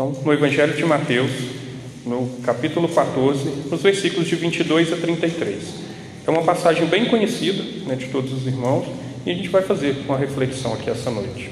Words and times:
Então, 0.00 0.12
no 0.24 0.32
Evangelho 0.32 0.74
de 0.74 0.82
Mateus, 0.82 1.30
no 2.06 2.26
capítulo 2.42 2.88
14, 2.88 3.68
nos 3.70 3.82
versículos 3.82 4.26
de 4.26 4.34
22 4.34 4.94
a 4.94 4.96
33. 4.96 5.62
É 6.26 6.30
uma 6.30 6.42
passagem 6.42 6.86
bem 6.86 7.04
conhecida 7.04 7.62
né, 7.84 7.96
de 7.96 8.06
todos 8.06 8.32
os 8.32 8.46
irmãos 8.46 8.86
e 9.26 9.30
a 9.30 9.34
gente 9.34 9.50
vai 9.50 9.60
fazer 9.60 9.94
uma 10.08 10.16
reflexão 10.16 10.72
aqui 10.72 10.88
essa 10.88 11.10
noite. 11.10 11.50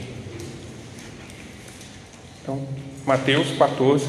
Então, 2.42 2.66
Mateus 3.04 3.48
14, 3.58 4.06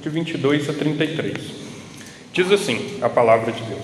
de 0.00 0.08
22 0.08 0.70
a 0.70 0.72
33. 0.72 1.36
Diz 2.32 2.52
assim 2.52 2.96
a 3.02 3.08
palavra 3.08 3.50
de 3.50 3.62
Deus: 3.64 3.82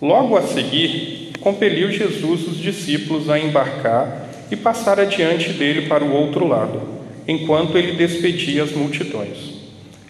Logo 0.00 0.38
a 0.38 0.42
seguir, 0.42 1.32
compeliu 1.40 1.92
Jesus 1.92 2.48
os 2.48 2.56
discípulos 2.56 3.28
a 3.28 3.38
embarcar 3.38 4.26
e 4.50 4.56
passar 4.56 4.98
adiante 4.98 5.52
dele 5.52 5.86
para 5.86 6.02
o 6.02 6.14
outro 6.14 6.48
lado, 6.48 6.99
enquanto 7.30 7.78
ele 7.78 7.92
despedia 7.92 8.64
as 8.64 8.72
multidões. 8.72 9.36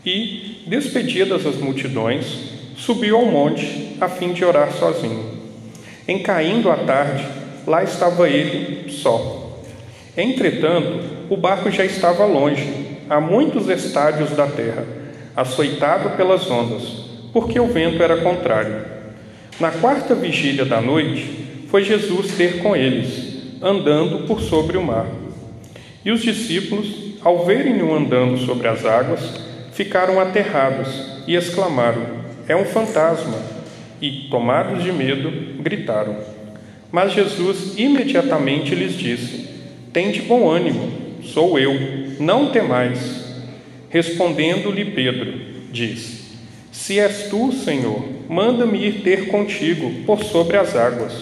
E, 0.06 0.62
despedidas 0.66 1.45
as 1.45 1.56
multidões, 1.56 2.24
subiu 2.78 3.19
ao 3.19 3.27
monte 3.27 3.95
a 4.01 4.09
fim 4.09 4.33
de 4.33 4.42
orar 4.42 4.73
sozinho. 4.73 5.38
Em 6.09 6.20
caindo 6.20 6.70
a 6.70 6.77
tarde, 6.77 7.27
lá 7.66 7.84
estava 7.84 8.27
ele 8.27 8.91
só. 8.91 9.61
Entretanto, 10.16 10.98
o 11.28 11.37
barco 11.37 11.70
já 11.70 11.84
estava 11.84 12.25
longe, 12.25 12.66
a 13.11 13.20
muitos 13.20 13.69
estádios 13.69 14.30
da 14.30 14.47
terra, 14.47 14.87
açoitado 15.37 16.16
pelas 16.16 16.50
ondas, 16.50 16.84
porque 17.34 17.61
o 17.61 17.66
vento 17.66 18.02
era 18.02 18.23
contrário. 18.23 18.83
Na 19.61 19.70
quarta 19.70 20.14
vigília 20.14 20.64
da 20.64 20.80
noite, 20.80 21.66
foi 21.69 21.84
Jesus 21.84 22.33
ter 22.34 22.62
com 22.62 22.75
eles, 22.75 23.61
andando 23.61 24.27
por 24.27 24.41
sobre 24.41 24.78
o 24.78 24.83
mar. 24.83 25.06
E 26.02 26.11
os 26.11 26.23
discípulos, 26.23 27.09
ao 27.23 27.45
verem-no 27.45 27.95
andando 27.95 28.38
sobre 28.38 28.66
as 28.66 28.84
águas, 28.84 29.20
ficaram 29.73 30.19
aterrados 30.19 30.88
e 31.27 31.34
exclamaram: 31.34 32.03
É 32.48 32.56
um 32.56 32.64
fantasma! 32.64 33.39
E, 34.00 34.28
tomados 34.31 34.83
de 34.83 34.92
medo, 34.92 35.30
gritaram. 35.62 36.17
Mas 36.91 37.12
Jesus 37.12 37.78
imediatamente 37.78 38.75
lhes 38.75 38.95
disse: 38.95 39.48
Tende 39.92 40.22
bom 40.22 40.48
ânimo, 40.48 40.91
sou 41.22 41.58
eu, 41.58 41.75
não 42.19 42.50
temais. 42.50 43.20
Respondendo-lhe 43.91 44.86
Pedro, 44.86 45.33
diz: 45.70 46.39
Se 46.73 46.98
és 46.98 47.28
tu, 47.28 47.52
Senhor, 47.52 48.02
manda-me 48.28 48.78
ir 48.78 49.02
ter 49.02 49.28
contigo 49.28 49.92
por 50.06 50.25
sobre 50.25 50.56
as 50.56 50.75
águas. 50.75 51.12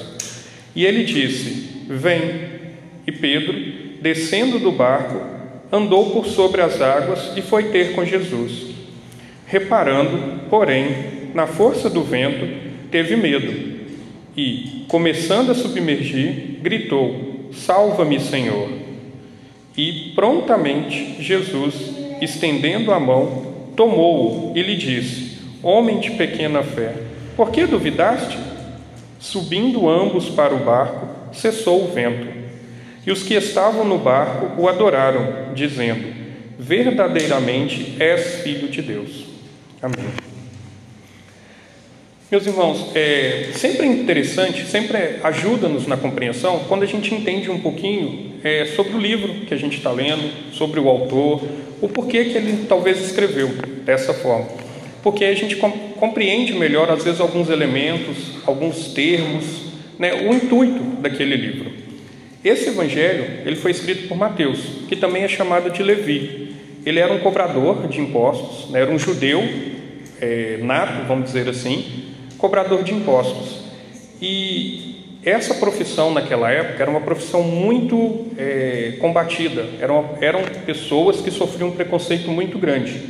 E 0.76 0.84
ele 0.84 1.04
disse: 1.04 1.84
Vem. 1.88 2.58
E 3.06 3.10
Pedro, 3.12 3.54
descendo 4.00 4.58
do 4.58 4.70
barco, 4.70 5.37
andou 5.72 6.10
por 6.10 6.26
sobre 6.26 6.60
as 6.60 6.80
águas 6.80 7.32
e 7.36 7.42
foi 7.42 7.64
ter 7.64 7.94
com 7.94 8.04
Jesus. 8.04 8.74
Reparando, 9.46 10.40
porém, 10.48 11.30
na 11.34 11.46
força 11.46 11.88
do 11.88 12.02
vento, 12.02 12.46
teve 12.90 13.16
medo 13.16 13.78
e, 14.36 14.84
começando 14.88 15.50
a 15.50 15.54
submergir, 15.54 16.58
gritou: 16.62 17.50
Salva-me, 17.52 18.20
Senhor! 18.20 18.68
E 19.76 20.12
prontamente 20.14 21.22
Jesus, 21.22 21.74
estendendo 22.20 22.92
a 22.92 23.00
mão, 23.00 23.54
tomou-o 23.76 24.56
e 24.56 24.62
lhe 24.62 24.76
disse: 24.76 25.38
Homem 25.62 25.98
de 25.98 26.12
pequena 26.12 26.62
fé, 26.62 26.94
por 27.36 27.50
que 27.50 27.66
duvidaste? 27.66 28.38
Subindo 29.18 29.88
ambos 29.88 30.28
para 30.28 30.54
o 30.54 30.64
barco, 30.64 31.08
cessou 31.32 31.84
o 31.84 31.88
vento. 31.88 32.37
E 33.08 33.10
os 33.10 33.22
que 33.22 33.32
estavam 33.32 33.86
no 33.86 33.96
barco 33.96 34.60
o 34.60 34.68
adoraram, 34.68 35.54
dizendo: 35.54 36.12
Verdadeiramente 36.58 37.96
és 37.98 38.42
filho 38.42 38.68
de 38.68 38.82
Deus. 38.82 39.24
Amém. 39.80 40.10
Meus 42.30 42.46
irmãos, 42.46 42.94
é 42.94 43.48
sempre 43.54 43.86
interessante, 43.86 44.66
sempre 44.66 45.20
ajuda-nos 45.22 45.86
na 45.86 45.96
compreensão 45.96 46.66
quando 46.68 46.82
a 46.82 46.86
gente 46.86 47.14
entende 47.14 47.50
um 47.50 47.58
pouquinho 47.60 48.34
é, 48.44 48.66
sobre 48.76 48.92
o 48.92 48.98
livro 48.98 49.46
que 49.46 49.54
a 49.54 49.56
gente 49.56 49.78
está 49.78 49.90
lendo, 49.90 50.52
sobre 50.52 50.78
o 50.78 50.86
autor, 50.86 51.42
o 51.80 51.88
porquê 51.88 52.26
que 52.26 52.36
ele 52.36 52.66
talvez 52.68 53.00
escreveu 53.00 53.48
dessa 53.86 54.12
forma. 54.12 54.48
Porque 55.02 55.24
a 55.24 55.34
gente 55.34 55.56
compreende 55.56 56.52
melhor, 56.52 56.90
às 56.90 57.04
vezes, 57.04 57.22
alguns 57.22 57.48
elementos, 57.48 58.32
alguns 58.44 58.92
termos, 58.92 59.62
né, 59.98 60.28
o 60.28 60.34
intuito 60.34 60.82
daquele 61.00 61.36
livro. 61.36 61.87
Esse 62.44 62.68
evangelho 62.68 63.24
ele 63.44 63.56
foi 63.56 63.72
escrito 63.72 64.08
por 64.08 64.16
Mateus, 64.16 64.60
que 64.88 64.94
também 64.94 65.24
é 65.24 65.28
chamado 65.28 65.70
de 65.70 65.82
Levi. 65.82 66.54
Ele 66.86 67.00
era 67.00 67.12
um 67.12 67.18
cobrador 67.18 67.88
de 67.88 68.00
impostos, 68.00 68.70
né, 68.70 68.80
era 68.80 68.90
um 68.90 68.98
judeu 68.98 69.42
é, 70.20 70.58
nato, 70.62 71.06
vamos 71.06 71.24
dizer 71.24 71.48
assim, 71.48 72.14
cobrador 72.38 72.82
de 72.82 72.94
impostos. 72.94 73.58
E 74.22 75.18
essa 75.24 75.54
profissão 75.54 76.12
naquela 76.12 76.50
época 76.50 76.82
era 76.82 76.90
uma 76.90 77.00
profissão 77.00 77.42
muito 77.42 78.26
é, 78.38 78.94
combatida, 79.00 79.66
eram, 79.80 80.10
eram 80.20 80.42
pessoas 80.64 81.20
que 81.20 81.30
sofriam 81.30 81.68
um 81.68 81.72
preconceito 81.72 82.30
muito 82.30 82.56
grande. 82.58 83.00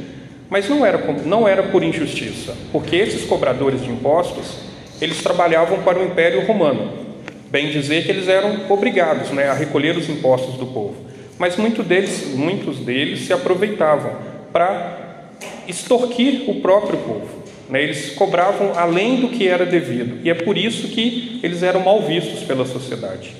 Mas 0.48 0.68
não 0.68 0.84
era, 0.84 0.98
não 1.24 1.46
era 1.46 1.62
por 1.64 1.82
injustiça, 1.82 2.56
porque 2.72 2.96
esses 2.96 3.24
cobradores 3.24 3.82
de 3.82 3.90
impostos 3.90 4.56
eles 5.00 5.22
trabalhavam 5.22 5.82
para 5.82 5.98
o 5.98 6.04
Império 6.04 6.44
Romano. 6.46 7.07
Bem 7.50 7.70
dizer 7.70 8.04
que 8.04 8.10
eles 8.10 8.28
eram 8.28 8.70
obrigados 8.70 9.30
né, 9.30 9.48
a 9.48 9.54
recolher 9.54 9.96
os 9.96 10.08
impostos 10.08 10.56
do 10.56 10.66
povo. 10.66 10.96
Mas 11.38 11.56
muito 11.56 11.82
deles, 11.82 12.34
muitos 12.34 12.78
deles 12.78 13.20
se 13.20 13.32
aproveitavam 13.32 14.12
para 14.52 15.30
extorquir 15.66 16.48
o 16.48 16.60
próprio 16.60 16.98
povo. 16.98 17.28
Né? 17.68 17.82
Eles 17.82 18.10
cobravam 18.10 18.72
além 18.76 19.20
do 19.20 19.28
que 19.28 19.46
era 19.46 19.64
devido. 19.64 20.18
E 20.24 20.30
é 20.30 20.34
por 20.34 20.58
isso 20.58 20.88
que 20.88 21.38
eles 21.42 21.62
eram 21.62 21.80
mal 21.80 22.02
vistos 22.02 22.42
pela 22.42 22.66
sociedade. 22.66 23.34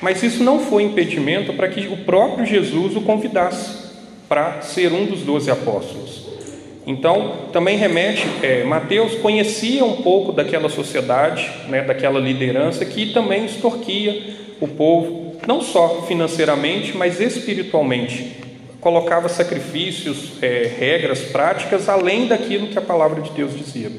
Mas 0.00 0.22
isso 0.22 0.42
não 0.42 0.58
foi 0.58 0.82
impedimento 0.82 1.52
para 1.52 1.68
que 1.68 1.86
o 1.86 1.98
próprio 1.98 2.44
Jesus 2.44 2.96
o 2.96 3.02
convidasse 3.02 3.92
para 4.28 4.60
ser 4.62 4.92
um 4.92 5.06
dos 5.06 5.20
doze 5.20 5.50
apóstolos. 5.50 6.21
Então, 6.86 7.48
também 7.52 7.76
remete, 7.76 8.26
é, 8.42 8.64
Mateus 8.64 9.14
conhecia 9.14 9.84
um 9.84 10.02
pouco 10.02 10.32
daquela 10.32 10.68
sociedade, 10.68 11.48
né, 11.68 11.82
daquela 11.82 12.18
liderança 12.18 12.84
que 12.84 13.12
também 13.12 13.44
extorquia 13.44 14.34
o 14.60 14.66
povo, 14.66 15.36
não 15.46 15.60
só 15.60 16.02
financeiramente, 16.08 16.96
mas 16.96 17.20
espiritualmente. 17.20 18.36
Colocava 18.80 19.28
sacrifícios, 19.28 20.32
é, 20.42 20.68
regras, 20.76 21.20
práticas, 21.20 21.88
além 21.88 22.26
daquilo 22.26 22.66
que 22.66 22.78
a 22.78 22.82
palavra 22.82 23.22
de 23.22 23.30
Deus 23.30 23.56
dizia. 23.56 23.90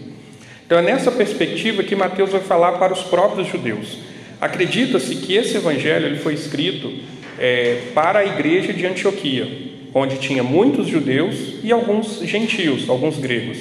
Então, 0.66 0.78
é 0.78 0.82
nessa 0.82 1.12
perspectiva 1.12 1.84
que 1.84 1.96
Mateus 1.96 2.32
vai 2.32 2.42
falar 2.42 2.74
para 2.74 2.92
os 2.92 3.04
próprios 3.04 3.48
judeus. 3.48 4.00
Acredita-se 4.42 5.16
que 5.16 5.36
esse 5.36 5.56
evangelho 5.56 6.06
ele 6.06 6.18
foi 6.18 6.34
escrito 6.34 6.92
é, 7.40 7.80
para 7.94 8.20
a 8.20 8.26
igreja 8.26 8.74
de 8.74 8.86
Antioquia, 8.86 9.73
onde 9.94 10.18
tinha 10.18 10.44
muitos 10.44 10.88
judeus 10.88 11.56
e 11.64 11.72
alguns 11.72 12.20
gentios, 12.22 12.90
alguns 12.90 13.18
gregos. 13.18 13.60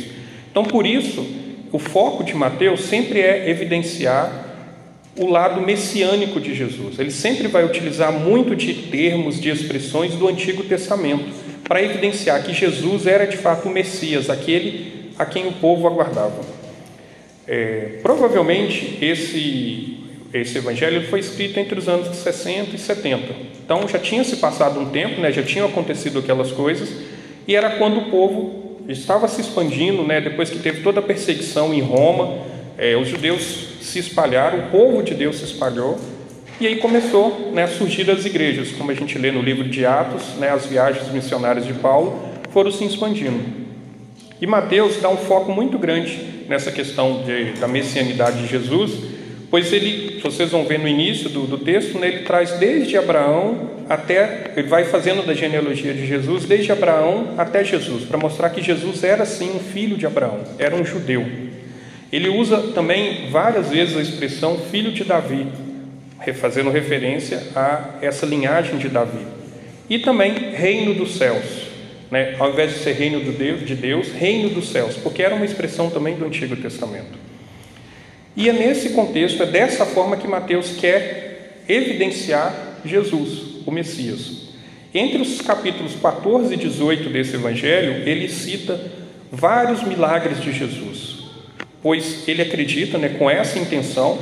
Então, 0.50 0.64
por 0.64 0.86
isso, 0.86 1.26
o 1.70 1.78
foco 1.78 2.24
de 2.24 2.34
Mateus 2.34 2.82
sempre 2.82 3.20
é 3.20 3.50
evidenciar 3.50 4.50
o 5.16 5.26
lado 5.26 5.60
messiânico 5.60 6.40
de 6.40 6.54
Jesus. 6.54 6.98
Ele 6.98 7.10
sempre 7.10 7.48
vai 7.48 7.64
utilizar 7.64 8.12
muito 8.12 8.56
de 8.56 8.72
termos, 8.74 9.40
de 9.40 9.50
expressões 9.50 10.14
do 10.14 10.28
Antigo 10.28 10.62
Testamento 10.64 11.24
para 11.64 11.82
evidenciar 11.82 12.42
que 12.42 12.52
Jesus 12.52 13.06
era 13.06 13.26
de 13.26 13.36
fato 13.36 13.68
o 13.68 13.70
Messias, 13.70 14.30
aquele 14.30 15.10
a 15.18 15.24
quem 15.24 15.46
o 15.46 15.52
povo 15.52 15.86
aguardava. 15.86 16.40
É, 17.46 17.98
provavelmente 18.02 18.98
esse 19.00 20.01
esse 20.32 20.56
evangelho 20.56 21.08
foi 21.08 21.20
escrito 21.20 21.58
entre 21.60 21.78
os 21.78 21.88
anos 21.88 22.16
60 22.16 22.74
e 22.74 22.78
70. 22.78 23.34
Então 23.64 23.86
já 23.86 23.98
tinha 23.98 24.24
se 24.24 24.36
passado 24.36 24.80
um 24.80 24.86
tempo, 24.86 25.20
né, 25.20 25.30
já 25.30 25.42
tinham 25.42 25.66
acontecido 25.66 26.18
aquelas 26.18 26.50
coisas, 26.50 26.88
e 27.46 27.54
era 27.54 27.70
quando 27.70 27.98
o 27.98 28.10
povo 28.10 28.78
estava 28.88 29.28
se 29.28 29.40
expandindo, 29.40 30.02
né, 30.04 30.20
depois 30.20 30.50
que 30.50 30.58
teve 30.58 30.82
toda 30.82 31.00
a 31.00 31.02
perseguição 31.02 31.72
em 31.72 31.80
Roma, 31.80 32.38
é, 32.78 32.96
os 32.96 33.08
judeus 33.08 33.68
se 33.80 33.98
espalharam, 33.98 34.60
o 34.60 34.70
povo 34.70 35.02
de 35.02 35.14
Deus 35.14 35.36
se 35.36 35.44
espalhou, 35.44 35.98
e 36.60 36.66
aí 36.66 36.76
começou 36.76 37.50
né, 37.52 37.64
a 37.64 37.68
surgir 37.68 38.10
as 38.10 38.24
igrejas, 38.24 38.70
como 38.72 38.90
a 38.90 38.94
gente 38.94 39.18
lê 39.18 39.30
no 39.30 39.42
livro 39.42 39.68
de 39.68 39.84
Atos, 39.84 40.22
né, 40.38 40.50
as 40.50 40.66
viagens 40.66 41.08
missionárias 41.12 41.66
de 41.66 41.74
Paulo 41.74 42.20
foram 42.50 42.70
se 42.70 42.84
expandindo. 42.84 43.40
E 44.40 44.46
Mateus 44.46 44.96
dá 45.00 45.08
um 45.08 45.16
foco 45.16 45.52
muito 45.52 45.78
grande 45.78 46.18
nessa 46.48 46.72
questão 46.72 47.22
de, 47.22 47.52
da 47.60 47.68
messianidade 47.68 48.42
de 48.42 48.48
Jesus, 48.48 49.11
Pois 49.52 49.70
ele, 49.70 50.18
vocês 50.22 50.50
vão 50.50 50.64
ver 50.64 50.78
no 50.78 50.88
início 50.88 51.28
do, 51.28 51.42
do 51.42 51.58
texto, 51.58 51.98
né, 51.98 52.08
ele 52.08 52.20
traz 52.20 52.52
desde 52.52 52.96
Abraão 52.96 53.68
até, 53.86 54.50
ele 54.56 54.66
vai 54.66 54.84
fazendo 54.84 55.26
da 55.26 55.34
genealogia 55.34 55.92
de 55.92 56.06
Jesus, 56.06 56.46
desde 56.46 56.72
Abraão 56.72 57.34
até 57.36 57.62
Jesus, 57.62 58.04
para 58.04 58.16
mostrar 58.16 58.48
que 58.48 58.62
Jesus 58.62 59.04
era 59.04 59.26
sim 59.26 59.50
um 59.54 59.58
filho 59.58 59.98
de 59.98 60.06
Abraão, 60.06 60.40
era 60.58 60.74
um 60.74 60.82
judeu. 60.82 61.26
Ele 62.10 62.30
usa 62.30 62.72
também 62.74 63.28
várias 63.28 63.68
vezes 63.68 63.94
a 63.94 64.00
expressão 64.00 64.56
filho 64.56 64.90
de 64.90 65.04
Davi, 65.04 65.46
fazendo 66.32 66.70
referência 66.70 67.42
a 67.54 67.96
essa 68.00 68.24
linhagem 68.24 68.78
de 68.78 68.88
Davi. 68.88 69.26
E 69.86 69.98
também 69.98 70.32
reino 70.54 70.94
dos 70.94 71.18
céus. 71.18 71.44
né? 72.10 72.36
ao 72.38 72.52
invés 72.52 72.72
de 72.72 72.78
ser 72.78 72.92
reino 72.92 73.20
de 73.20 73.74
Deus, 73.74 74.12
reino 74.12 74.48
dos 74.48 74.70
céus, 74.70 74.96
porque 74.96 75.22
era 75.22 75.34
uma 75.34 75.44
expressão 75.44 75.90
também 75.90 76.14
do 76.14 76.24
Antigo 76.24 76.56
Testamento. 76.56 77.31
E 78.36 78.48
é 78.48 78.52
nesse 78.52 78.90
contexto, 78.90 79.42
é 79.42 79.46
dessa 79.46 79.84
forma 79.84 80.16
que 80.16 80.26
Mateus 80.26 80.76
quer 80.78 81.62
evidenciar 81.68 82.78
Jesus, 82.84 83.62
o 83.66 83.70
Messias. 83.70 84.42
Entre 84.94 85.20
os 85.20 85.40
capítulos 85.40 85.94
14 86.00 86.52
e 86.52 86.56
18 86.56 87.08
desse 87.10 87.34
evangelho, 87.34 88.08
ele 88.08 88.28
cita 88.28 88.80
vários 89.30 89.82
milagres 89.82 90.40
de 90.40 90.52
Jesus, 90.52 91.24
pois 91.82 92.26
ele 92.28 92.42
acredita, 92.42 92.98
né, 92.98 93.10
com 93.18 93.30
essa 93.30 93.58
intenção, 93.58 94.18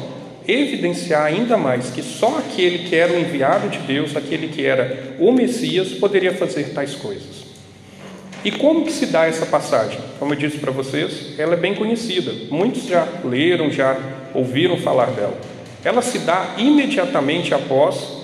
evidenciar 0.46 1.26
ainda 1.26 1.56
mais 1.56 1.90
que 1.90 2.02
só 2.02 2.38
aquele 2.38 2.88
que 2.88 2.96
era 2.96 3.12
o 3.12 3.18
enviado 3.18 3.68
de 3.68 3.78
Deus, 3.78 4.16
aquele 4.16 4.48
que 4.48 4.64
era 4.64 5.16
o 5.18 5.32
Messias, 5.32 5.88
poderia 5.88 6.32
fazer 6.32 6.72
tais 6.72 6.94
coisas. 6.94 7.49
E 8.44 8.50
como 8.50 8.84
que 8.84 8.92
se 8.92 9.06
dá 9.06 9.26
essa 9.26 9.44
passagem? 9.44 10.00
Como 10.18 10.32
eu 10.32 10.38
disse 10.38 10.58
para 10.58 10.70
vocês, 10.70 11.38
ela 11.38 11.54
é 11.54 11.56
bem 11.56 11.74
conhecida. 11.74 12.32
Muitos 12.50 12.86
já 12.86 13.06
leram, 13.22 13.70
já 13.70 13.98
ouviram 14.32 14.78
falar 14.78 15.10
dela. 15.10 15.38
Ela 15.84 16.00
se 16.00 16.20
dá 16.20 16.54
imediatamente 16.56 17.52
após 17.52 18.20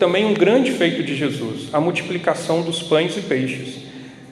também 0.00 0.24
um 0.24 0.34
grande 0.34 0.72
feito 0.72 1.02
de 1.04 1.14
Jesus, 1.14 1.68
a 1.72 1.80
multiplicação 1.80 2.62
dos 2.62 2.82
pães 2.82 3.16
e 3.16 3.20
peixes. 3.20 3.82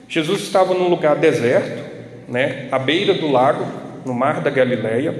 Jesus 0.07 0.41
estava 0.41 0.73
num 0.73 0.89
lugar 0.89 1.15
deserto, 1.15 1.83
né, 2.27 2.67
à 2.71 2.77
beira 2.77 3.13
do 3.13 3.31
lago, 3.31 3.65
no 4.05 4.13
mar 4.13 4.41
da 4.41 4.49
Galileia. 4.49 5.15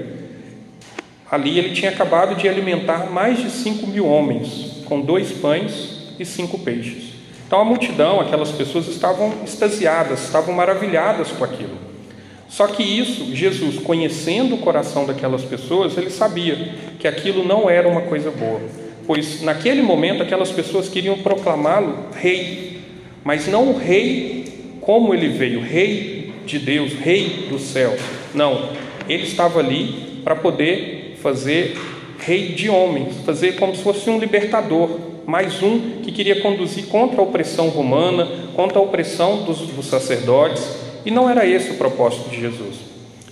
Ali 1.30 1.58
ele 1.58 1.74
tinha 1.74 1.90
acabado 1.90 2.36
de 2.36 2.48
alimentar 2.48 3.10
mais 3.10 3.38
de 3.38 3.50
cinco 3.50 3.86
mil 3.86 4.06
homens, 4.06 4.82
com 4.84 5.00
dois 5.00 5.32
pães 5.32 6.14
e 6.18 6.24
cinco 6.24 6.58
peixes. 6.58 7.15
Então 7.46 7.60
a 7.60 7.64
multidão, 7.64 8.20
aquelas 8.20 8.50
pessoas 8.50 8.88
estavam 8.88 9.32
extasiadas, 9.44 10.24
estavam 10.24 10.52
maravilhadas 10.52 11.30
com 11.30 11.44
aquilo. 11.44 11.76
Só 12.48 12.66
que 12.66 12.82
isso, 12.82 13.34
Jesus, 13.34 13.78
conhecendo 13.78 14.54
o 14.54 14.58
coração 14.58 15.04
daquelas 15.04 15.42
pessoas, 15.42 15.96
ele 15.96 16.10
sabia 16.10 16.74
que 16.98 17.06
aquilo 17.06 17.44
não 17.44 17.68
era 17.68 17.88
uma 17.88 18.02
coisa 18.02 18.30
boa, 18.30 18.60
pois 19.06 19.42
naquele 19.42 19.82
momento 19.82 20.22
aquelas 20.22 20.50
pessoas 20.50 20.88
queriam 20.88 21.18
proclamá-lo 21.18 22.06
rei, 22.14 22.80
mas 23.24 23.46
não 23.46 23.70
o 23.70 23.78
rei 23.78 24.44
como 24.80 25.12
ele 25.12 25.28
veio, 25.28 25.60
rei 25.60 26.32
de 26.46 26.58
Deus, 26.58 26.94
rei 26.94 27.46
do 27.50 27.58
céu. 27.58 27.96
Não, 28.32 28.70
ele 29.08 29.24
estava 29.24 29.58
ali 29.58 30.20
para 30.24 30.36
poder 30.36 31.16
fazer 31.20 31.76
rei 32.18 32.52
de 32.52 32.68
homens, 32.68 33.14
fazer 33.24 33.56
como 33.56 33.74
se 33.74 33.82
fosse 33.82 34.08
um 34.10 34.18
libertador, 34.18 34.88
mais 35.26 35.62
um 35.62 36.00
que 36.02 36.12
queria 36.12 36.40
conduzir 36.40 36.86
contra 36.86 37.20
a 37.20 37.24
opressão 37.24 37.68
romana, 37.68 38.28
contra 38.54 38.78
a 38.78 38.82
opressão 38.82 39.42
dos, 39.42 39.58
dos 39.58 39.86
sacerdotes, 39.86 40.64
e 41.04 41.10
não 41.10 41.28
era 41.28 41.46
esse 41.46 41.70
o 41.70 41.74
propósito 41.74 42.30
de 42.30 42.40
Jesus. 42.40 42.76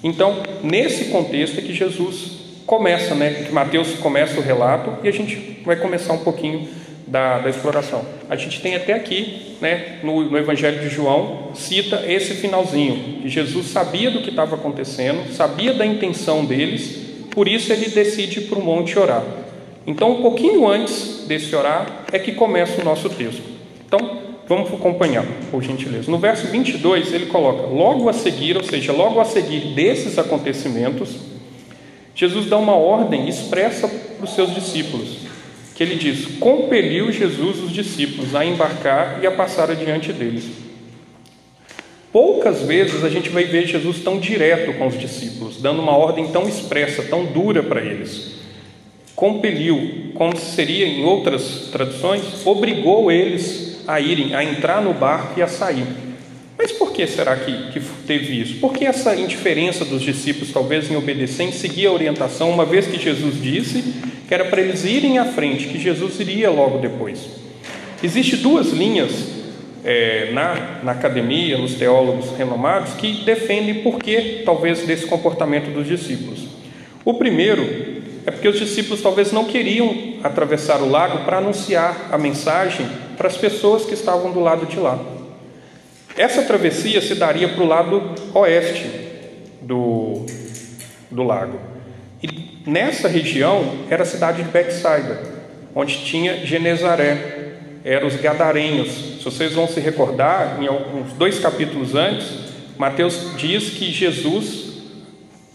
Então, 0.02 0.42
nesse 0.62 1.06
contexto 1.06 1.58
é 1.58 1.62
que 1.62 1.72
Jesus 1.72 2.44
começa, 2.66 3.14
né? 3.14 3.44
Que 3.46 3.52
Mateus 3.52 3.94
começa 3.94 4.38
o 4.38 4.42
relato 4.42 5.04
e 5.04 5.08
a 5.08 5.12
gente 5.12 5.60
vai 5.64 5.76
começar 5.76 6.12
um 6.12 6.18
pouquinho 6.18 6.68
da, 7.06 7.38
da 7.38 7.50
exploração. 7.50 8.04
A 8.28 8.36
gente 8.36 8.60
tem 8.60 8.74
até 8.74 8.92
aqui, 8.92 9.56
né, 9.60 9.98
no, 10.02 10.30
no 10.30 10.38
Evangelho 10.38 10.80
de 10.80 10.88
João, 10.88 11.50
cita 11.54 12.02
esse 12.06 12.34
finalzinho, 12.34 13.20
que 13.22 13.28
Jesus 13.28 13.68
sabia 13.68 14.10
do 14.10 14.20
que 14.20 14.30
estava 14.30 14.56
acontecendo, 14.56 15.32
sabia 15.32 15.72
da 15.74 15.84
intenção 15.84 16.44
deles, 16.44 17.13
por 17.34 17.48
isso 17.48 17.72
ele 17.72 17.88
decide 17.88 18.42
para 18.42 18.58
o 18.58 18.64
monte 18.64 18.98
orar. 18.98 19.24
Então, 19.86 20.12
um 20.12 20.22
pouquinho 20.22 20.66
antes 20.66 21.24
desse 21.26 21.54
orar 21.54 22.04
é 22.12 22.18
que 22.18 22.32
começa 22.32 22.80
o 22.80 22.84
nosso 22.84 23.10
texto. 23.10 23.42
Então, 23.86 24.18
vamos 24.48 24.72
acompanhar, 24.72 25.24
por 25.50 25.62
gentileza. 25.62 26.10
No 26.10 26.18
verso 26.18 26.46
22, 26.46 27.12
ele 27.12 27.26
coloca: 27.26 27.66
logo 27.66 28.08
a 28.08 28.12
seguir, 28.12 28.56
ou 28.56 28.62
seja, 28.62 28.92
logo 28.92 29.20
a 29.20 29.24
seguir 29.24 29.74
desses 29.74 30.18
acontecimentos, 30.18 31.16
Jesus 32.14 32.46
dá 32.46 32.56
uma 32.56 32.76
ordem 32.76 33.28
expressa 33.28 33.88
para 33.88 34.24
os 34.24 34.34
seus 34.34 34.54
discípulos, 34.54 35.18
que 35.74 35.82
ele 35.82 35.96
diz: 35.96 36.38
compeliu 36.38 37.12
Jesus 37.12 37.62
os 37.62 37.72
discípulos 37.72 38.34
a 38.34 38.44
embarcar 38.44 39.18
e 39.22 39.26
a 39.26 39.32
passar 39.32 39.70
adiante 39.70 40.12
deles. 40.12 40.63
Poucas 42.14 42.62
vezes 42.62 43.02
a 43.02 43.08
gente 43.08 43.28
vai 43.28 43.42
ver 43.42 43.66
Jesus 43.66 43.98
tão 43.98 44.20
direto 44.20 44.72
com 44.78 44.86
os 44.86 44.96
discípulos, 44.96 45.60
dando 45.60 45.82
uma 45.82 45.96
ordem 45.96 46.28
tão 46.28 46.48
expressa, 46.48 47.02
tão 47.02 47.24
dura 47.24 47.60
para 47.60 47.80
eles. 47.80 48.36
Compeliu, 49.16 50.12
como 50.14 50.36
seria 50.36 50.86
em 50.86 51.02
outras 51.02 51.70
traduções, 51.72 52.22
obrigou 52.46 53.10
eles 53.10 53.80
a 53.84 53.98
irem, 53.98 54.32
a 54.32 54.44
entrar 54.44 54.80
no 54.80 54.94
barco 54.94 55.40
e 55.40 55.42
a 55.42 55.48
sair. 55.48 55.88
Mas 56.56 56.70
por 56.70 56.92
que 56.92 57.04
será 57.04 57.34
que, 57.34 57.72
que 57.72 57.80
teve 58.06 58.40
isso? 58.40 58.60
Por 58.60 58.72
que 58.72 58.84
essa 58.84 59.16
indiferença 59.16 59.84
dos 59.84 60.00
discípulos, 60.00 60.52
talvez 60.52 60.88
em 60.88 60.94
obedecer, 60.94 61.42
em 61.42 61.50
seguir 61.50 61.88
a 61.88 61.92
orientação, 61.92 62.48
uma 62.48 62.64
vez 62.64 62.86
que 62.86 62.96
Jesus 62.96 63.42
disse 63.42 63.82
que 64.28 64.32
era 64.32 64.44
para 64.44 64.60
eles 64.60 64.84
irem 64.84 65.18
à 65.18 65.24
frente, 65.24 65.66
que 65.66 65.80
Jesus 65.80 66.20
iria 66.20 66.48
logo 66.48 66.78
depois? 66.78 67.18
Existem 68.00 68.38
duas 68.38 68.68
linhas 68.68 69.10
é, 69.84 70.30
na, 70.32 70.80
na 70.82 70.92
academia, 70.92 71.58
nos 71.58 71.74
teólogos 71.74 72.36
renomados, 72.36 72.94
que 72.94 73.24
defendem 73.24 73.82
por 73.82 73.98
que 73.98 74.42
talvez 74.44 74.80
desse 74.86 75.06
comportamento 75.06 75.72
dos 75.72 75.86
discípulos. 75.86 76.48
O 77.04 77.14
primeiro 77.14 78.02
é 78.26 78.30
porque 78.30 78.48
os 78.48 78.58
discípulos 78.58 79.02
talvez 79.02 79.30
não 79.30 79.44
queriam 79.44 80.14
atravessar 80.22 80.80
o 80.80 80.88
lago 80.88 81.24
para 81.24 81.38
anunciar 81.38 82.08
a 82.10 82.16
mensagem 82.16 82.88
para 83.16 83.28
as 83.28 83.36
pessoas 83.36 83.84
que 83.84 83.92
estavam 83.92 84.32
do 84.32 84.40
lado 84.40 84.64
de 84.64 84.80
lá. 84.80 84.98
Essa 86.16 86.42
travessia 86.42 87.02
se 87.02 87.14
daria 87.14 87.48
para 87.48 87.62
o 87.62 87.66
lado 87.66 88.14
oeste 88.32 88.88
do, 89.60 90.24
do 91.10 91.22
lago. 91.22 91.58
E 92.22 92.60
nessa 92.66 93.08
região 93.08 93.80
era 93.90 94.04
a 94.04 94.06
cidade 94.06 94.42
de 94.42 94.48
Betsaida, 94.48 95.20
onde 95.74 96.04
tinha 96.04 96.46
Genezaré, 96.46 97.43
eram 97.84 98.08
os 98.08 98.16
gadarenhos. 98.16 98.88
Se 99.18 99.24
vocês 99.24 99.52
vão 99.52 99.68
se 99.68 99.78
recordar, 99.78 100.58
em 100.60 100.66
alguns 100.66 101.12
dois 101.12 101.38
capítulos 101.38 101.94
antes, 101.94 102.26
Mateus 102.78 103.32
diz 103.36 103.70
que 103.70 103.92
Jesus, 103.92 104.82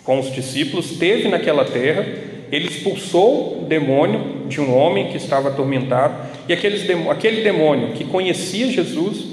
com 0.04 0.20
os 0.20 0.32
discípulos, 0.32 0.92
esteve 0.92 1.28
naquela 1.28 1.66
terra, 1.66 2.06
ele 2.52 2.68
expulsou 2.68 3.64
o 3.64 3.66
demônio 3.66 4.48
de 4.48 4.62
um 4.62 4.76
homem 4.76 5.08
que 5.10 5.18
estava 5.18 5.50
atormentado, 5.50 6.30
e 6.48 6.54
aqueles, 6.54 6.88
aquele 7.10 7.42
demônio 7.42 7.94
que 7.94 8.06
conhecia 8.06 8.72
Jesus 8.72 9.26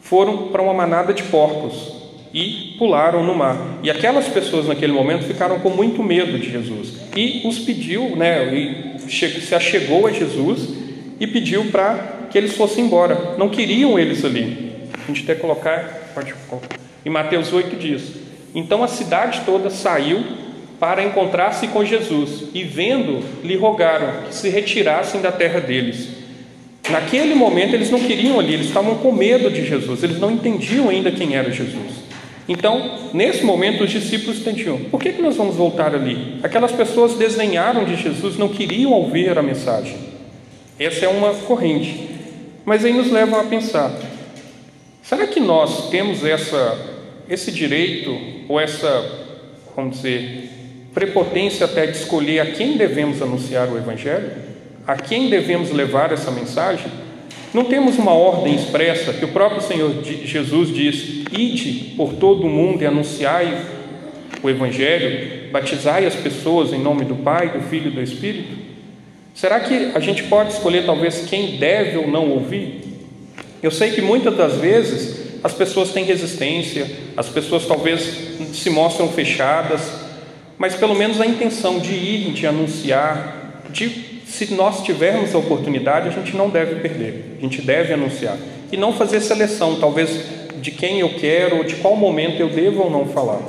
foram 0.00 0.48
para 0.48 0.62
uma 0.62 0.74
manada 0.74 1.12
de 1.12 1.22
porcos 1.24 2.00
e 2.32 2.74
pularam 2.78 3.24
no 3.24 3.34
mar. 3.34 3.78
E 3.82 3.90
aquelas 3.90 4.28
pessoas 4.28 4.66
naquele 4.66 4.92
momento 4.92 5.24
ficaram 5.24 5.58
com 5.60 5.70
muito 5.70 6.02
medo 6.02 6.38
de 6.38 6.50
Jesus 6.50 6.94
e 7.16 7.42
os 7.44 7.58
pediu, 7.60 8.16
né, 8.16 8.52
e 8.54 8.98
se 9.08 9.54
achegou 9.54 10.06
a 10.06 10.12
Jesus 10.12 10.79
e 11.20 11.26
pediu 11.26 11.66
para 11.66 12.28
que 12.30 12.38
eles 12.38 12.56
fossem 12.56 12.86
embora. 12.86 13.34
Não 13.36 13.50
queriam 13.50 13.98
eles 13.98 14.24
ali. 14.24 14.72
A 15.04 15.06
gente 15.06 15.22
até 15.22 15.34
colocar, 15.34 16.10
pode 16.14 16.32
colocar. 16.48 16.76
Em 17.04 17.10
Mateus 17.10 17.52
8 17.52 17.76
diz: 17.76 18.14
Então 18.54 18.82
a 18.82 18.88
cidade 18.88 19.42
toda 19.44 19.68
saiu 19.68 20.24
para 20.80 21.04
encontrar-se 21.04 21.68
com 21.68 21.84
Jesus 21.84 22.44
e 22.54 22.64
vendo 22.64 23.22
lhe 23.44 23.54
rogaram 23.54 24.22
que 24.26 24.34
se 24.34 24.48
retirassem 24.48 25.20
da 25.20 25.30
terra 25.30 25.60
deles. 25.60 26.08
Naquele 26.88 27.34
momento 27.34 27.74
eles 27.74 27.90
não 27.90 28.00
queriam 28.00 28.40
ali, 28.40 28.54
eles 28.54 28.66
estavam 28.66 28.96
com 28.96 29.12
medo 29.12 29.50
de 29.50 29.64
Jesus, 29.66 30.02
eles 30.02 30.18
não 30.18 30.30
entendiam 30.30 30.88
ainda 30.88 31.12
quem 31.12 31.36
era 31.36 31.52
Jesus. 31.52 32.10
Então, 32.48 32.98
nesse 33.12 33.44
momento, 33.44 33.84
os 33.84 33.90
discípulos 33.90 34.40
entendiam: 34.40 34.78
por 34.90 34.98
que, 34.98 35.12
que 35.12 35.22
nós 35.22 35.36
vamos 35.36 35.54
voltar 35.54 35.94
ali? 35.94 36.38
Aquelas 36.42 36.72
pessoas 36.72 37.14
desdenharam 37.14 37.84
de 37.84 37.94
Jesus, 37.94 38.36
não 38.36 38.48
queriam 38.48 38.92
ouvir 38.92 39.38
a 39.38 39.42
mensagem. 39.42 40.09
Essa 40.80 41.04
é 41.04 41.08
uma 41.08 41.32
corrente. 41.34 42.08
Mas 42.64 42.84
aí 42.84 42.92
nos 42.92 43.12
levam 43.12 43.38
a 43.38 43.44
pensar: 43.44 43.92
será 45.02 45.28
que 45.28 45.38
nós 45.38 45.90
temos 45.90 46.24
essa, 46.24 46.76
esse 47.28 47.52
direito, 47.52 48.18
ou 48.48 48.58
essa, 48.58 49.28
vamos 49.76 49.98
dizer, 49.98 50.50
prepotência 50.92 51.66
até 51.66 51.86
de 51.86 51.96
escolher 51.96 52.40
a 52.40 52.46
quem 52.46 52.76
devemos 52.76 53.22
anunciar 53.22 53.68
o 53.68 53.78
Evangelho? 53.78 54.50
a 54.90 54.96
quem 54.96 55.30
devemos 55.30 55.70
levar 55.70 56.12
essa 56.12 56.30
mensagem, 56.32 56.86
não 57.54 57.64
temos 57.64 57.96
uma 57.96 58.12
ordem 58.12 58.54
expressa 58.54 59.12
que 59.12 59.24
o 59.24 59.28
próprio 59.28 59.60
Senhor 59.60 60.02
Jesus 60.02 60.74
diz: 60.74 61.24
ide 61.32 61.94
por 61.96 62.14
todo 62.14 62.46
o 62.46 62.50
mundo 62.50 62.82
e 62.82 62.86
anunciai 62.86 63.56
o 64.42 64.50
Evangelho, 64.50 65.50
batizai 65.52 66.06
as 66.06 66.14
pessoas 66.14 66.72
em 66.72 66.78
nome 66.78 67.04
do 67.04 67.14
Pai, 67.16 67.50
do 67.50 67.60
Filho 67.62 67.88
e 67.88 67.94
do 67.94 68.02
Espírito? 68.02 68.59
Será 69.40 69.58
que 69.58 69.92
a 69.94 70.00
gente 70.00 70.24
pode 70.24 70.52
escolher 70.52 70.84
talvez 70.84 71.24
quem 71.26 71.56
deve 71.56 71.96
ou 71.96 72.06
não 72.06 72.28
ouvir? 72.28 72.82
Eu 73.62 73.70
sei 73.70 73.90
que 73.92 74.02
muitas 74.02 74.36
das 74.36 74.56
vezes 74.56 75.40
as 75.42 75.54
pessoas 75.54 75.92
têm 75.92 76.04
resistência, 76.04 76.86
as 77.16 77.26
pessoas 77.26 77.64
talvez 77.64 78.02
se 78.52 78.68
mostram 78.68 79.08
fechadas, 79.08 79.80
mas 80.58 80.74
pelo 80.74 80.94
menos 80.94 81.22
a 81.22 81.26
intenção 81.26 81.78
de 81.78 81.94
ir, 81.94 82.32
de 82.32 82.46
anunciar, 82.46 83.62
de 83.70 84.20
se 84.26 84.52
nós 84.52 84.82
tivermos 84.82 85.34
a 85.34 85.38
oportunidade, 85.38 86.08
a 86.08 86.12
gente 86.12 86.36
não 86.36 86.50
deve 86.50 86.74
perder, 86.80 87.38
a 87.38 87.40
gente 87.40 87.62
deve 87.62 87.94
anunciar. 87.94 88.36
E 88.70 88.76
não 88.76 88.92
fazer 88.92 89.22
seleção, 89.22 89.80
talvez 89.80 90.22
de 90.60 90.70
quem 90.70 91.00
eu 91.00 91.14
quero, 91.14 91.56
ou 91.56 91.64
de 91.64 91.76
qual 91.76 91.96
momento 91.96 92.40
eu 92.40 92.50
devo 92.50 92.82
ou 92.82 92.90
não 92.90 93.06
falar. 93.06 93.40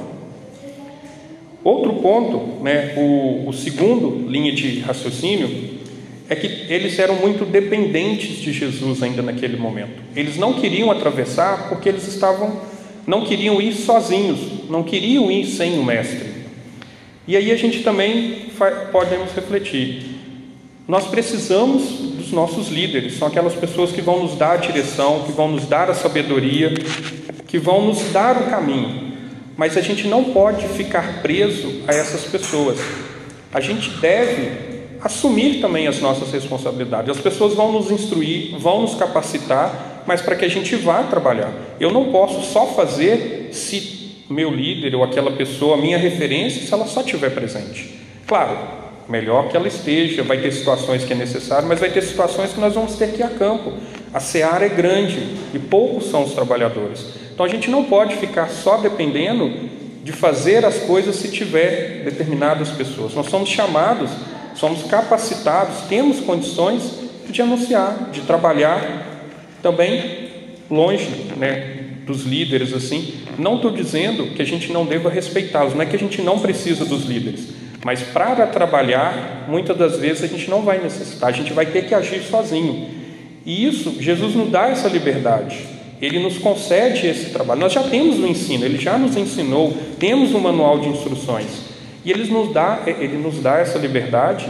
Outro 1.65 1.95
ponto, 1.95 2.63
né, 2.63 2.93
o, 2.95 3.49
o 3.49 3.51
segundo 3.51 4.25
linha 4.29 4.53
de 4.53 4.79
raciocínio, 4.79 5.70
é 6.31 6.35
que 6.35 6.47
eles 6.69 6.97
eram 6.97 7.15
muito 7.15 7.43
dependentes 7.43 8.37
de 8.37 8.53
Jesus 8.53 9.03
ainda 9.03 9.21
naquele 9.21 9.57
momento. 9.57 10.01
Eles 10.15 10.37
não 10.37 10.53
queriam 10.53 10.89
atravessar 10.89 11.67
porque 11.67 11.89
eles 11.89 12.07
estavam, 12.07 12.61
não 13.05 13.25
queriam 13.25 13.61
ir 13.61 13.73
sozinhos, 13.73 14.39
não 14.69 14.81
queriam 14.81 15.29
ir 15.29 15.45
sem 15.45 15.77
o 15.77 15.83
Mestre. 15.83 16.29
E 17.27 17.35
aí 17.35 17.51
a 17.51 17.57
gente 17.57 17.83
também 17.83 18.45
podemos 18.93 19.33
refletir. 19.33 20.05
Nós 20.87 21.05
precisamos 21.05 21.83
dos 22.15 22.31
nossos 22.31 22.69
líderes, 22.69 23.17
são 23.17 23.27
aquelas 23.27 23.53
pessoas 23.53 23.91
que 23.91 24.01
vão 24.01 24.23
nos 24.23 24.37
dar 24.37 24.53
a 24.53 24.57
direção, 24.57 25.23
que 25.25 25.33
vão 25.33 25.49
nos 25.51 25.65
dar 25.65 25.89
a 25.89 25.93
sabedoria, 25.93 26.73
que 27.45 27.59
vão 27.59 27.87
nos 27.87 28.03
dar 28.13 28.37
o 28.37 28.49
caminho. 28.49 29.11
Mas 29.57 29.75
a 29.75 29.81
gente 29.81 30.07
não 30.07 30.23
pode 30.23 30.65
ficar 30.69 31.21
preso 31.21 31.81
a 31.89 31.93
essas 31.93 32.23
pessoas. 32.23 32.79
A 33.53 33.59
gente 33.59 33.89
deve 33.99 34.70
assumir 35.01 35.59
também 35.59 35.87
as 35.87 35.99
nossas 35.99 36.31
responsabilidades. 36.31 37.09
As 37.09 37.21
pessoas 37.21 37.53
vão 37.53 37.71
nos 37.71 37.89
instruir, 37.89 38.57
vão 38.57 38.81
nos 38.81 38.95
capacitar, 38.95 40.03
mas 40.05 40.21
para 40.21 40.35
que 40.35 40.45
a 40.45 40.49
gente 40.49 40.75
vá 40.75 41.03
trabalhar. 41.03 41.51
Eu 41.79 41.91
não 41.91 42.11
posso 42.11 42.41
só 42.41 42.67
fazer 42.67 43.49
se 43.51 44.01
meu 44.29 44.49
líder 44.49 44.95
ou 44.95 45.03
aquela 45.03 45.31
pessoa, 45.31 45.75
minha 45.75 45.97
referência, 45.97 46.61
se 46.61 46.73
ela 46.73 46.85
só 46.85 47.01
estiver 47.01 47.31
presente. 47.31 47.99
Claro, 48.25 48.57
melhor 49.09 49.49
que 49.49 49.57
ela 49.57 49.67
esteja, 49.67 50.23
vai 50.23 50.39
ter 50.39 50.51
situações 50.51 51.03
que 51.03 51.11
é 51.11 51.15
necessário, 51.15 51.67
mas 51.67 51.79
vai 51.79 51.89
ter 51.89 52.01
situações 52.01 52.53
que 52.53 52.59
nós 52.59 52.73
vamos 52.73 52.95
ter 52.95 53.11
que 53.11 53.19
ir 53.19 53.23
a 53.23 53.29
campo. 53.29 53.73
A 54.13 54.19
seara 54.19 54.65
é 54.65 54.69
grande 54.69 55.19
e 55.53 55.59
poucos 55.59 56.09
são 56.09 56.23
os 56.23 56.33
trabalhadores. 56.33 57.05
Então 57.33 57.45
a 57.45 57.49
gente 57.49 57.69
não 57.69 57.83
pode 57.83 58.15
ficar 58.15 58.49
só 58.49 58.77
dependendo 58.77 59.69
de 60.03 60.11
fazer 60.11 60.65
as 60.65 60.79
coisas 60.79 61.15
se 61.17 61.29
tiver 61.29 62.03
determinadas 62.03 62.69
pessoas. 62.69 63.13
Nós 63.13 63.27
somos 63.27 63.49
chamados, 63.49 64.09
somos 64.55 64.83
capacitados, 64.83 65.81
temos 65.87 66.19
condições 66.19 66.99
de 67.29 67.41
anunciar, 67.41 68.09
de 68.11 68.21
trabalhar 68.21 69.07
também 69.61 70.29
longe 70.69 71.07
né, 71.37 71.85
dos 72.05 72.23
líderes 72.23 72.73
assim. 72.73 73.13
Não 73.37 73.55
estou 73.55 73.71
dizendo 73.71 74.27
que 74.35 74.41
a 74.41 74.45
gente 74.45 74.71
não 74.71 74.85
deva 74.85 75.09
respeitá-los, 75.09 75.73
não 75.73 75.81
é 75.81 75.85
que 75.85 75.95
a 75.95 75.99
gente 75.99 76.21
não 76.21 76.39
precisa 76.39 76.85
dos 76.85 77.05
líderes, 77.05 77.49
mas 77.83 78.01
para 78.01 78.45
trabalhar, 78.47 79.45
muitas 79.47 79.77
das 79.77 79.97
vezes 79.97 80.23
a 80.23 80.27
gente 80.27 80.49
não 80.49 80.61
vai 80.61 80.79
necessitar, 80.79 81.29
a 81.29 81.33
gente 81.33 81.53
vai 81.53 81.65
ter 81.65 81.87
que 81.87 81.95
agir 81.95 82.21
sozinho. 82.21 82.89
E 83.45 83.65
isso, 83.65 83.95
Jesus 83.99 84.35
nos 84.35 84.49
dá 84.49 84.69
essa 84.69 84.87
liberdade. 84.87 85.65
Ele 85.99 86.19
nos 86.19 86.37
concede 86.37 87.07
esse 87.07 87.29
trabalho. 87.29 87.59
Nós 87.59 87.73
já 87.73 87.83
temos 87.83 88.19
o 88.19 88.27
ensino, 88.27 88.65
ele 88.65 88.77
já 88.77 88.97
nos 88.97 89.15
ensinou, 89.15 89.75
temos 89.99 90.33
um 90.33 90.39
manual 90.39 90.79
de 90.79 90.89
instruções. 90.89 91.70
E 92.03 92.11
ele 92.11 92.29
nos 92.31 92.53
dá, 92.53 92.81
ele 92.85 93.17
nos 93.17 93.39
dá 93.39 93.57
essa 93.57 93.77
liberdade 93.77 94.49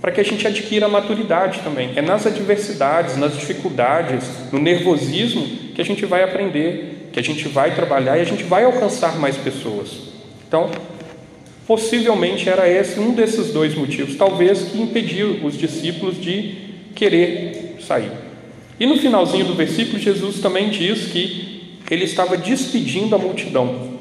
para 0.00 0.12
que 0.12 0.20
a 0.20 0.24
gente 0.24 0.46
adquira 0.46 0.86
a 0.86 0.88
maturidade 0.88 1.60
também. 1.60 1.92
É 1.96 2.02
nas 2.02 2.26
adversidades, 2.26 3.16
nas 3.16 3.34
dificuldades, 3.34 4.24
no 4.52 4.58
nervosismo 4.58 5.46
que 5.74 5.80
a 5.80 5.84
gente 5.84 6.04
vai 6.06 6.22
aprender, 6.22 7.10
que 7.12 7.18
a 7.18 7.22
gente 7.22 7.48
vai 7.48 7.74
trabalhar 7.74 8.18
e 8.18 8.20
a 8.20 8.24
gente 8.24 8.44
vai 8.44 8.64
alcançar 8.64 9.18
mais 9.18 9.36
pessoas. 9.36 9.90
Então, 10.46 10.70
possivelmente 11.66 12.48
era 12.48 12.68
esse 12.68 12.98
um 12.98 13.12
desses 13.12 13.52
dois 13.52 13.74
motivos, 13.74 14.16
talvez 14.16 14.62
que 14.62 14.80
impediu 14.80 15.44
os 15.44 15.56
discípulos 15.56 16.20
de 16.20 16.56
querer 16.94 17.76
sair. 17.80 18.10
E 18.80 18.86
no 18.86 18.96
finalzinho 18.96 19.44
do 19.44 19.54
versículo, 19.54 19.98
Jesus 19.98 20.40
também 20.40 20.70
diz 20.70 21.06
que 21.06 21.74
ele 21.90 22.04
estava 22.04 22.36
despedindo 22.36 23.14
a 23.14 23.18
multidão. 23.18 23.97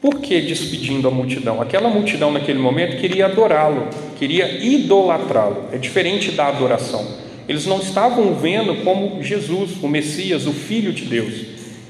Por 0.00 0.20
que 0.20 0.40
despedindo 0.40 1.08
a 1.08 1.10
multidão? 1.10 1.60
Aquela 1.60 1.88
multidão 1.88 2.30
naquele 2.30 2.60
momento 2.60 3.00
queria 3.00 3.26
adorá-lo, 3.26 3.88
queria 4.16 4.64
idolatrá-lo. 4.64 5.64
É 5.72 5.76
diferente 5.76 6.30
da 6.30 6.46
adoração. 6.46 7.04
Eles 7.48 7.66
não 7.66 7.78
estavam 7.80 8.32
vendo 8.34 8.84
como 8.84 9.20
Jesus, 9.22 9.82
o 9.82 9.88
Messias, 9.88 10.46
o 10.46 10.52
Filho 10.52 10.92
de 10.92 11.04
Deus. 11.04 11.34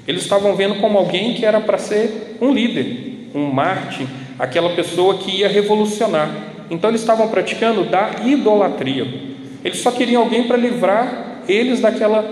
Eles 0.07 0.23
estavam 0.23 0.57
vendo 0.57 0.77
como 0.77 0.97
alguém 0.97 1.35
que 1.35 1.45
era 1.45 1.61
para 1.61 1.77
ser 1.77 2.39
um 2.41 2.51
líder, 2.51 3.29
um 3.35 3.45
mártir, 3.53 4.07
aquela 4.39 4.71
pessoa 4.71 5.19
que 5.19 5.41
ia 5.41 5.49
revolucionar. 5.49 6.31
Então 6.71 6.89
eles 6.89 7.03
estavam 7.03 7.29
praticando 7.29 7.85
da 7.85 8.23
idolatria. 8.25 9.07
Eles 9.63 9.81
só 9.81 9.91
queriam 9.91 10.23
alguém 10.23 10.45
para 10.45 10.57
livrar 10.57 11.43
eles 11.47 11.81
daquela 11.81 12.23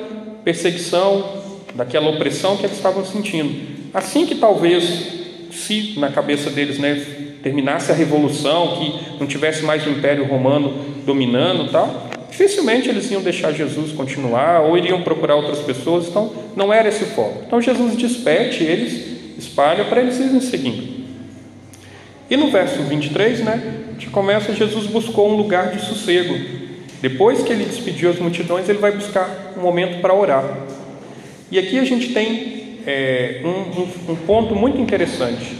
perseguição, 0.42 1.42
daquela 1.74 2.08
opressão 2.08 2.56
que 2.56 2.64
eles 2.64 2.76
estavam 2.76 3.04
sentindo. 3.04 3.76
Assim 3.92 4.24
que 4.24 4.36
talvez, 4.36 5.25
se 5.50 5.98
na 5.98 6.10
cabeça 6.10 6.50
deles 6.50 6.78
né, 6.78 7.00
terminasse 7.42 7.90
a 7.90 7.94
revolução, 7.94 8.76
que 8.76 9.18
não 9.20 9.26
tivesse 9.26 9.64
mais 9.64 9.86
o 9.86 9.90
Império 9.90 10.24
Romano 10.26 10.74
dominando, 11.04 11.70
tal, 11.70 12.10
dificilmente 12.30 12.88
eles 12.88 13.10
iam 13.10 13.22
deixar 13.22 13.52
Jesus 13.52 13.92
continuar 13.92 14.62
ou 14.62 14.76
iriam 14.76 15.02
procurar 15.02 15.36
outras 15.36 15.60
pessoas. 15.60 16.08
Então, 16.08 16.32
não 16.54 16.72
era 16.72 16.88
esse 16.88 17.04
o 17.04 17.08
foco. 17.08 17.42
Então, 17.46 17.60
Jesus 17.60 17.96
despede 17.96 18.64
eles, 18.64 19.38
espalha 19.38 19.84
para 19.84 20.00
eles 20.00 20.18
irem 20.18 20.40
seguindo. 20.40 20.96
E 22.28 22.36
no 22.36 22.50
verso 22.50 22.82
23, 22.82 23.40
né, 23.40 23.84
a 23.88 23.92
gente 23.92 24.08
começa: 24.08 24.52
Jesus 24.52 24.86
buscou 24.86 25.30
um 25.30 25.36
lugar 25.36 25.70
de 25.70 25.80
sossego 25.86 26.56
depois 27.00 27.42
que 27.42 27.52
ele 27.52 27.64
despediu 27.64 28.10
as 28.10 28.18
multidões, 28.18 28.68
ele 28.68 28.78
vai 28.78 28.92
buscar 28.92 29.52
um 29.56 29.60
momento 29.60 30.00
para 30.00 30.14
orar. 30.14 30.44
E 31.50 31.58
aqui 31.58 31.78
a 31.78 31.84
gente 31.84 32.12
tem 32.12 32.65
é, 32.86 33.40
um, 33.44 34.12
um, 34.12 34.16
ponto 34.16 34.54
muito 34.54 34.80
interessante. 34.80 35.56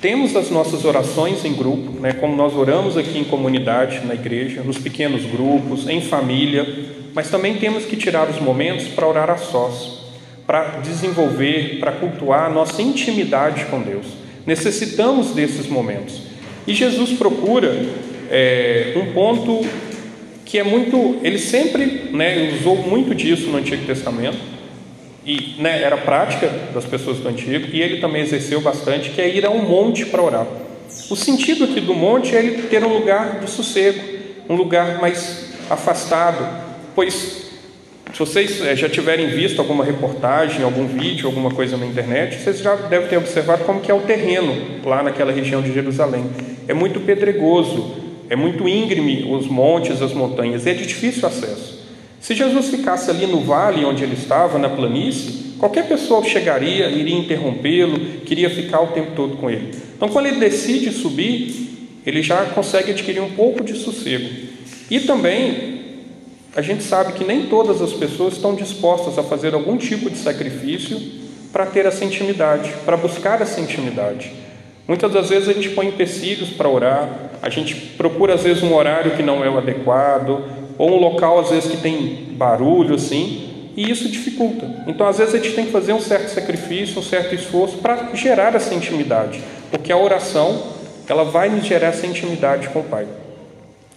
Temos 0.00 0.34
as 0.34 0.50
nossas 0.50 0.84
orações 0.84 1.44
em 1.44 1.54
grupo, 1.54 2.00
né, 2.00 2.12
como 2.14 2.34
nós 2.34 2.54
oramos 2.54 2.96
aqui 2.96 3.18
em 3.18 3.24
comunidade, 3.24 4.04
na 4.04 4.14
igreja, 4.14 4.62
nos 4.62 4.76
pequenos 4.76 5.24
grupos, 5.24 5.88
em 5.88 6.00
família, 6.00 6.66
mas 7.14 7.30
também 7.30 7.54
temos 7.58 7.84
que 7.84 7.96
tirar 7.96 8.28
os 8.28 8.40
momentos 8.40 8.88
para 8.88 9.06
orar 9.06 9.30
a 9.30 9.36
sós, 9.36 10.00
para 10.44 10.80
desenvolver, 10.80 11.78
para 11.78 11.92
cultuar 11.92 12.46
a 12.46 12.50
nossa 12.50 12.82
intimidade 12.82 13.66
com 13.66 13.80
Deus. 13.80 14.06
Necessitamos 14.44 15.30
desses 15.30 15.68
momentos. 15.68 16.22
E 16.66 16.74
Jesus 16.74 17.12
procura 17.12 17.86
é, 18.28 18.94
um 18.96 19.12
ponto 19.12 19.60
que 20.44 20.58
é 20.58 20.64
muito, 20.64 21.18
ele 21.22 21.38
sempre 21.38 22.10
né, 22.12 22.52
usou 22.58 22.76
muito 22.76 23.14
disso 23.14 23.48
no 23.50 23.58
Antigo 23.58 23.86
Testamento, 23.86 24.38
e 25.24 25.56
né, 25.58 25.82
era 25.82 25.96
prática 25.96 26.48
das 26.74 26.84
pessoas 26.84 27.18
do 27.18 27.28
Antigo, 27.28 27.68
e 27.72 27.80
ele 27.80 28.00
também 28.00 28.22
exerceu 28.22 28.60
bastante, 28.60 29.10
que 29.10 29.20
é 29.20 29.28
ir 29.28 29.46
a 29.46 29.50
um 29.50 29.62
monte 29.62 30.04
para 30.06 30.22
orar. 30.22 30.46
O 31.08 31.16
sentido 31.16 31.64
aqui 31.64 31.80
do 31.80 31.94
monte 31.94 32.36
é 32.36 32.40
ele 32.40 32.62
ter 32.62 32.84
um 32.84 32.92
lugar 32.92 33.40
de 33.40 33.50
sossego, 33.50 34.00
um 34.48 34.54
lugar 34.54 35.00
mais 35.00 35.52
afastado, 35.70 36.46
pois 36.94 37.42
se 38.12 38.18
vocês 38.18 38.60
eh, 38.60 38.76
já 38.76 38.90
tiverem 38.90 39.28
visto 39.28 39.58
alguma 39.58 39.82
reportagem, 39.82 40.62
algum 40.62 40.86
vídeo, 40.86 41.26
alguma 41.26 41.50
coisa 41.50 41.78
na 41.78 41.86
internet, 41.86 42.38
vocês 42.38 42.58
já 42.58 42.74
devem 42.74 43.08
ter 43.08 43.16
observado 43.16 43.64
como 43.64 43.80
que 43.80 43.90
é 43.90 43.94
o 43.94 44.00
terreno 44.00 44.54
lá 44.84 45.02
naquela 45.02 45.32
região 45.32 45.62
de 45.62 45.72
Jerusalém. 45.72 46.26
É 46.68 46.74
muito 46.74 47.00
pedregoso, 47.00 47.94
é 48.28 48.36
muito 48.36 48.68
íngreme 48.68 49.26
os 49.32 49.46
montes, 49.46 50.02
as 50.02 50.12
montanhas, 50.12 50.66
é 50.66 50.74
de 50.74 50.84
difícil 50.84 51.26
acesso. 51.26 51.81
Se 52.22 52.36
Jesus 52.36 52.68
ficasse 52.68 53.10
ali 53.10 53.26
no 53.26 53.40
vale 53.40 53.84
onde 53.84 54.04
ele 54.04 54.14
estava, 54.14 54.56
na 54.56 54.68
planície, 54.68 55.56
qualquer 55.58 55.88
pessoa 55.88 56.22
chegaria, 56.22 56.88
iria 56.88 57.18
interrompê-lo, 57.18 57.98
queria 58.24 58.48
ficar 58.48 58.80
o 58.80 58.86
tempo 58.88 59.10
todo 59.16 59.36
com 59.38 59.50
ele. 59.50 59.74
Então, 59.96 60.08
quando 60.08 60.26
ele 60.26 60.38
decide 60.38 60.92
subir, 60.92 61.98
ele 62.06 62.22
já 62.22 62.44
consegue 62.44 62.92
adquirir 62.92 63.20
um 63.20 63.32
pouco 63.32 63.64
de 63.64 63.74
sossego. 63.74 64.28
E 64.88 65.00
também, 65.00 65.80
a 66.54 66.62
gente 66.62 66.84
sabe 66.84 67.14
que 67.14 67.24
nem 67.24 67.46
todas 67.46 67.82
as 67.82 67.92
pessoas 67.92 68.34
estão 68.34 68.54
dispostas 68.54 69.18
a 69.18 69.24
fazer 69.24 69.52
algum 69.52 69.76
tipo 69.76 70.08
de 70.08 70.16
sacrifício 70.16 71.02
para 71.52 71.66
ter 71.66 71.86
essa 71.86 72.04
intimidade, 72.04 72.72
para 72.84 72.96
buscar 72.96 73.42
essa 73.42 73.60
intimidade. 73.60 74.32
Muitas 74.86 75.12
das 75.12 75.28
vezes 75.28 75.48
a 75.48 75.52
gente 75.52 75.70
põe 75.70 75.88
empecilhos 75.88 76.50
para 76.50 76.68
orar, 76.68 77.30
a 77.42 77.50
gente 77.50 77.74
procura 77.74 78.34
às 78.34 78.44
vezes 78.44 78.62
um 78.62 78.74
horário 78.74 79.16
que 79.16 79.24
não 79.24 79.44
é 79.44 79.50
o 79.50 79.58
adequado, 79.58 80.61
ou 80.82 80.90
um 80.90 80.96
local 80.96 81.38
às 81.38 81.50
vezes 81.50 81.70
que 81.70 81.76
tem 81.76 82.26
barulho 82.32 82.96
assim, 82.96 83.70
e 83.76 83.88
isso 83.88 84.08
dificulta. 84.08 84.68
Então 84.88 85.06
às 85.06 85.18
vezes 85.18 85.32
a 85.32 85.38
gente 85.38 85.54
tem 85.54 85.66
que 85.66 85.70
fazer 85.70 85.92
um 85.92 86.00
certo 86.00 86.30
sacrifício, 86.30 86.98
um 86.98 87.04
certo 87.04 87.36
esforço 87.36 87.78
para 87.78 88.12
gerar 88.16 88.52
essa 88.56 88.74
intimidade, 88.74 89.40
porque 89.70 89.92
a 89.92 89.96
oração 89.96 90.60
ela 91.08 91.22
vai 91.22 91.48
nos 91.48 91.64
gerar 91.64 91.88
essa 91.88 92.04
intimidade 92.04 92.68
com 92.70 92.80
o 92.80 92.82
Pai. 92.82 93.06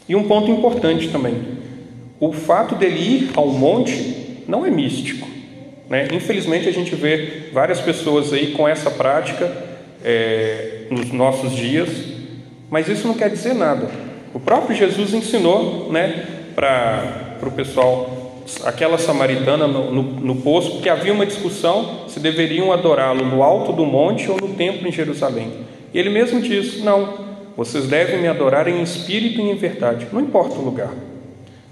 E 0.08 0.16
um 0.16 0.28
ponto 0.28 0.52
importante 0.52 1.08
também, 1.08 1.58
o 2.20 2.32
fato 2.32 2.76
dele 2.76 3.00
ir 3.00 3.32
ao 3.36 3.48
monte 3.48 4.44
não 4.48 4.64
é 4.64 4.70
místico. 4.70 5.28
Né? 5.90 6.08
Infelizmente 6.14 6.70
a 6.70 6.72
gente 6.72 6.94
vê 6.94 7.50
várias 7.52 7.82
pessoas 7.82 8.32
aí 8.32 8.52
com 8.52 8.68
essa 8.68 8.92
prática 8.92 9.52
é, 10.04 10.84
nos 10.92 11.12
nossos 11.12 11.52
dias, 11.52 11.90
mas 12.70 12.88
isso 12.88 13.08
não 13.08 13.16
quer 13.16 13.32
dizer 13.32 13.56
nada. 13.56 13.90
O 14.36 14.40
próprio 14.40 14.78
Jesus 14.78 15.16
ensinou 15.16 15.92
né, 15.92 16.36
para 16.56 17.38
o 17.44 17.52
pessoal 17.52 18.26
aquela 18.64 18.98
samaritana 18.98 19.68
no, 19.68 19.92
no, 19.92 20.04
no 20.04 20.36
poço, 20.38 20.72
porque 20.72 20.90
havia 20.90 21.12
uma 21.12 21.26
discussão 21.26 22.08
se 22.08 22.20
deveriam 22.20 22.72
adorá-lo 22.72 23.26
no 23.26 23.44
alto 23.44 23.74
do 23.74 23.86
monte 23.86 24.30
ou 24.30 24.38
no 24.38 24.50
templo 24.50 24.88
em 24.88 24.92
Jerusalém. 24.92 25.52
E 25.94 26.00
ele 26.00 26.10
mesmo 26.10 26.40
diz: 26.42 26.84
Não, 26.84 27.26
vocês 27.58 27.88
devem 27.88 28.22
me 28.22 28.28
adorar 28.28 28.68
em 28.68 28.82
espírito 28.82 29.42
e 29.42 29.50
em 29.50 29.56
verdade, 29.56 30.08
não 30.12 30.22
importa 30.22 30.56
o 30.56 30.64
lugar. 30.64 30.94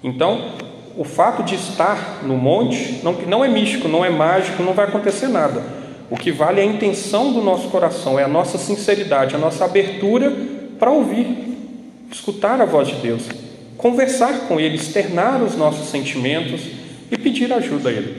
Então, 0.03 0.51
o 0.97 1.03
fato 1.03 1.43
de 1.43 1.55
estar 1.55 2.21
no 2.23 2.35
monte 2.35 2.99
não, 3.03 3.13
não 3.13 3.45
é 3.45 3.47
místico, 3.47 3.87
não 3.87 4.03
é 4.03 4.09
mágico, 4.09 4.61
não 4.61 4.73
vai 4.73 4.85
acontecer 4.85 5.27
nada. 5.27 5.63
O 6.09 6.17
que 6.17 6.31
vale 6.31 6.59
é 6.59 6.63
a 6.63 6.67
intenção 6.67 7.31
do 7.31 7.41
nosso 7.41 7.69
coração, 7.69 8.19
é 8.19 8.23
a 8.23 8.27
nossa 8.27 8.57
sinceridade, 8.57 9.35
a 9.35 9.39
nossa 9.39 9.65
abertura 9.65 10.31
para 10.77 10.91
ouvir, 10.91 11.25
escutar 12.11 12.61
a 12.61 12.65
voz 12.65 12.89
de 12.89 12.95
Deus, 12.95 13.23
conversar 13.83 14.47
com 14.47 14.61
Ele, 14.61 14.77
externar 14.77 15.43
os 15.43 15.57
nossos 15.57 15.89
sentimentos 15.89 16.61
e 17.11 17.17
pedir 17.17 17.51
ajuda 17.51 17.89
a 17.89 17.91
Ele. 17.91 18.15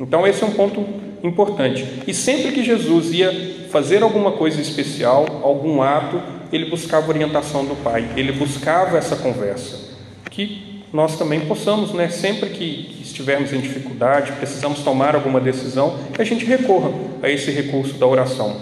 Então, 0.00 0.26
esse 0.26 0.42
é 0.42 0.46
um 0.46 0.50
ponto 0.50 0.84
importante. 1.22 1.86
E 2.04 2.12
sempre 2.12 2.50
que 2.50 2.64
Jesus 2.64 3.12
ia 3.12 3.68
fazer 3.70 4.02
alguma 4.02 4.32
coisa 4.32 4.60
especial, 4.60 5.40
algum 5.44 5.80
ato, 5.80 6.20
ele 6.52 6.68
buscava 6.68 7.08
orientação 7.08 7.64
do 7.64 7.76
Pai, 7.76 8.08
ele 8.16 8.32
buscava 8.32 8.98
essa 8.98 9.14
conversa. 9.14 9.94
Que 10.32 10.82
nós 10.92 11.16
também 11.16 11.42
possamos, 11.42 11.92
né, 11.92 12.08
sempre 12.08 12.50
que, 12.50 12.98
estivermos 13.00 13.52
em 13.52 13.60
dificuldade, 13.60 14.32
precisamos 14.32 14.80
tomar 14.80 15.14
alguma 15.14 15.40
decisão, 15.40 15.96
que 16.12 16.20
a 16.20 16.24
gente 16.24 16.44
recorra 16.44 16.90
a 17.22 17.30
esse 17.30 17.52
recurso 17.52 17.94
da 17.94 18.06
oração. 18.06 18.56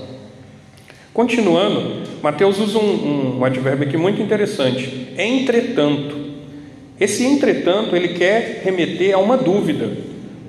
Continuando, 1.15 2.03
Mateus 2.23 2.59
usa 2.59 2.79
um, 2.79 2.83
um, 2.83 3.39
um 3.39 3.45
advérbio 3.45 3.89
aqui 3.89 3.97
muito 3.97 4.21
interessante. 4.21 5.09
Entretanto. 5.17 6.22
Esse 7.01 7.25
entretanto, 7.25 7.97
ele 7.97 8.09
quer 8.09 8.63
remeter 8.65 9.15
a 9.15 9.19
uma 9.19 9.37
dúvida, 9.37 9.91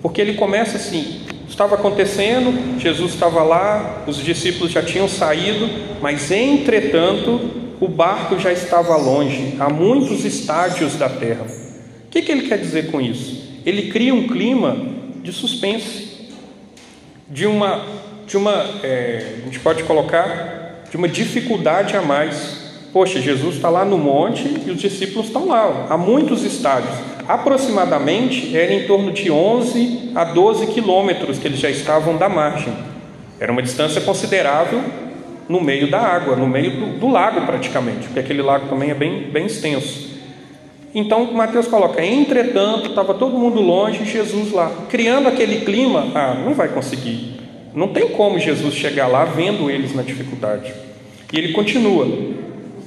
porque 0.01 0.21
ele 0.21 0.33
começa 0.33 0.77
assim: 0.77 1.21
estava 1.47 1.75
acontecendo, 1.75 2.79
Jesus 2.79 3.13
estava 3.13 3.43
lá, 3.43 4.03
os 4.07 4.17
discípulos 4.17 4.71
já 4.71 4.81
tinham 4.81 5.07
saído, 5.07 5.69
mas 6.01 6.31
entretanto, 6.31 7.39
o 7.79 7.87
barco 7.87 8.37
já 8.39 8.51
estava 8.51 8.95
longe, 8.95 9.55
a 9.59 9.69
muitos 9.69 10.25
estádios 10.25 10.95
da 10.95 11.09
terra 11.09 11.63
que, 12.13 12.21
que 12.21 12.31
ele 12.31 12.47
quer 12.47 12.59
dizer 12.59 12.91
com 12.91 13.01
isso? 13.01 13.59
Ele 13.65 13.91
cria 13.91 14.13
um 14.13 14.27
clima 14.27 14.77
de 15.23 15.31
suspense, 15.31 16.29
de 17.27 17.47
uma, 17.47 17.83
de 18.27 18.37
uma 18.37 18.51
é, 18.83 19.37
a 19.41 19.45
gente 19.45 19.59
pode 19.59 19.81
colocar, 19.83 20.83
de 20.91 20.95
uma 20.95 21.07
dificuldade 21.07 21.97
a 21.97 22.03
mais. 22.03 22.62
Poxa, 22.93 23.19
Jesus 23.19 23.55
está 23.55 23.71
lá 23.71 23.83
no 23.83 23.97
monte 23.97 24.47
e 24.67 24.69
os 24.69 24.79
discípulos 24.79 25.25
estão 25.25 25.47
lá, 25.47 25.87
há 25.89 25.97
muitos 25.97 26.43
estádios. 26.43 26.93
Aproximadamente 27.27 28.55
era 28.55 28.71
em 28.71 28.85
torno 28.85 29.11
de 29.11 29.31
11 29.31 30.11
a 30.13 30.23
12 30.23 30.67
quilômetros 30.67 31.39
que 31.39 31.47
eles 31.47 31.59
já 31.59 31.71
estavam 31.71 32.17
da 32.17 32.29
margem. 32.29 32.71
Era 33.39 33.51
uma 33.51 33.63
distância 33.63 33.99
considerável 34.01 34.79
no 35.49 35.59
meio 35.59 35.89
da 35.89 35.99
água, 35.99 36.35
no 36.35 36.45
meio 36.45 36.71
do, 36.71 36.99
do 36.99 37.07
lago 37.07 37.41
praticamente, 37.47 38.05
porque 38.05 38.19
aquele 38.19 38.43
lago 38.43 38.67
também 38.67 38.91
é 38.91 38.93
bem, 38.93 39.23
bem 39.23 39.47
extenso. 39.47 40.11
Então 40.93 41.33
Mateus 41.33 41.67
coloca: 41.67 42.05
entretanto, 42.05 42.89
estava 42.89 43.15
todo 43.15 43.37
mundo 43.37 43.59
longe, 43.59 44.05
Jesus 44.05 44.51
lá, 44.51 44.71
criando 44.87 45.27
aquele 45.27 45.65
clima. 45.65 46.11
Ah, 46.13 46.35
não 46.45 46.53
vai 46.53 46.67
conseguir. 46.67 47.39
Não 47.73 47.87
tem 47.87 48.09
como 48.09 48.37
Jesus 48.37 48.75
chegar 48.75 49.07
lá 49.07 49.25
vendo 49.25 49.71
eles 49.71 49.95
na 49.95 50.03
dificuldade. 50.03 50.71
E 51.31 51.37
ele 51.39 51.53
continua: 51.53 52.07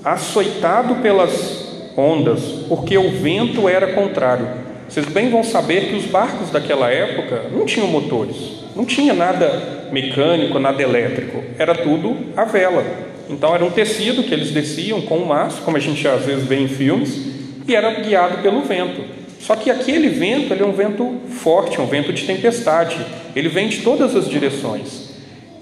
açoitado 0.06 0.94
pelas 1.02 1.90
ondas, 1.96 2.40
porque 2.68 2.96
o 2.96 3.10
vento 3.10 3.68
era 3.68 3.92
contrário. 3.92 4.46
Vocês 4.88 5.04
bem 5.06 5.28
vão 5.30 5.42
saber 5.42 5.88
que 5.88 5.96
os 5.96 6.04
barcos 6.04 6.48
daquela 6.48 6.88
época 6.88 7.46
não 7.52 7.66
tinham 7.66 7.88
motores, 7.88 8.36
não 8.76 8.84
tinha 8.84 9.12
nada 9.12 9.88
mecânico, 9.90 10.60
nada 10.60 10.80
elétrico, 10.80 11.42
era 11.58 11.74
tudo 11.74 12.16
a 12.36 12.44
vela. 12.44 12.84
Então 13.28 13.52
era 13.52 13.64
um 13.64 13.70
tecido 13.70 14.22
que 14.22 14.32
eles 14.32 14.52
desciam 14.52 15.00
com 15.00 15.18
um 15.18 15.26
maço, 15.26 15.62
como 15.62 15.76
a 15.76 15.80
gente 15.80 16.06
às 16.06 16.24
vezes 16.24 16.44
vê 16.44 16.60
em 16.60 16.68
filmes, 16.68 17.26
e 17.66 17.74
era 17.74 17.90
guiado 18.00 18.38
pelo 18.42 18.60
vento. 18.60 19.02
Só 19.40 19.56
que 19.56 19.72
aquele 19.72 20.08
vento 20.08 20.54
ele 20.54 20.62
é 20.62 20.66
um 20.66 20.72
vento 20.72 21.16
forte, 21.30 21.80
um 21.80 21.86
vento 21.86 22.12
de 22.12 22.24
tempestade. 22.24 22.96
Ele 23.34 23.48
vem 23.48 23.68
de 23.68 23.78
todas 23.78 24.14
as 24.14 24.28
direções. 24.28 25.10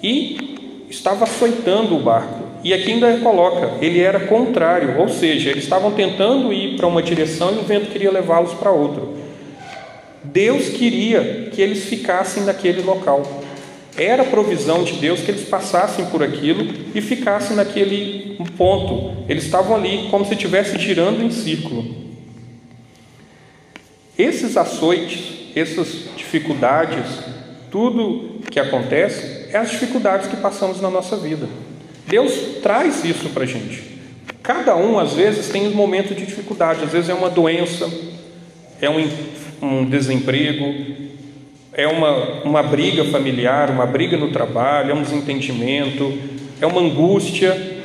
E 0.02 0.84
estava 0.90 1.24
açoitando 1.24 1.96
o 1.96 2.00
barco. 2.00 2.53
E 2.64 2.72
aqui 2.72 2.92
ainda 2.92 3.18
coloca, 3.18 3.72
ele 3.84 4.00
era 4.00 4.20
contrário, 4.20 4.98
ou 4.98 5.06
seja, 5.06 5.50
eles 5.50 5.64
estavam 5.64 5.92
tentando 5.92 6.50
ir 6.50 6.76
para 6.76 6.86
uma 6.86 7.02
direção 7.02 7.54
e 7.54 7.58
o 7.58 7.62
vento 7.62 7.90
queria 7.90 8.10
levá-los 8.10 8.54
para 8.54 8.70
outra. 8.70 9.02
Deus 10.24 10.70
queria 10.70 11.50
que 11.52 11.60
eles 11.60 11.84
ficassem 11.84 12.44
naquele 12.44 12.80
local. 12.80 13.22
Era 13.98 14.24
provisão 14.24 14.82
de 14.82 14.94
Deus 14.94 15.20
que 15.20 15.30
eles 15.30 15.46
passassem 15.46 16.06
por 16.06 16.22
aquilo 16.22 16.66
e 16.94 17.02
ficassem 17.02 17.54
naquele 17.54 18.38
ponto. 18.56 19.14
Eles 19.28 19.44
estavam 19.44 19.76
ali 19.76 20.08
como 20.10 20.24
se 20.24 20.32
estivesse 20.32 20.78
girando 20.78 21.22
em 21.22 21.30
círculo. 21.30 21.84
Esses 24.18 24.56
açoites, 24.56 25.52
essas 25.54 26.06
dificuldades, 26.16 27.04
tudo 27.70 28.40
que 28.50 28.58
acontece 28.58 29.48
é 29.52 29.58
as 29.58 29.70
dificuldades 29.70 30.28
que 30.28 30.36
passamos 30.36 30.80
na 30.80 30.88
nossa 30.88 31.14
vida. 31.16 31.46
Deus 32.06 32.60
traz 32.62 33.04
isso 33.04 33.30
para 33.30 33.44
a 33.44 33.46
gente. 33.46 33.82
Cada 34.42 34.76
um, 34.76 34.98
às 34.98 35.14
vezes, 35.14 35.48
tem 35.48 35.66
um 35.66 35.74
momento 35.74 36.14
de 36.14 36.26
dificuldade. 36.26 36.84
Às 36.84 36.92
vezes 36.92 37.08
é 37.08 37.14
uma 37.14 37.30
doença, 37.30 37.90
é 38.80 38.90
um, 38.90 39.08
um 39.62 39.84
desemprego, 39.84 40.74
é 41.72 41.86
uma, 41.86 42.42
uma 42.44 42.62
briga 42.62 43.04
familiar, 43.06 43.70
uma 43.70 43.86
briga 43.86 44.16
no 44.16 44.30
trabalho, 44.30 44.90
é 44.90 44.94
um 44.94 45.02
desentendimento, 45.02 46.12
é 46.60 46.66
uma 46.66 46.80
angústia. 46.80 47.78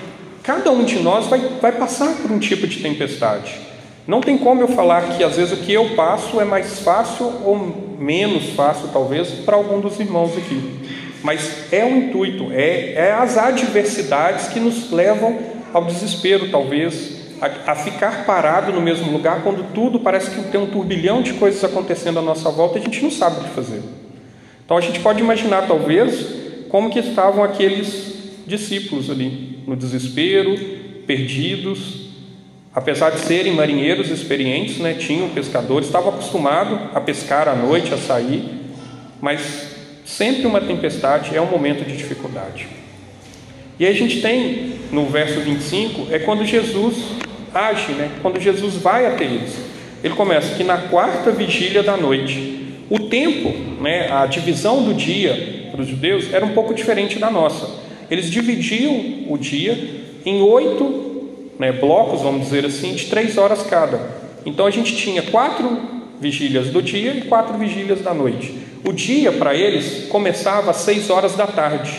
Cada 0.43 0.71
um 0.71 0.83
de 0.83 0.99
nós 0.99 1.27
vai, 1.27 1.39
vai 1.61 1.71
passar 1.71 2.13
por 2.17 2.29
um 2.29 2.39
tipo 2.39 2.67
de 2.67 2.79
tempestade. 2.79 3.69
Não 4.05 4.21
tem 4.21 4.37
como 4.37 4.61
eu 4.61 4.67
falar 4.67 5.15
que 5.15 5.23
às 5.23 5.37
vezes 5.37 5.53
o 5.53 5.61
que 5.61 5.71
eu 5.71 5.95
passo 5.95 6.41
é 6.41 6.45
mais 6.45 6.79
fácil 6.79 7.31
ou 7.45 7.95
menos 7.99 8.49
fácil, 8.49 8.89
talvez, 8.91 9.29
para 9.45 9.55
algum 9.55 9.79
dos 9.79 9.99
irmãos 9.99 10.35
aqui. 10.37 10.79
Mas 11.23 11.71
é 11.71 11.83
o 11.83 11.97
intuito, 11.97 12.51
é, 12.51 12.93
é 12.93 13.11
as 13.11 13.37
adversidades 13.37 14.47
que 14.47 14.59
nos 14.59 14.91
levam 14.91 15.37
ao 15.73 15.85
desespero, 15.85 16.49
talvez, 16.49 17.19
a, 17.41 17.71
a, 17.71 17.75
ficar 17.75 18.25
parado 18.25 18.71
no 18.71 18.81
mesmo 18.81 19.11
lugar 19.11 19.43
quando 19.43 19.73
tudo 19.73 19.99
parece 19.99 20.31
que 20.31 20.41
tem 20.49 20.59
um 20.59 20.67
turbilhão 20.67 21.21
de 21.21 21.33
coisas 21.33 21.63
acontecendo 21.63 22.19
à 22.19 22.21
nossa 22.21 22.49
volta 22.49 22.77
e 22.77 22.81
a 22.81 22.83
gente 22.85 23.01
não 23.01 23.11
sabe 23.11 23.39
o 23.39 23.43
que 23.43 23.49
fazer. 23.49 23.81
Então 24.65 24.77
a 24.77 24.81
gente 24.81 24.99
pode 24.99 25.19
imaginar, 25.19 25.67
talvez, 25.67 26.25
como 26.69 26.89
que 26.89 26.99
estavam 26.99 27.43
aqueles 27.43 28.13
discípulos 28.45 29.09
ali, 29.09 29.59
no 29.65 29.75
desespero, 29.75 30.57
perdidos, 31.05 32.09
apesar 32.73 33.09
de 33.09 33.19
serem 33.19 33.53
marinheiros 33.53 34.09
experientes, 34.09 34.77
né, 34.77 34.93
tinham 34.93 35.29
pescadores, 35.29 35.87
estavam 35.87 36.09
acostumados 36.09 36.79
a 36.93 37.01
pescar 37.01 37.47
à 37.47 37.55
noite, 37.55 37.93
a 37.93 37.97
sair, 37.97 38.43
mas 39.21 39.68
sempre 40.09 40.47
uma 40.47 40.59
tempestade 40.59 41.35
é 41.35 41.41
um 41.41 41.45
momento 41.45 41.85
de 41.85 41.95
dificuldade. 41.95 42.67
E 43.79 43.85
a 43.85 43.93
gente 43.93 44.21
tem 44.21 44.73
no 44.91 45.05
verso 45.05 45.39
25 45.39 46.11
é 46.11 46.19
quando 46.19 46.43
Jesus 46.43 46.95
age, 47.53 47.91
né? 47.93 48.11
quando 48.21 48.39
Jesus 48.39 48.75
vai 48.75 49.05
até 49.05 49.23
eles. 49.23 49.55
Ele 50.03 50.15
começa 50.15 50.55
que 50.55 50.63
na 50.63 50.77
quarta 50.77 51.31
vigília 51.31 51.83
da 51.83 51.95
noite, 51.95 52.77
o 52.89 52.99
tempo, 52.99 53.53
né, 53.81 54.11
a 54.11 54.25
divisão 54.25 54.83
do 54.83 54.93
dia 54.93 55.69
para 55.71 55.81
os 55.81 55.87
judeus 55.87 56.33
era 56.33 56.45
um 56.45 56.53
pouco 56.53 56.73
diferente 56.73 57.19
da 57.19 57.29
nossa. 57.29 57.69
Eles 58.09 58.31
dividiam 58.31 59.25
o 59.29 59.37
dia 59.37 59.77
em 60.25 60.41
oito 60.41 61.27
né, 61.59 61.71
blocos, 61.71 62.21
vamos 62.21 62.45
dizer 62.45 62.65
assim, 62.65 62.95
de 62.95 63.05
três 63.05 63.37
horas 63.37 63.61
cada. 63.63 63.99
Então 64.45 64.65
a 64.65 64.71
gente 64.71 64.95
tinha 64.95 65.21
quatro 65.21 65.77
vigílias 66.19 66.67
do 66.67 66.81
dia 66.81 67.11
e 67.11 67.21
quatro 67.21 67.57
vigílias 67.57 68.01
da 68.01 68.13
noite. 68.13 68.68
O 68.83 68.93
dia 68.93 69.31
para 69.31 69.53
eles 69.53 70.07
começava 70.09 70.71
às 70.71 70.77
seis 70.77 71.09
horas 71.09 71.35
da 71.35 71.47
tarde. 71.47 71.91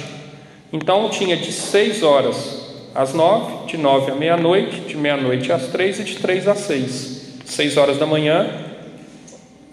Então 0.73 1.09
tinha 1.11 1.37
de 1.37 1.53
seis 1.53 2.03
horas 2.03 2.61
às 2.95 3.13
nove, 3.13 3.67
de 3.67 3.77
nove 3.77 4.11
à 4.11 4.15
meia-noite, 4.15 4.81
de 4.81 4.97
meia-noite 4.97 5.53
às 5.53 5.69
três 5.69 6.01
e 6.01 6.05
de 6.05 6.17
três 6.17 6.49
às 6.49 6.59
seis. 6.59 7.39
Seis 7.45 7.77
horas 7.77 7.99
da 7.99 8.07
manhã 8.07 8.49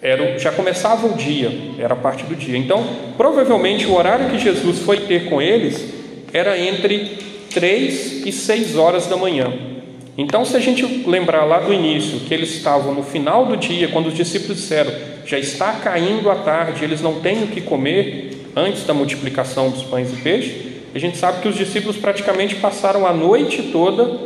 era, 0.02 0.38
já 0.38 0.52
começava 0.52 1.06
o 1.06 1.14
dia, 1.14 1.50
era 1.78 1.94
a 1.94 1.96
parte 1.96 2.24
do 2.24 2.34
dia. 2.34 2.56
Então, 2.56 2.84
provavelmente 3.16 3.86
o 3.86 3.96
horário 3.96 4.30
que 4.30 4.38
Jesus 4.38 4.80
foi 4.80 5.00
ter 5.00 5.28
com 5.28 5.40
eles 5.40 5.84
era 6.32 6.58
entre 6.58 7.18
três 7.52 8.26
e 8.26 8.32
seis 8.32 8.76
horas 8.76 9.06
da 9.06 9.16
manhã. 9.16 9.77
Então, 10.20 10.44
se 10.44 10.56
a 10.56 10.60
gente 10.60 10.84
lembrar 11.06 11.44
lá 11.44 11.60
do 11.60 11.72
início, 11.72 12.18
que 12.18 12.34
eles 12.34 12.50
estavam 12.50 12.92
no 12.92 13.04
final 13.04 13.46
do 13.46 13.56
dia, 13.56 13.86
quando 13.86 14.08
os 14.08 14.14
discípulos 14.14 14.56
disseram, 14.56 14.92
já 15.24 15.38
está 15.38 15.74
caindo 15.74 16.28
a 16.28 16.34
tarde, 16.34 16.82
eles 16.82 17.00
não 17.00 17.20
têm 17.20 17.44
o 17.44 17.46
que 17.46 17.60
comer 17.60 18.50
antes 18.56 18.82
da 18.82 18.92
multiplicação 18.92 19.70
dos 19.70 19.84
pães 19.84 20.12
e 20.12 20.16
peixes, 20.16 20.66
a 20.92 20.98
gente 20.98 21.16
sabe 21.16 21.40
que 21.40 21.46
os 21.46 21.54
discípulos 21.54 21.96
praticamente 21.96 22.56
passaram 22.56 23.06
a 23.06 23.12
noite 23.12 23.70
toda 23.70 24.18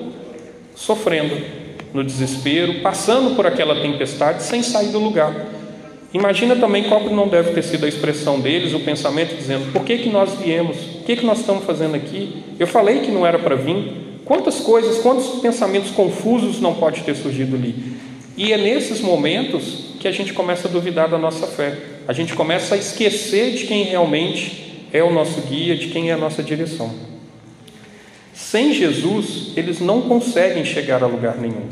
sofrendo, 0.74 1.36
no 1.92 2.02
desespero, 2.02 2.80
passando 2.80 3.36
por 3.36 3.46
aquela 3.46 3.82
tempestade 3.82 4.42
sem 4.42 4.62
sair 4.62 4.88
do 4.88 4.98
lugar. 4.98 5.34
Imagina 6.14 6.56
também 6.56 6.84
qual 6.84 7.02
não 7.10 7.28
deve 7.28 7.52
ter 7.52 7.62
sido 7.62 7.84
a 7.84 7.88
expressão 7.88 8.40
deles, 8.40 8.72
o 8.72 8.80
pensamento 8.80 9.36
dizendo: 9.36 9.70
por 9.72 9.84
que, 9.84 9.98
que 9.98 10.08
nós 10.08 10.32
viemos? 10.42 10.78
O 10.78 11.04
que, 11.04 11.16
que 11.16 11.26
nós 11.26 11.40
estamos 11.40 11.64
fazendo 11.64 11.94
aqui? 11.94 12.42
Eu 12.58 12.66
falei 12.66 13.00
que 13.00 13.10
não 13.10 13.26
era 13.26 13.38
para 13.38 13.56
vir. 13.56 14.11
Quantas 14.32 14.60
coisas, 14.60 14.96
quantos 15.00 15.40
pensamentos 15.40 15.90
confusos 15.90 16.58
não 16.58 16.72
pode 16.72 17.02
ter 17.02 17.14
surgido 17.14 17.54
ali? 17.54 17.98
E 18.34 18.50
é 18.50 18.56
nesses 18.56 19.02
momentos 19.02 19.96
que 20.00 20.08
a 20.08 20.10
gente 20.10 20.32
começa 20.32 20.68
a 20.68 20.70
duvidar 20.70 21.06
da 21.06 21.18
nossa 21.18 21.46
fé. 21.46 21.76
A 22.08 22.14
gente 22.14 22.32
começa 22.32 22.74
a 22.74 22.78
esquecer 22.78 23.52
de 23.52 23.66
quem 23.66 23.84
realmente 23.84 24.86
é 24.90 25.02
o 25.02 25.12
nosso 25.12 25.38
guia, 25.42 25.76
de 25.76 25.88
quem 25.88 26.08
é 26.08 26.14
a 26.14 26.16
nossa 26.16 26.42
direção. 26.42 26.94
Sem 28.32 28.72
Jesus, 28.72 29.52
eles 29.54 29.80
não 29.80 30.00
conseguem 30.00 30.64
chegar 30.64 31.02
a 31.02 31.06
lugar 31.06 31.36
nenhum. 31.36 31.68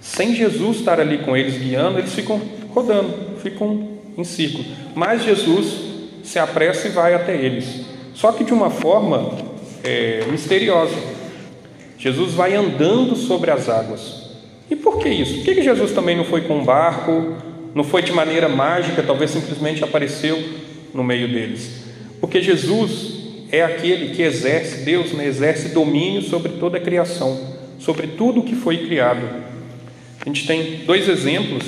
Sem 0.00 0.32
Jesus 0.32 0.76
estar 0.76 1.00
ali 1.00 1.18
com 1.18 1.36
eles 1.36 1.58
guiando, 1.58 1.98
eles 1.98 2.14
ficam 2.14 2.40
rodando, 2.72 3.36
ficam 3.42 3.98
em 4.16 4.22
ciclo. 4.22 4.64
Mas 4.94 5.24
Jesus 5.24 5.74
se 6.22 6.38
apressa 6.38 6.86
e 6.86 6.92
vai 6.92 7.14
até 7.14 7.34
eles. 7.34 7.84
Só 8.14 8.30
que 8.30 8.44
de 8.44 8.52
uma 8.52 8.70
forma 8.70 9.36
é, 9.82 10.24
misteriosa. 10.30 11.18
Jesus 12.00 12.32
vai 12.32 12.56
andando 12.56 13.14
sobre 13.14 13.50
as 13.50 13.68
águas. 13.68 14.30
E 14.70 14.74
por 14.74 14.98
que 14.98 15.08
isso? 15.10 15.34
Por 15.34 15.44
que 15.44 15.62
Jesus 15.62 15.92
também 15.92 16.16
não 16.16 16.24
foi 16.24 16.40
com 16.40 16.58
um 16.58 16.64
barco, 16.64 17.36
não 17.74 17.84
foi 17.84 18.00
de 18.00 18.10
maneira 18.10 18.48
mágica, 18.48 19.02
talvez 19.02 19.30
simplesmente 19.30 19.84
apareceu 19.84 20.42
no 20.94 21.04
meio 21.04 21.28
deles? 21.28 21.84
Porque 22.18 22.40
Jesus 22.40 23.20
é 23.52 23.62
aquele 23.62 24.14
que 24.14 24.22
exerce, 24.22 24.82
Deus 24.82 25.12
né, 25.12 25.26
exerce 25.26 25.74
domínio 25.74 26.22
sobre 26.22 26.52
toda 26.52 26.78
a 26.78 26.80
criação, 26.80 27.38
sobre 27.78 28.06
tudo 28.06 28.40
o 28.40 28.44
que 28.44 28.54
foi 28.54 28.78
criado. 28.86 29.28
A 30.22 30.24
gente 30.24 30.46
tem 30.46 30.80
dois 30.86 31.06
exemplos 31.06 31.64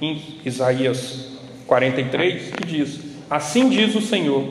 em 0.00 0.20
Isaías 0.44 1.28
43 1.68 2.54
que 2.56 2.66
diz: 2.66 2.98
Assim 3.30 3.68
diz 3.68 3.94
o 3.94 4.00
Senhor, 4.00 4.48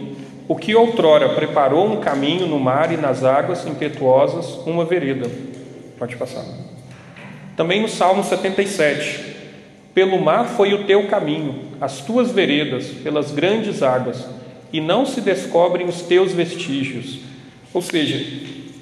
o 0.49 0.55
que 0.55 0.73
outrora 0.73 1.29
preparou 1.35 1.85
um 1.85 1.97
caminho 1.97 2.47
no 2.47 2.59
mar 2.59 2.91
e 2.91 2.97
nas 2.97 3.23
águas 3.23 3.67
impetuosas, 3.67 4.55
uma 4.65 4.83
vereda. 4.83 5.29
Pode 5.99 6.15
passar. 6.15 6.43
Também 7.55 7.83
no 7.83 7.87
Salmo 7.87 8.23
77, 8.23 9.35
pelo 9.93 10.19
mar 10.19 10.47
foi 10.47 10.73
o 10.73 10.85
teu 10.85 11.05
caminho, 11.05 11.65
as 11.79 12.01
tuas 12.01 12.31
veredas, 12.31 12.87
pelas 12.87 13.31
grandes 13.31 13.83
águas, 13.83 14.25
e 14.73 14.81
não 14.81 15.05
se 15.05 15.21
descobrem 15.21 15.87
os 15.87 16.01
teus 16.01 16.33
vestígios. 16.33 17.19
Ou 17.71 17.83
seja, 17.83 18.19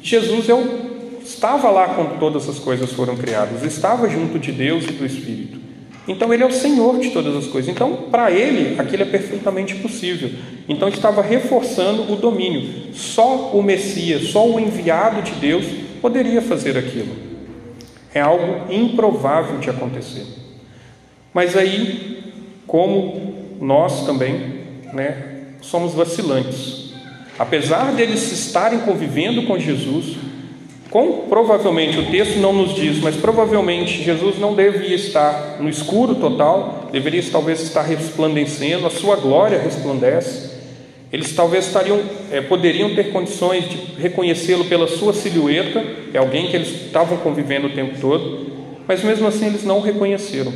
Jesus 0.01 0.47
é 0.47 0.53
estava 1.21 1.69
lá 1.69 1.89
quando 1.89 2.17
todas 2.17 2.47
as 2.47 2.59
coisas 2.59 2.93
foram 2.93 3.17
criadas, 3.17 3.63
estava 3.63 4.07
junto 4.07 4.39
de 4.39 4.53
Deus 4.53 4.85
e 4.85 4.93
do 4.93 5.05
Espírito. 5.05 5.56
Então 6.07 6.33
ele 6.33 6.43
é 6.43 6.45
o 6.45 6.51
Senhor 6.51 6.99
de 6.99 7.09
todas 7.09 7.35
as 7.35 7.47
coisas. 7.47 7.69
Então, 7.69 8.07
para 8.09 8.31
ele, 8.31 8.79
aquilo 8.79 9.03
é 9.03 9.05
perfeitamente 9.05 9.75
possível. 9.75 10.31
Então 10.67 10.87
estava 10.87 11.21
reforçando 11.21 12.11
o 12.11 12.15
domínio. 12.15 12.93
Só 12.93 13.51
o 13.51 13.61
Messias, 13.61 14.29
só 14.29 14.47
o 14.47 14.59
enviado 14.59 15.21
de 15.21 15.33
Deus 15.33 15.65
poderia 16.01 16.41
fazer 16.41 16.77
aquilo. 16.77 17.13
É 18.13 18.21
algo 18.21 18.71
improvável 18.71 19.59
de 19.59 19.69
acontecer. 19.69 20.25
Mas 21.33 21.57
aí, 21.57 22.23
como 22.65 23.33
nós 23.59 24.05
também, 24.05 24.61
né, 24.93 25.37
somos 25.61 25.93
vacilantes. 25.93 26.93
Apesar 27.37 27.93
deles 27.93 28.31
estarem 28.31 28.79
convivendo 28.79 29.43
com 29.43 29.59
Jesus, 29.59 30.15
com, 30.89 31.27
provavelmente, 31.27 31.99
o 31.99 32.05
texto 32.05 32.37
não 32.39 32.53
nos 32.53 32.73
diz, 32.73 32.99
mas 32.99 33.15
provavelmente 33.15 34.03
Jesus 34.03 34.39
não 34.39 34.55
devia 34.55 34.95
estar 34.95 35.57
no 35.59 35.69
escuro 35.69 36.15
total, 36.15 36.87
deveria 36.91 37.21
talvez 37.29 37.61
estar 37.61 37.81
resplandecendo, 37.81 38.87
a 38.87 38.89
sua 38.89 39.17
glória 39.17 39.59
resplandece. 39.59 40.55
Eles 41.11 41.33
talvez 41.33 41.67
estariam, 41.67 41.99
é, 42.31 42.41
poderiam 42.41 42.95
ter 42.95 43.11
condições 43.11 43.69
de 43.69 43.77
reconhecê-lo 43.99 44.65
pela 44.65 44.87
sua 44.87 45.13
silhueta, 45.13 45.83
é 46.13 46.17
alguém 46.17 46.47
que 46.47 46.55
eles 46.55 46.69
estavam 46.69 47.17
convivendo 47.17 47.67
o 47.67 47.73
tempo 47.73 47.99
todo, 47.99 48.47
mas 48.87 49.03
mesmo 49.03 49.27
assim 49.27 49.47
eles 49.47 49.65
não 49.65 49.79
o 49.79 49.81
reconheceram. 49.81 50.53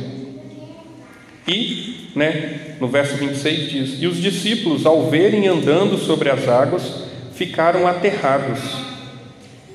E, 1.46 2.10
né, 2.14 2.76
no 2.80 2.88
verso 2.88 3.16
26 3.16 3.70
diz: 3.70 4.02
E 4.02 4.06
os 4.06 4.16
discípulos, 4.16 4.86
ao 4.86 5.10
verem 5.10 5.48
andando 5.48 5.98
sobre 5.98 6.30
as 6.30 6.48
águas, 6.48 7.04
ficaram 7.34 7.86
aterrados 7.86 8.91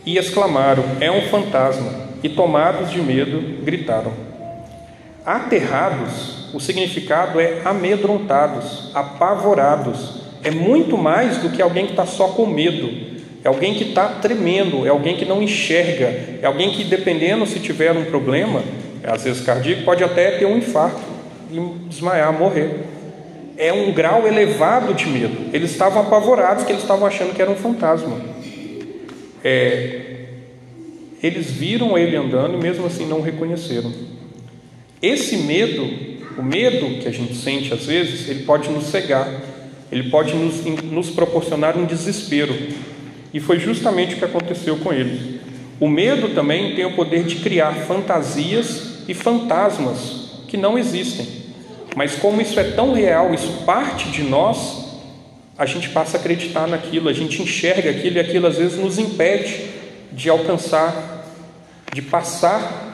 e 0.08 0.18
exclamaram: 0.18 0.84
É 1.02 1.12
um 1.12 1.24
fantasma! 1.24 2.08
E 2.24 2.30
tomados 2.30 2.90
de 2.90 3.02
medo, 3.02 3.64
gritaram. 3.64 4.12
Aterrados, 5.26 6.50
o 6.54 6.60
significado 6.60 7.40
é 7.40 7.62
amedrontados, 7.66 8.90
apavorados. 8.96 10.22
É 10.44 10.50
muito 10.50 10.98
mais 10.98 11.38
do 11.38 11.50
que 11.50 11.62
alguém 11.62 11.86
que 11.86 11.92
está 11.92 12.06
só 12.06 12.30
com 12.30 12.46
medo. 12.46 12.90
É 13.44 13.50
alguém 13.50 13.76
que 13.76 13.84
está 13.84 14.08
tremendo, 14.08 14.86
é 14.86 14.90
alguém 14.90 15.16
que 15.18 15.26
não 15.26 15.44
enxerga, 15.44 16.08
é 16.42 16.46
alguém 16.46 16.72
que, 16.72 16.86
dependendo 16.86 17.46
se 17.46 17.60
tiver 17.60 17.92
um 17.92 18.06
problema, 18.06 18.64
às 19.04 19.26
vezes 19.26 19.46
cardíaco, 19.46 19.84
pode 19.84 20.04
até 20.04 20.32
ter 20.32 20.46
um 20.46 20.58
infarto 20.58 21.02
e 21.52 21.60
desmaiar, 21.88 22.32
morrer. 22.34 22.86
É 23.58 23.74
um 23.74 23.92
grau 23.92 24.26
elevado 24.26 24.94
de 24.94 25.08
medo. 25.08 25.50
Eles 25.54 25.72
estavam 25.72 26.02
apavorados, 26.02 26.64
que 26.64 26.72
eles 26.72 26.82
estavam 26.82 27.06
achando 27.06 27.34
que 27.34 27.42
era 27.42 27.52
um 27.52 27.56
fantasma. 27.56 28.37
É, 29.44 30.18
eles 31.22 31.52
viram 31.52 31.98
ele 31.98 32.16
andando 32.16 32.56
e 32.56 32.58
mesmo 32.58 32.86
assim 32.86 33.06
não 33.06 33.20
o 33.20 33.24
reconheceram. 33.24 33.92
Esse 35.02 35.38
medo, 35.38 35.88
o 36.38 36.44
medo 36.44 37.02
que 37.02 37.08
a 37.08 37.12
gente 37.12 37.36
sente 37.36 37.74
às 37.74 37.86
vezes, 37.86 38.30
ele 38.30 38.44
pode 38.44 38.70
nos 38.70 38.86
cegar, 38.86 39.30
ele 39.92 40.10
pode 40.10 40.34
nos, 40.34 40.64
nos 40.84 41.10
proporcionar 41.10 41.78
um 41.78 41.86
desespero. 41.86 42.56
E 43.34 43.40
foi 43.40 43.60
justamente 43.60 44.16
o 44.16 44.18
que 44.18 44.26
aconteceu 44.26 44.78
com 44.78 44.94
eles. 44.94 45.40
O 45.80 45.88
medo 45.88 46.30
também 46.30 46.76
tem 46.76 46.86
o 46.86 46.96
poder 46.96 47.24
de 47.24 47.36
criar 47.36 47.74
fantasias 47.74 49.04
e 49.08 49.14
fantasmas 49.14 50.42
que 50.48 50.58
não 50.58 50.78
existem. 50.78 51.28
Mas 51.96 52.16
como 52.16 52.42
isso 52.42 52.60
é 52.60 52.64
tão 52.64 52.94
real, 52.94 53.34
isso 53.34 53.64
parte 53.66 54.10
de 54.10 54.24
nós, 54.24 54.87
a 55.58 55.66
gente 55.66 55.90
passa 55.90 56.18
a 56.18 56.20
acreditar 56.20 56.68
naquilo, 56.68 57.10
a 57.10 57.14
gente 57.14 57.42
enxerga 57.42 57.90
aquilo 57.90 58.18
e 58.18 58.20
aquilo 58.20 58.46
às 58.46 58.58
vezes 58.58 58.78
nos 58.78 59.00
impede 59.00 59.66
de 60.12 60.30
alcançar, 60.30 61.26
de 61.92 62.02
passar 62.02 62.86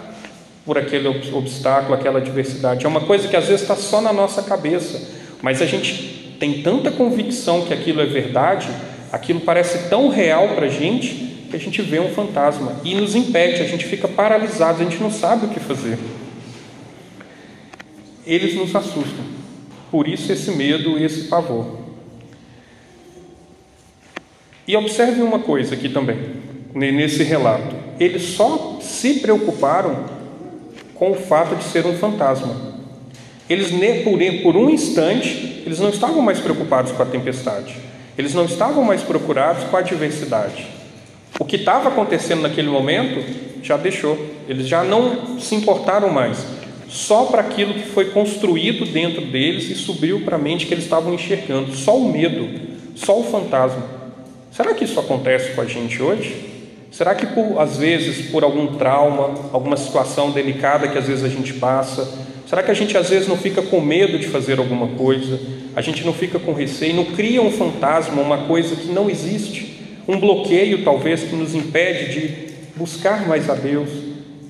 por 0.66 0.78
aquele 0.78 1.08
obstáculo, 1.08 1.94
aquela 1.94 2.20
adversidade. 2.20 2.86
É 2.86 2.88
uma 2.88 3.02
coisa 3.02 3.28
que 3.28 3.36
às 3.36 3.46
vezes 3.46 3.62
está 3.62 3.76
só 3.76 4.00
na 4.00 4.14
nossa 4.14 4.42
cabeça, 4.42 5.02
mas 5.42 5.62
a 5.62 5.66
gente 5.66 6.36
tem 6.40 6.62
tanta 6.62 6.90
convicção 6.90 7.66
que 7.66 7.74
aquilo 7.74 8.02
é 8.02 8.06
verdade, 8.06 8.70
aquilo 9.12 9.42
parece 9.42 9.90
tão 9.90 10.08
real 10.08 10.56
para 10.56 10.68
a 10.68 10.70
gente, 10.70 11.48
que 11.50 11.56
a 11.58 11.60
gente 11.60 11.82
vê 11.82 12.00
um 12.00 12.10
fantasma 12.10 12.78
e 12.84 12.96
nos 12.96 13.14
impede, 13.14 13.62
a 13.62 13.68
gente 13.68 13.86
fica 13.86 14.08
paralisado, 14.08 14.82
a 14.82 14.86
gente 14.86 15.04
não 15.04 15.12
sabe 15.12 15.48
o 15.48 15.50
que 15.50 15.60
fazer. 15.60 16.00
Eles 18.26 18.56
nos 18.56 18.74
assustam, 18.74 19.26
por 19.92 20.08
isso 20.08 20.32
esse 20.32 20.50
medo 20.52 20.98
e 20.98 21.04
esse 21.04 21.28
pavor. 21.28 21.83
E 24.68 24.76
observe 24.78 25.22
uma 25.22 25.40
coisa 25.40 25.76
aqui 25.76 25.90
também, 25.90 26.18
nesse 26.74 27.24
relato. 27.24 27.76
Eles 28.00 28.24
só 28.24 28.80
se 28.82 29.16
preocuparam 29.16 30.06
com 30.96 31.12
o 31.12 31.16
fato 31.16 31.56
de 31.56 31.66
ser 31.66 31.86
um 31.86 31.94
fantasma. 31.98 32.74
Eles, 33.50 33.72
por 34.42 34.56
um 34.56 34.70
instante, 34.70 35.64
eles 35.66 35.80
não 35.80 35.90
estavam 35.90 36.22
mais 36.22 36.40
preocupados 36.40 36.92
com 36.94 37.04
a 37.04 37.06
tempestade. 37.06 37.76
Eles 38.18 38.34
não 38.34 38.46
estavam 38.46 38.84
mais 38.84 39.02
procurados 39.02 39.66
com 39.66 39.76
a 39.76 39.80
adversidade. 39.80 40.66
O 41.40 41.44
que 41.44 41.58
estava 41.58 41.90
acontecendo 41.90 42.42
naquele 42.42 42.70
momento 42.70 43.22
já 43.62 43.76
deixou. 43.76 44.18
Eles 44.48 44.68
já 44.68 44.84
não 44.84 45.40
se 45.40 45.56
importaram 45.56 46.10
mais. 46.10 46.46
Só 46.88 47.26
para 47.26 47.42
aquilo 47.42 47.74
que 47.74 47.88
foi 47.88 48.12
construído 48.12 48.86
dentro 48.86 49.26
deles 49.26 49.70
e 49.70 49.76
subiu 49.76 50.22
para 50.22 50.36
a 50.36 50.40
mente 50.40 50.68
que 50.68 50.74
eles 50.74 50.84
estavam 50.84 51.14
enxergando. 51.14 51.76
Só 51.76 51.98
o 51.98 52.12
medo, 52.12 52.48
só 52.96 53.20
o 53.20 53.24
fantasma. 53.24 54.03
Será 54.56 54.72
que 54.76 54.86
isso 54.86 55.00
acontece 55.00 55.54
com 55.54 55.62
a 55.62 55.66
gente 55.66 56.00
hoje? 56.00 56.36
Será 56.92 57.16
que 57.16 57.26
por, 57.26 57.60
às 57.60 57.78
vezes 57.78 58.30
por 58.30 58.44
algum 58.44 58.76
trauma, 58.76 59.50
alguma 59.52 59.76
situação 59.76 60.30
delicada 60.30 60.88
que 60.88 60.96
às 60.96 61.08
vezes 61.08 61.24
a 61.24 61.28
gente 61.28 61.54
passa, 61.54 62.08
será 62.48 62.62
que 62.62 62.70
a 62.70 62.74
gente 62.76 62.96
às 62.96 63.10
vezes 63.10 63.28
não 63.28 63.36
fica 63.36 63.64
com 63.64 63.82
medo 63.82 64.20
de 64.20 64.28
fazer 64.28 64.60
alguma 64.60 64.90
coisa? 64.90 65.40
A 65.76 65.82
gente 65.82 66.06
não 66.06 66.14
fica 66.14 66.38
com 66.38 66.54
receio, 66.54 66.94
não 66.94 67.06
cria 67.06 67.42
um 67.42 67.50
fantasma, 67.50 68.22
uma 68.22 68.46
coisa 68.46 68.76
que 68.76 68.90
não 68.90 69.10
existe, 69.10 69.82
um 70.08 70.20
bloqueio 70.20 70.84
talvez 70.84 71.24
que 71.24 71.36
nos 71.36 71.56
impede 71.56 72.14
de 72.14 72.54
buscar 72.76 73.28
mais 73.28 73.50
a 73.50 73.56
Deus, 73.56 73.90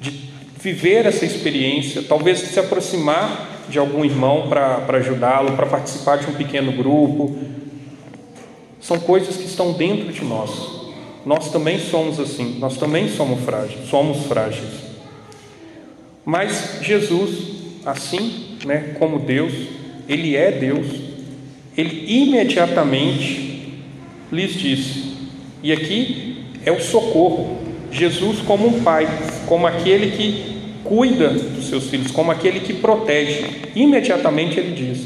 de 0.01 0.29
viver 0.61 1.05
essa 1.05 1.23
experiência, 1.23 2.03
talvez 2.03 2.39
de 2.39 2.47
se 2.47 2.59
aproximar 2.59 3.63
de 3.69 3.79
algum 3.79 4.03
irmão 4.03 4.49
para 4.49 4.97
ajudá-lo, 4.97 5.53
para 5.53 5.65
participar 5.65 6.17
de 6.17 6.29
um 6.29 6.33
pequeno 6.33 6.73
grupo, 6.73 7.37
são 8.83 8.99
coisas 8.99 9.37
que 9.37 9.45
estão 9.45 9.71
dentro 9.71 10.11
de 10.11 10.23
nós. 10.23 10.51
Nós 11.25 11.49
também 11.49 11.79
somos 11.79 12.19
assim, 12.19 12.57
nós 12.59 12.77
também 12.77 13.07
somos 13.07 13.43
frágeis, 13.45 13.87
somos 13.89 14.25
frágeis. 14.25 14.69
Mas 16.25 16.79
Jesus, 16.81 17.31
assim, 17.85 18.57
né, 18.65 18.95
como 18.99 19.19
Deus, 19.19 19.53
ele 20.07 20.35
é 20.35 20.51
Deus, 20.51 20.87
ele 21.77 22.05
imediatamente 22.07 23.73
lhes 24.29 24.53
disse, 24.53 25.13
e 25.63 25.71
aqui 25.71 26.43
é 26.65 26.71
o 26.71 26.81
socorro, 26.81 27.57
Jesus 27.89 28.39
como 28.41 28.67
um 28.67 28.83
pai, 28.83 29.07
como 29.47 29.65
aquele 29.65 30.11
que 30.11 30.53
cuida 30.83 31.29
dos 31.29 31.69
seus 31.69 31.89
filhos, 31.89 32.11
como 32.11 32.31
aquele 32.31 32.59
que 32.59 32.73
protege. 32.73 33.45
Imediatamente 33.75 34.59
ele 34.59 34.75
diz: 34.75 35.05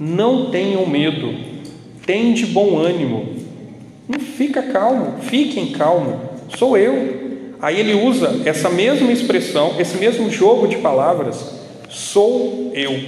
Não 0.00 0.50
tenham 0.50 0.86
medo, 0.86 1.53
tende 2.06 2.46
bom 2.46 2.78
ânimo, 2.78 3.36
não 4.08 4.20
fica 4.20 4.62
calmo, 4.62 5.20
fiquem 5.22 5.72
calmo, 5.72 6.20
sou 6.56 6.76
eu. 6.76 7.24
Aí 7.60 7.80
ele 7.80 7.94
usa 7.94 8.42
essa 8.44 8.68
mesma 8.68 9.10
expressão, 9.10 9.76
esse 9.78 9.96
mesmo 9.96 10.30
jogo 10.30 10.68
de 10.68 10.76
palavras, 10.76 11.42
sou 11.88 12.70
eu. 12.74 13.00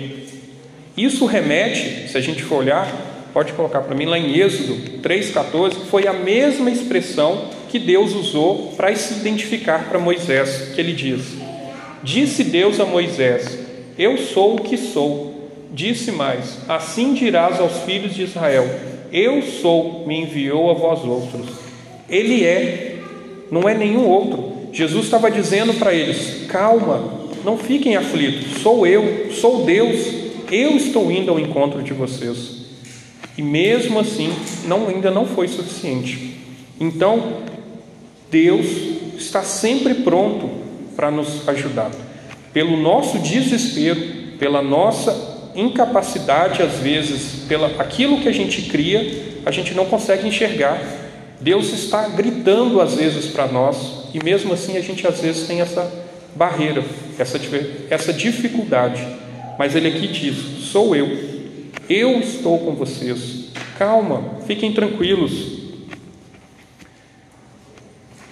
Isso 0.96 1.26
remete, 1.26 2.08
se 2.08 2.16
a 2.16 2.20
gente 2.20 2.42
for 2.42 2.56
olhar, 2.56 2.90
pode 3.34 3.52
colocar 3.52 3.82
para 3.82 3.94
mim 3.94 4.06
lá 4.06 4.18
em 4.18 4.38
Êxodo 4.38 5.00
3,14, 5.02 5.72
foi 5.90 6.06
a 6.06 6.12
mesma 6.14 6.70
expressão 6.70 7.50
que 7.68 7.78
Deus 7.78 8.14
usou 8.14 8.72
para 8.76 8.94
se 8.96 9.20
identificar 9.20 9.88
para 9.90 9.98
Moisés, 9.98 10.72
que 10.74 10.80
ele 10.80 10.94
diz: 10.94 11.36
Disse 12.02 12.44
Deus 12.44 12.80
a 12.80 12.86
Moisés: 12.86 13.58
Eu 13.98 14.16
sou 14.16 14.56
o 14.56 14.62
que 14.62 14.78
sou. 14.78 15.35
Disse 15.76 16.10
mais: 16.10 16.56
Assim 16.66 17.12
dirás 17.12 17.60
aos 17.60 17.82
filhos 17.82 18.14
de 18.14 18.22
Israel: 18.22 18.66
Eu 19.12 19.42
sou, 19.42 20.06
me 20.06 20.22
enviou 20.22 20.70
a 20.70 20.72
vós 20.72 21.04
outros. 21.04 21.48
Ele 22.08 22.46
é, 22.46 22.96
não 23.50 23.68
é 23.68 23.74
nenhum 23.74 24.08
outro. 24.08 24.70
Jesus 24.72 25.04
estava 25.04 25.30
dizendo 25.30 25.74
para 25.74 25.92
eles: 25.92 26.46
Calma, 26.48 27.28
não 27.44 27.58
fiquem 27.58 27.94
aflitos. 27.94 28.62
Sou 28.62 28.86
eu, 28.86 29.30
sou 29.32 29.66
Deus. 29.66 30.00
Eu 30.50 30.78
estou 30.78 31.12
indo 31.12 31.30
ao 31.30 31.38
encontro 31.38 31.82
de 31.82 31.92
vocês. 31.92 32.64
E 33.36 33.42
mesmo 33.42 34.00
assim, 34.00 34.32
não, 34.64 34.88
ainda 34.88 35.10
não 35.10 35.26
foi 35.26 35.46
suficiente. 35.46 36.38
Então, 36.80 37.42
Deus 38.30 38.66
está 39.18 39.42
sempre 39.42 39.92
pronto 39.96 40.48
para 40.96 41.10
nos 41.10 41.46
ajudar. 41.46 41.90
Pelo 42.54 42.78
nosso 42.78 43.18
desespero, 43.18 44.00
pela 44.38 44.62
nossa 44.62 45.25
incapacidade, 45.56 46.62
às 46.62 46.78
vezes, 46.78 47.44
pela 47.48 47.68
aquilo 47.80 48.20
que 48.20 48.28
a 48.28 48.32
gente 48.32 48.62
cria, 48.62 49.40
a 49.44 49.50
gente 49.50 49.74
não 49.74 49.86
consegue 49.86 50.28
enxergar. 50.28 50.80
Deus 51.40 51.72
está 51.72 52.08
gritando 52.08 52.80
às 52.80 52.94
vezes 52.94 53.26
para 53.26 53.46
nós, 53.46 54.08
e 54.14 54.22
mesmo 54.22 54.52
assim 54.52 54.76
a 54.76 54.80
gente 54.80 55.06
às 55.06 55.20
vezes 55.20 55.46
tem 55.46 55.60
essa 55.60 55.90
barreira, 56.34 56.84
essa, 57.18 57.40
essa 57.90 58.12
dificuldade. 58.12 59.06
Mas 59.58 59.74
Ele 59.74 59.88
aqui 59.88 60.06
diz: 60.06 60.36
sou 60.70 60.94
eu, 60.94 61.08
eu 61.88 62.20
estou 62.20 62.58
com 62.58 62.72
vocês. 62.72 63.46
Calma, 63.78 64.38
fiquem 64.46 64.72
tranquilos, 64.72 65.56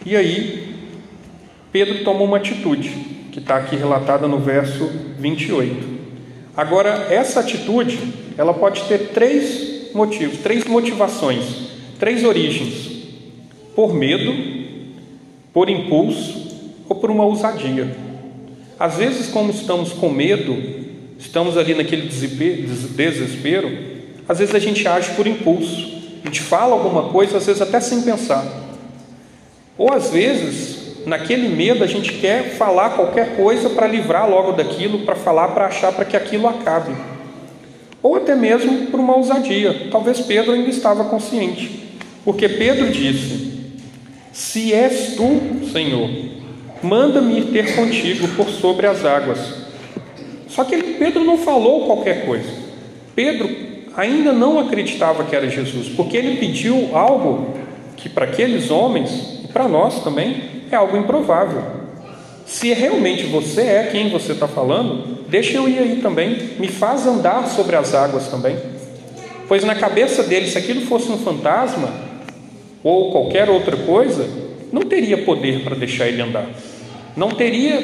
e 0.06 0.14
aí, 0.14 0.74
Pedro 1.72 2.04
toma 2.04 2.20
uma 2.20 2.37
atitude, 2.37 2.90
que 3.32 3.38
está 3.38 3.56
aqui 3.56 3.74
relatada 3.74 4.28
no 4.28 4.38
verso 4.38 4.87
28. 5.18 5.93
Agora, 6.57 7.09
essa 7.11 7.40
atitude, 7.40 7.99
ela 8.38 8.55
pode 8.55 8.85
ter 8.85 9.09
três 9.09 9.93
motivos, 9.93 10.38
três 10.38 10.64
motivações, 10.64 11.45
três 11.99 12.25
origens: 12.25 12.90
por 13.75 13.93
medo, 13.93 14.33
por 15.53 15.69
impulso 15.69 16.45
ou 16.88 16.97
por 16.97 17.11
uma 17.11 17.25
ousadia. 17.25 17.97
Às 18.79 18.97
vezes, 18.97 19.29
como 19.29 19.51
estamos 19.51 19.93
com 19.93 20.09
medo, 20.09 20.57
estamos 21.19 21.57
ali 21.57 21.75
naquele 21.75 22.09
desespero, 22.09 23.79
às 24.29 24.38
vezes 24.38 24.55
a 24.55 24.59
gente 24.59 24.87
age 24.87 25.14
por 25.14 25.27
impulso, 25.27 26.03
a 26.23 26.27
gente 26.27 26.40
fala 26.40 26.73
alguma 26.75 27.11
coisa, 27.11 27.37
às 27.37 27.47
vezes 27.47 27.62
até 27.62 27.81
sem 27.81 28.03
pensar. 28.03 28.45
Ou 29.77 29.93
às 29.93 30.11
vezes, 30.11 30.84
naquele 31.07 31.49
medo, 31.49 31.85
a 31.85 31.87
gente 31.87 32.14
quer 32.14 32.57
falar 32.57 32.90
qualquer 32.90 33.37
coisa 33.37 33.71
para 33.71 33.87
livrar 33.87 34.29
logo 34.29 34.53
daquilo, 34.53 35.01
para 35.01 35.14
falar, 35.14 35.49
para 35.49 35.67
achar 35.67 35.93
para 35.93 36.05
que 36.05 36.17
aquilo 36.17 36.49
acabe. 36.49 36.95
Ou 38.03 38.17
até 38.17 38.35
mesmo 38.35 38.87
por 38.88 39.01
uma 39.01 39.17
ousadia. 39.17 39.88
Talvez 39.90 40.21
Pedro 40.21 40.53
ainda 40.53 40.69
estava 40.71 41.05
consciente. 41.05 41.85
Porque 42.25 42.49
Pedro 42.49 42.90
disse: 42.90 43.75
Se 44.33 44.73
és 44.73 45.14
tu, 45.17 45.67
Senhor, 45.73 46.11
manda-me 46.83 47.38
ir 47.38 47.45
ter 47.47 47.75
contigo 47.75 48.29
por 48.37 48.49
sobre 48.49 48.87
as 48.87 49.05
águas. 49.05 49.38
Só 50.49 50.64
que 50.64 50.77
Pedro 50.77 51.25
não 51.25 51.38
falou 51.38 51.87
qualquer 51.87 52.27
coisa. 52.27 52.49
Pedro 53.14 53.49
ainda 53.97 54.33
não 54.33 54.59
acreditava 54.59 55.25
que 55.25 55.35
era 55.35 55.49
Jesus, 55.49 55.88
porque 55.88 56.17
ele 56.17 56.37
pediu 56.37 56.90
algo 56.97 57.55
que 57.97 58.09
para 58.09 58.27
aqueles 58.27 58.71
homens 58.71 59.40
para 59.53 59.69
nós 59.69 60.03
também 60.03 60.54
é 60.70 60.77
algo 60.77 60.96
improvável. 60.96 61.62
Se 62.46 62.72
realmente 62.72 63.24
você 63.24 63.62
é 63.62 63.88
quem 63.90 64.11
você 64.11 64.33
está 64.33 64.46
falando, 64.46 65.24
deixa 65.29 65.57
eu 65.57 65.68
ir 65.68 65.79
aí 65.79 66.00
também, 66.03 66.50
me 66.59 66.68
faz 66.68 67.07
andar 67.07 67.46
sobre 67.48 67.74
as 67.77 67.94
águas 67.94 68.29
também. 68.29 68.57
Pois 69.48 69.64
na 69.64 69.74
cabeça 69.74 70.22
dele, 70.22 70.48
se 70.48 70.59
aquilo 70.59 70.83
fosse 70.83 71.11
um 71.11 71.18
fantasma 71.18 71.90
ou 72.83 73.11
qualquer 73.12 73.48
outra 73.48 73.77
coisa, 73.77 74.29
não 74.72 74.83
teria 74.83 75.18
poder 75.24 75.62
para 75.64 75.74
deixar 75.74 76.07
ele 76.07 76.20
andar. 76.20 76.48
Não 77.16 77.31
teria, 77.31 77.83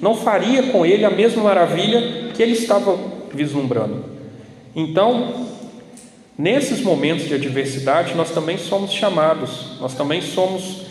não 0.00 0.14
faria 0.14 0.64
com 0.64 0.84
ele 0.84 1.04
a 1.04 1.10
mesma 1.10 1.42
maravilha 1.42 2.30
que 2.34 2.42
ele 2.42 2.52
estava 2.52 2.98
vislumbrando. 3.32 4.04
Então, 4.74 5.46
nesses 6.36 6.80
momentos 6.80 7.28
de 7.28 7.34
adversidade, 7.34 8.14
nós 8.14 8.30
também 8.30 8.58
somos 8.58 8.92
chamados, 8.92 9.78
nós 9.80 9.94
também 9.94 10.20
somos 10.20 10.82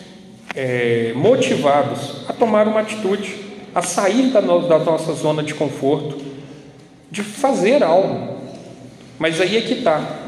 é, 0.55 1.13
motivados 1.15 2.25
a 2.27 2.33
tomar 2.33 2.67
uma 2.67 2.81
atitude, 2.81 3.35
a 3.73 3.81
sair 3.81 4.31
da, 4.31 4.41
no, 4.41 4.67
da 4.67 4.79
nossa 4.79 5.13
zona 5.13 5.43
de 5.43 5.53
conforto, 5.53 6.17
de 7.09 7.23
fazer 7.23 7.83
algo. 7.83 8.37
Mas 9.17 9.39
aí 9.39 9.57
é 9.57 9.61
que 9.61 9.75
está. 9.75 10.19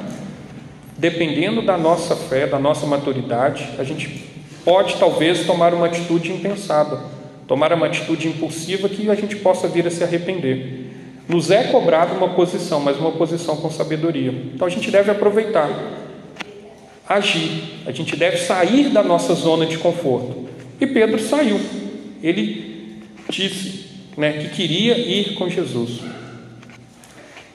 Dependendo 0.97 1.61
da 1.61 1.77
nossa 1.77 2.15
fé, 2.15 2.47
da 2.47 2.59
nossa 2.59 2.85
maturidade, 2.85 3.69
a 3.77 3.83
gente 3.83 4.31
pode 4.63 4.95
talvez 4.95 5.45
tomar 5.45 5.73
uma 5.73 5.87
atitude 5.87 6.31
impensada, 6.31 6.99
tomar 7.47 7.73
uma 7.73 7.87
atitude 7.87 8.27
impulsiva 8.27 8.87
que 8.87 9.09
a 9.09 9.15
gente 9.15 9.35
possa 9.37 9.67
vir 9.67 9.85
a 9.85 9.91
se 9.91 10.03
arrepender. 10.03 10.83
Nos 11.27 11.49
é 11.51 11.63
cobrada 11.63 12.13
uma 12.13 12.29
posição, 12.29 12.79
mas 12.79 12.97
uma 12.97 13.11
posição 13.11 13.55
com 13.57 13.69
sabedoria. 13.69 14.31
Então 14.53 14.67
a 14.67 14.69
gente 14.69 14.91
deve 14.91 15.09
aproveitar 15.11 15.69
agir, 17.07 17.81
a 17.85 17.91
gente 17.91 18.15
deve 18.15 18.37
sair 18.37 18.89
da 18.89 19.03
nossa 19.03 19.33
zona 19.33 19.65
de 19.65 19.77
conforto. 19.77 20.47
E 20.79 20.87
Pedro 20.87 21.19
saiu, 21.19 21.59
ele 22.21 23.01
disse 23.29 23.85
né, 24.17 24.33
que 24.33 24.49
queria 24.49 24.97
ir 24.97 25.35
com 25.35 25.49
Jesus. 25.49 26.01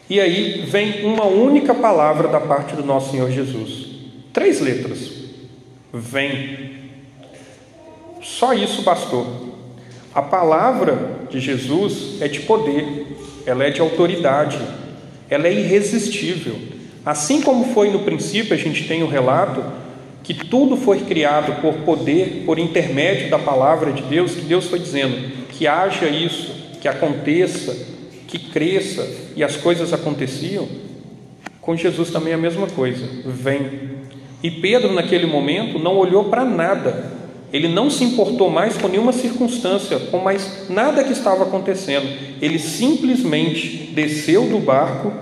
E 0.09 0.21
aí 0.21 0.65
vem 0.67 1.05
uma 1.05 1.27
única 1.27 1.75
palavra 1.75 2.29
da 2.29 2.41
parte 2.41 2.75
do 2.75 2.85
nosso 2.85 3.11
Senhor 3.11 3.31
Jesus, 3.31 3.87
três 4.33 4.61
letras: 4.61 5.13
vem. 5.93 6.79
Só 8.23 8.55
isso 8.55 8.83
bastou. 8.83 9.49
A 10.15 10.23
palavra 10.23 11.27
de 11.31 11.39
Jesus 11.39 12.21
é 12.21 12.29
de 12.29 12.41
poder, 12.41 13.07
ela 13.47 13.65
é 13.65 13.71
de 13.71 13.81
autoridade, 13.81 14.59
ela 15.29 15.47
é 15.47 15.53
irresistível. 15.53 16.78
Assim 17.09 17.41
como 17.41 17.73
foi 17.73 17.89
no 17.89 18.01
princípio, 18.01 18.53
a 18.53 18.59
gente 18.59 18.87
tem 18.87 19.03
o 19.03 19.07
relato 19.07 19.65
que 20.23 20.35
tudo 20.35 20.77
foi 20.77 21.01
criado 21.01 21.59
por 21.63 21.73
poder, 21.77 22.43
por 22.45 22.59
intermédio 22.59 23.31
da 23.31 23.39
palavra 23.39 23.93
de 23.93 24.03
Deus, 24.03 24.35
que 24.35 24.43
Deus 24.43 24.67
foi 24.67 24.79
dizendo 24.79 25.17
que 25.49 25.67
haja 25.67 26.07
isso, 26.07 26.53
que 26.83 26.87
aconteça, 26.87 27.75
que 28.27 28.39
cresça, 28.39 29.09
e 29.35 29.43
as 29.43 29.57
coisas 29.57 29.95
aconteciam. 29.95 30.69
Com 31.63 31.75
Jesus 31.75 32.11
também 32.11 32.33
é 32.33 32.35
a 32.35 32.39
mesma 32.39 32.67
coisa, 32.67 33.09
vem. 33.25 33.71
E 34.43 34.51
Pedro, 34.51 34.93
naquele 34.93 35.25
momento, 35.25 35.79
não 35.79 35.97
olhou 35.97 36.25
para 36.25 36.45
nada, 36.45 37.11
ele 37.51 37.69
não 37.69 37.89
se 37.89 38.05
importou 38.05 38.51
mais 38.51 38.77
com 38.77 38.87
nenhuma 38.87 39.15
circunstância, 39.15 39.99
com 39.99 40.19
mais 40.19 40.69
nada 40.69 41.03
que 41.03 41.15
estava 41.15 41.45
acontecendo, 41.45 42.07
ele 42.43 42.59
simplesmente 42.59 43.93
desceu 43.95 44.47
do 44.47 44.59
barco 44.59 45.18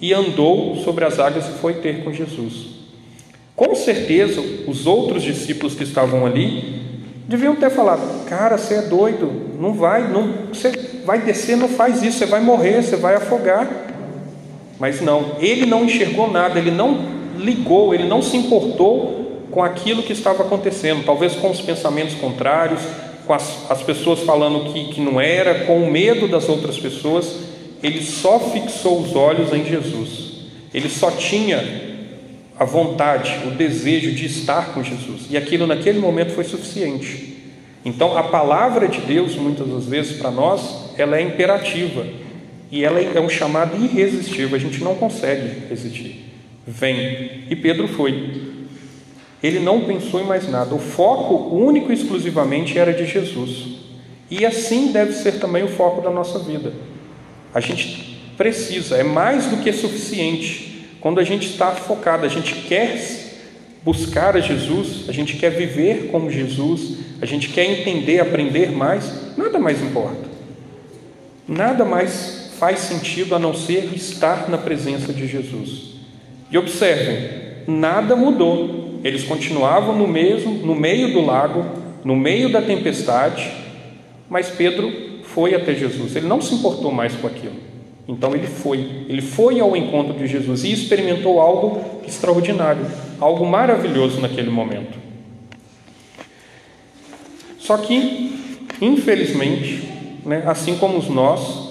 e 0.00 0.14
andou 0.14 0.76
sobre 0.76 1.04
as 1.04 1.18
águas 1.18 1.46
e 1.48 1.58
foi 1.58 1.74
ter 1.74 2.04
com 2.04 2.12
Jesus. 2.12 2.78
Com 3.56 3.74
certeza, 3.74 4.40
os 4.66 4.86
outros 4.86 5.22
discípulos 5.22 5.74
que 5.74 5.82
estavam 5.82 6.24
ali 6.24 6.80
deviam 7.26 7.56
ter 7.56 7.70
falado: 7.70 8.24
Cara, 8.26 8.56
você 8.56 8.74
é 8.74 8.82
doido, 8.82 9.30
não 9.58 9.74
vai, 9.74 10.08
não, 10.08 10.32
você 10.52 10.70
vai 11.04 11.20
descer, 11.20 11.56
não 11.56 11.68
faz 11.68 12.02
isso, 12.02 12.18
você 12.18 12.26
vai 12.26 12.40
morrer, 12.40 12.82
você 12.82 12.96
vai 12.96 13.16
afogar. 13.16 13.68
Mas 14.78 15.00
não, 15.00 15.32
ele 15.40 15.66
não 15.66 15.84
enxergou 15.84 16.30
nada, 16.30 16.58
ele 16.58 16.70
não 16.70 17.00
ligou, 17.36 17.92
ele 17.92 18.06
não 18.06 18.22
se 18.22 18.36
importou 18.36 19.46
com 19.50 19.62
aquilo 19.62 20.02
que 20.04 20.12
estava 20.12 20.44
acontecendo, 20.44 21.04
talvez 21.04 21.34
com 21.34 21.50
os 21.50 21.60
pensamentos 21.60 22.14
contrários, 22.14 22.80
com 23.26 23.34
as, 23.34 23.68
as 23.68 23.82
pessoas 23.82 24.20
falando 24.20 24.72
que, 24.72 24.84
que 24.92 25.00
não 25.00 25.20
era, 25.20 25.64
com 25.64 25.82
o 25.82 25.90
medo 25.90 26.28
das 26.28 26.48
outras 26.48 26.78
pessoas. 26.78 27.47
Ele 27.82 28.02
só 28.02 28.38
fixou 28.38 29.00
os 29.00 29.14
olhos 29.14 29.52
em 29.52 29.64
Jesus. 29.64 30.28
Ele 30.72 30.88
só 30.88 31.10
tinha 31.10 31.62
a 32.58 32.64
vontade, 32.64 33.46
o 33.46 33.50
desejo 33.52 34.12
de 34.12 34.26
estar 34.26 34.72
com 34.74 34.82
Jesus. 34.82 35.26
E 35.30 35.36
aquilo 35.36 35.66
naquele 35.66 36.00
momento 36.00 36.32
foi 36.32 36.44
suficiente. 36.44 37.36
Então, 37.84 38.18
a 38.18 38.24
palavra 38.24 38.88
de 38.88 39.00
Deus, 39.00 39.36
muitas 39.36 39.66
das 39.68 39.86
vezes 39.86 40.18
para 40.18 40.30
nós, 40.30 40.92
ela 40.98 41.16
é 41.16 41.22
imperativa 41.22 42.04
e 42.70 42.84
ela 42.84 43.00
é 43.00 43.20
um 43.20 43.28
chamado 43.28 43.82
irresistível. 43.82 44.56
A 44.56 44.60
gente 44.60 44.82
não 44.82 44.96
consegue 44.96 45.68
resistir. 45.68 46.24
Vem. 46.66 47.44
E 47.48 47.56
Pedro 47.56 47.86
foi. 47.88 48.48
Ele 49.42 49.60
não 49.60 49.84
pensou 49.84 50.20
em 50.20 50.24
mais 50.24 50.48
nada. 50.50 50.74
O 50.74 50.78
foco 50.78 51.54
único 51.54 51.92
e 51.92 51.94
exclusivamente 51.94 52.76
era 52.76 52.92
de 52.92 53.06
Jesus. 53.06 53.78
E 54.30 54.44
assim 54.44 54.92
deve 54.92 55.12
ser 55.12 55.38
também 55.38 55.62
o 55.62 55.68
foco 55.68 56.02
da 56.02 56.10
nossa 56.10 56.40
vida. 56.40 56.72
A 57.54 57.60
gente 57.60 58.18
precisa, 58.36 58.96
é 58.96 59.02
mais 59.02 59.46
do 59.46 59.58
que 59.58 59.72
suficiente. 59.72 60.86
Quando 61.00 61.20
a 61.20 61.24
gente 61.24 61.48
está 61.48 61.72
focado, 61.72 62.24
a 62.24 62.28
gente 62.28 62.54
quer 62.54 62.98
buscar 63.82 64.36
a 64.36 64.40
Jesus, 64.40 65.08
a 65.08 65.12
gente 65.12 65.36
quer 65.36 65.50
viver 65.50 66.08
como 66.10 66.30
Jesus, 66.30 66.98
a 67.20 67.26
gente 67.26 67.48
quer 67.48 67.64
entender, 67.64 68.20
aprender 68.20 68.70
mais, 68.70 69.36
nada 69.36 69.58
mais 69.58 69.82
importa. 69.82 70.28
Nada 71.46 71.84
mais 71.84 72.52
faz 72.58 72.80
sentido 72.80 73.34
a 73.34 73.38
não 73.38 73.54
ser 73.54 73.94
estar 73.94 74.48
na 74.48 74.58
presença 74.58 75.12
de 75.12 75.26
Jesus. 75.26 75.94
E 76.50 76.58
observem, 76.58 77.64
nada 77.66 78.14
mudou. 78.14 79.00
Eles 79.04 79.24
continuavam 79.24 79.96
no 79.96 80.06
mesmo, 80.06 80.52
no 80.54 80.74
meio 80.74 81.12
do 81.12 81.20
lago, 81.24 81.64
no 82.04 82.16
meio 82.16 82.50
da 82.50 82.60
tempestade, 82.60 83.50
mas 84.28 84.50
Pedro 84.50 85.07
foi 85.34 85.54
até 85.54 85.74
Jesus. 85.74 86.16
Ele 86.16 86.26
não 86.26 86.40
se 86.40 86.54
importou 86.54 86.92
mais 86.92 87.14
com 87.14 87.26
aquilo. 87.26 87.56
Então 88.06 88.34
ele 88.34 88.46
foi. 88.46 88.78
Ele 89.08 89.20
foi 89.20 89.60
ao 89.60 89.76
encontro 89.76 90.14
de 90.14 90.26
Jesus 90.26 90.64
e 90.64 90.72
experimentou 90.72 91.40
algo 91.40 92.00
extraordinário, 92.06 92.86
algo 93.20 93.46
maravilhoso 93.46 94.20
naquele 94.20 94.50
momento. 94.50 94.98
Só 97.58 97.76
que, 97.76 98.64
infelizmente, 98.80 99.86
né, 100.24 100.42
assim 100.46 100.78
como 100.78 101.02
nós, 101.12 101.68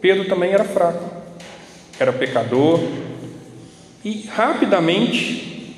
Pedro 0.00 0.26
também 0.26 0.52
era 0.52 0.64
fraco, 0.64 1.10
era 1.98 2.12
pecador, 2.12 2.78
e 4.04 4.26
rapidamente 4.26 5.76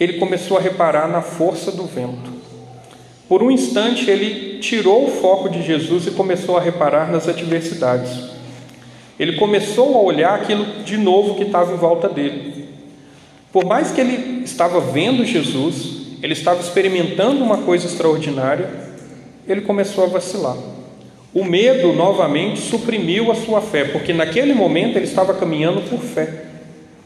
ele 0.00 0.14
começou 0.14 0.58
a 0.58 0.60
reparar 0.60 1.08
na 1.08 1.22
força 1.22 1.70
do 1.70 1.84
vento. 1.84 2.35
Por 3.28 3.42
um 3.42 3.50
instante 3.50 4.08
ele 4.08 4.58
tirou 4.60 5.06
o 5.06 5.10
foco 5.10 5.48
de 5.48 5.62
Jesus 5.62 6.06
e 6.06 6.12
começou 6.12 6.56
a 6.56 6.60
reparar 6.60 7.10
nas 7.10 7.28
adversidades. 7.28 8.36
Ele 9.18 9.36
começou 9.36 9.96
a 9.96 10.02
olhar 10.02 10.34
aquilo 10.34 10.64
de 10.84 10.96
novo 10.96 11.34
que 11.34 11.42
estava 11.42 11.72
em 11.72 11.76
volta 11.76 12.08
dele. 12.08 12.66
Por 13.52 13.64
mais 13.64 13.90
que 13.90 14.00
ele 14.00 14.44
estava 14.44 14.80
vendo 14.80 15.24
Jesus, 15.24 16.18
ele 16.22 16.34
estava 16.34 16.60
experimentando 16.60 17.42
uma 17.42 17.58
coisa 17.58 17.86
extraordinária, 17.86 18.68
ele 19.48 19.62
começou 19.62 20.04
a 20.04 20.08
vacilar. 20.08 20.56
O 21.32 21.44
medo 21.44 21.92
novamente 21.92 22.60
suprimiu 22.60 23.30
a 23.30 23.34
sua 23.34 23.60
fé, 23.60 23.84
porque 23.84 24.12
naquele 24.12 24.54
momento 24.54 24.96
ele 24.96 25.04
estava 25.04 25.34
caminhando 25.34 25.82
por 25.88 26.00
fé, 26.00 26.44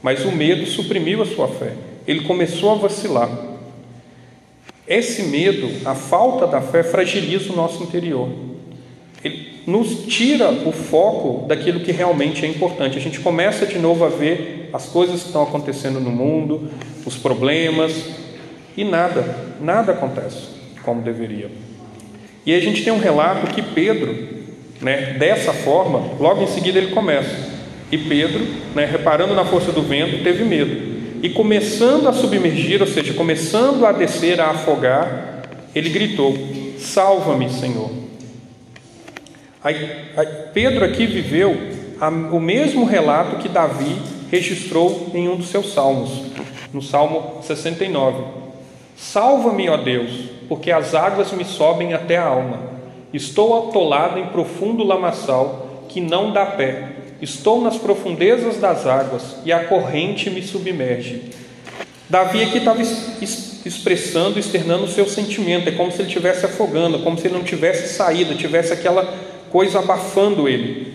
mas 0.02 0.24
o 0.24 0.32
medo 0.32 0.66
suprimiu 0.66 1.22
a 1.22 1.26
sua 1.26 1.48
fé. 1.48 1.72
Ele 2.06 2.20
começou 2.20 2.72
a 2.72 2.76
vacilar. 2.76 3.49
Esse 4.90 5.22
medo, 5.22 5.70
a 5.84 5.94
falta 5.94 6.48
da 6.48 6.60
fé, 6.60 6.82
fragiliza 6.82 7.52
o 7.52 7.56
nosso 7.56 7.80
interior. 7.80 8.28
Ele 9.22 9.62
nos 9.64 10.06
tira 10.06 10.50
o 10.50 10.72
foco 10.72 11.46
daquilo 11.46 11.78
que 11.78 11.92
realmente 11.92 12.44
é 12.44 12.48
importante. 12.48 12.98
A 12.98 13.00
gente 13.00 13.20
começa 13.20 13.64
de 13.64 13.78
novo 13.78 14.04
a 14.04 14.08
ver 14.08 14.68
as 14.72 14.86
coisas 14.86 15.20
que 15.20 15.28
estão 15.28 15.44
acontecendo 15.44 16.00
no 16.00 16.10
mundo, 16.10 16.68
os 17.06 17.16
problemas, 17.16 17.92
e 18.76 18.82
nada, 18.82 19.54
nada 19.60 19.92
acontece 19.92 20.48
como 20.82 21.02
deveria. 21.02 21.52
E 22.44 22.52
a 22.52 22.58
gente 22.58 22.82
tem 22.82 22.92
um 22.92 22.98
relato 22.98 23.54
que 23.54 23.62
Pedro, 23.62 24.12
né, 24.80 25.14
dessa 25.20 25.52
forma, 25.52 26.14
logo 26.18 26.42
em 26.42 26.48
seguida 26.48 26.80
ele 26.80 26.90
começa. 26.90 27.48
E 27.92 27.98
Pedro, 27.98 28.44
né, 28.74 28.86
reparando 28.86 29.34
na 29.34 29.44
força 29.44 29.70
do 29.70 29.82
vento, 29.82 30.24
teve 30.24 30.42
medo. 30.42 30.89
E 31.22 31.28
começando 31.28 32.08
a 32.08 32.12
submergir, 32.12 32.80
ou 32.80 32.86
seja, 32.86 33.12
começando 33.12 33.84
a 33.84 33.92
descer, 33.92 34.40
a 34.40 34.50
afogar, 34.50 35.42
ele 35.74 35.90
gritou: 35.90 36.34
Salva-me, 36.78 37.50
Senhor. 37.50 37.90
Aí, 39.62 39.76
aí, 40.16 40.26
Pedro 40.54 40.84
aqui 40.84 41.04
viveu 41.04 41.54
a, 42.00 42.08
o 42.08 42.40
mesmo 42.40 42.86
relato 42.86 43.36
que 43.36 43.48
Davi 43.48 43.96
registrou 44.30 45.10
em 45.12 45.28
um 45.28 45.36
dos 45.36 45.48
seus 45.48 45.74
salmos, 45.74 46.22
no 46.72 46.80
Salmo 46.80 47.42
69. 47.42 48.24
Salva-me, 48.96 49.68
ó 49.68 49.76
Deus, 49.76 50.10
porque 50.48 50.70
as 50.70 50.94
águas 50.94 51.32
me 51.32 51.44
sobem 51.44 51.92
até 51.92 52.16
a 52.16 52.26
alma. 52.26 52.60
Estou 53.12 53.68
atolado 53.68 54.18
em 54.18 54.26
profundo 54.26 54.84
lamaçal 54.84 55.84
que 55.88 56.00
não 56.00 56.32
dá 56.32 56.46
pé. 56.46 56.99
Estou 57.20 57.60
nas 57.60 57.76
profundezas 57.76 58.56
das 58.56 58.86
águas 58.86 59.36
e 59.44 59.52
a 59.52 59.64
corrente 59.64 60.30
me 60.30 60.42
submerge. 60.42 61.22
Davi 62.08 62.42
aqui 62.42 62.58
estava 62.58 62.82
expressando, 62.82 64.38
externando 64.38 64.84
o 64.84 64.88
seu 64.88 65.06
sentimento, 65.08 65.68
é 65.68 65.72
como 65.72 65.92
se 65.92 65.98
ele 65.98 66.08
estivesse 66.08 66.46
afogando, 66.46 66.98
como 67.00 67.18
se 67.18 67.26
ele 67.26 67.34
não 67.34 67.44
tivesse 67.44 67.94
saída, 67.94 68.34
tivesse 68.34 68.72
aquela 68.72 69.14
coisa 69.50 69.78
abafando 69.78 70.48
ele. 70.48 70.94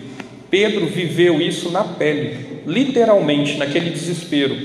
Pedro 0.50 0.86
viveu 0.86 1.40
isso 1.40 1.70
na 1.70 1.84
pele, 1.84 2.60
literalmente, 2.66 3.56
naquele 3.56 3.90
desespero. 3.90 4.56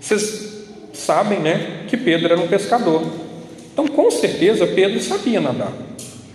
Vocês 0.00 0.66
sabem 0.92 1.40
né, 1.40 1.84
que 1.88 1.96
Pedro 1.96 2.32
era 2.32 2.40
um 2.40 2.48
pescador. 2.48 3.02
Então, 3.72 3.86
com 3.86 4.10
certeza, 4.10 4.66
Pedro 4.66 5.00
sabia 5.00 5.40
nadar. 5.40 5.72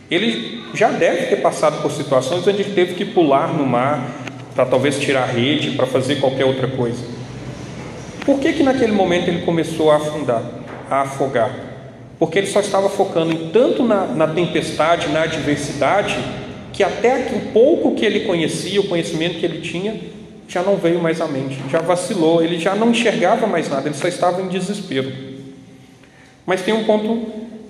Ele 0.10 0.64
já 0.74 0.90
deve 0.90 1.28
ter 1.28 1.38
passado 1.38 1.82
por 1.82 1.92
situações 1.92 2.48
onde 2.48 2.62
ele 2.62 2.74
teve 2.74 2.96
que 2.96 3.06
pular 3.06 3.54
no 3.54 3.66
mar 3.66 4.27
para 4.58 4.66
talvez 4.66 5.00
tirar 5.00 5.22
a 5.22 5.26
rede, 5.28 5.76
para 5.76 5.86
fazer 5.86 6.16
qualquer 6.16 6.44
outra 6.44 6.68
coisa. 6.68 7.06
Por 8.26 8.40
que, 8.40 8.54
que 8.54 8.64
naquele 8.64 8.92
momento 8.92 9.28
ele 9.28 9.44
começou 9.46 9.92
a 9.92 9.98
afundar, 9.98 10.42
a 10.90 11.02
afogar? 11.02 11.54
Porque 12.18 12.40
ele 12.40 12.48
só 12.48 12.60
estava 12.60 12.90
focando 12.90 13.32
em 13.32 13.50
tanto 13.52 13.84
na, 13.84 14.08
na 14.08 14.26
tempestade, 14.26 15.10
na 15.10 15.22
adversidade, 15.22 16.18
que 16.74 16.82
até 16.82 17.30
o 17.36 17.52
pouco 17.52 17.94
que 17.94 18.04
ele 18.04 18.22
conhecia, 18.22 18.82
o 18.82 18.88
conhecimento 18.88 19.38
que 19.38 19.46
ele 19.46 19.62
tinha, 19.62 19.96
já 20.48 20.64
não 20.64 20.76
veio 20.76 21.00
mais 21.00 21.22
à 21.22 21.28
mente, 21.28 21.60
já 21.70 21.80
vacilou, 21.80 22.44
ele 22.44 22.58
já 22.58 22.74
não 22.74 22.90
enxergava 22.90 23.46
mais 23.46 23.70
nada, 23.70 23.88
ele 23.88 23.96
só 23.96 24.08
estava 24.08 24.42
em 24.42 24.48
desespero. 24.48 25.14
Mas 26.48 26.64
tem 26.64 26.74
um 26.74 26.84
ponto 26.84 27.28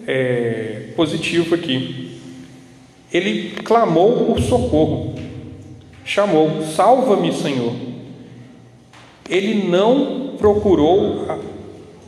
é, 0.08 0.84
positivo 0.96 1.54
aqui. 1.54 2.18
Ele 3.12 3.56
clamou 3.66 4.26
por 4.26 4.40
socorro, 4.40 5.17
chamou: 6.08 6.64
Salva-me, 6.76 7.32
Senhor. 7.32 7.74
Ele 9.30 9.68
não 9.68 10.36
procurou 10.40 11.28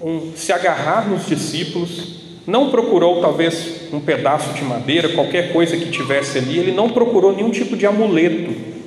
um, 0.02 0.32
se 0.36 0.52
agarrar 0.52 1.08
nos 1.08 1.28
discípulos, 1.28 2.24
não 2.48 2.72
procurou 2.72 3.22
talvez 3.22 3.94
um 3.94 4.00
pedaço 4.00 4.54
de 4.54 4.64
madeira, 4.64 5.10
qualquer 5.10 5.54
coisa 5.54 5.78
que 5.78 5.92
tivesse 5.92 6.40
ali, 6.40 6.58
ele 6.58 6.72
não 6.72 6.90
procurou 6.90 7.36
nenhum 7.36 7.52
tipo 7.52 7.78
de 7.78 7.86
amuleto 7.86 8.80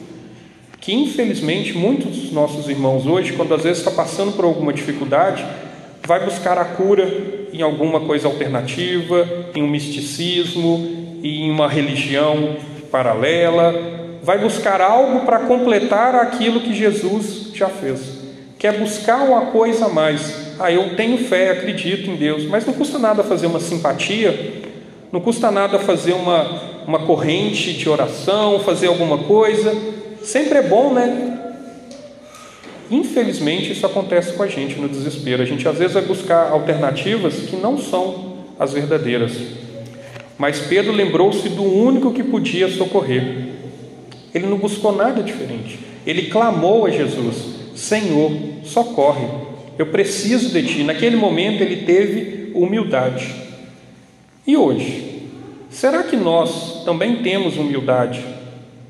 que 0.83 0.93
infelizmente 0.93 1.79
muitos 1.79 2.17
dos 2.17 2.33
nossos 2.33 2.69
irmãos 2.69 3.07
hoje, 3.07 3.35
quando 3.35 3.55
às 3.55 3.63
vezes 3.63 3.79
está 3.79 3.91
passando 3.93 4.33
por 4.33 4.45
alguma 4.45 4.73
dificuldade, 4.73 5.47
vai 6.05 6.25
buscar 6.25 6.59
a 6.59 6.65
cura 6.65 7.09
em 7.53 7.63
alguma 7.63 8.01
coisa 8.01 8.27
alternativa, 8.27 9.29
em 9.55 9.63
um 9.63 9.69
misticismo, 9.69 11.21
em 11.23 11.49
uma 11.49 11.69
religião 11.69 12.57
paralela, 12.91 13.92
vai 14.23 14.39
buscar 14.39 14.81
algo 14.81 15.27
para 15.27 15.41
completar 15.41 16.15
aquilo 16.15 16.61
que 16.61 16.75
Jesus 16.75 17.51
já 17.55 17.69
fez. 17.69 18.01
Quer 18.59 18.79
buscar 18.79 19.23
uma 19.23 19.47
coisa 19.47 19.87
a 19.87 19.89
mais. 19.89 20.55
Ah, 20.59 20.71
eu 20.71 20.95
tenho 20.95 21.19
fé, 21.19 21.51
acredito 21.51 22.09
em 22.09 22.17
Deus, 22.17 22.45
mas 22.45 22.65
não 22.65 22.73
custa 22.73 22.99
nada 22.99 23.25
fazer 23.25 23.47
uma 23.47 23.59
simpatia, 23.59 24.63
não 25.11 25.21
custa 25.21 25.51
nada 25.51 25.79
fazer 25.79 26.13
uma, 26.13 26.63
uma 26.87 27.01
corrente 27.01 27.73
de 27.73 27.89
oração, 27.89 28.61
fazer 28.61 28.87
alguma 28.87 29.19
coisa, 29.19 29.75
Sempre 30.23 30.59
é 30.59 30.63
bom, 30.63 30.93
né? 30.93 31.39
Infelizmente, 32.91 33.73
isso 33.73 33.85
acontece 33.85 34.35
com 34.35 34.43
a 34.43 34.47
gente 34.47 34.77
no 34.77 34.89
desespero. 34.89 35.43
A 35.43 35.47
gente 35.47 35.67
às 35.67 35.79
vezes 35.79 35.95
vai 35.95 36.03
buscar 36.03 36.51
alternativas 36.51 37.35
que 37.35 37.57
não 37.57 37.77
são 37.77 38.45
as 38.59 38.73
verdadeiras. 38.73 39.33
Mas 40.39 40.61
Pedro 40.61 40.93
lembrou-se 40.93 41.49
do 41.49 41.63
único 41.65 42.13
que 42.13 42.23
podia 42.23 42.69
socorrer. 42.69 43.52
Ele 44.35 44.47
não 44.47 44.59
buscou 44.59 44.95
nada 44.95 45.23
diferente. 45.23 45.79
Ele 46.07 46.31
clamou 46.31 46.87
a 46.87 46.91
Jesus: 46.91 47.37
Senhor, 47.75 48.33
socorre, 48.65 49.27
eu 49.79 49.87
preciso 49.87 50.51
de 50.51 50.67
ti. 50.67 50.83
Naquele 50.85 51.17
momento 51.17 51.63
ele 51.63 51.85
teve 51.85 52.53
humildade. 52.55 53.35
E 54.47 54.57
hoje? 54.57 55.29
Será 55.71 56.03
que 56.03 56.17
nós 56.17 56.85
também 56.85 57.23
temos 57.23 57.57
humildade? 57.57 58.23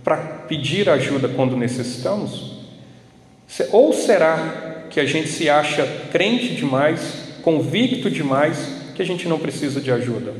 para 0.04 0.16
pedir 0.16 0.88
ajuda 0.88 1.28
quando 1.28 1.56
necessitamos? 1.56 2.52
Ou 3.70 3.92
será 3.92 4.86
que 4.90 4.98
a 4.98 5.04
gente 5.04 5.28
se 5.28 5.48
acha 5.48 5.86
crente 6.10 6.54
demais, 6.54 7.00
convicto 7.42 8.10
demais, 8.10 8.82
que 8.94 9.02
a 9.02 9.04
gente 9.04 9.28
não 9.28 9.38
precisa 9.38 9.80
de 9.80 9.90
ajuda? 9.90 10.34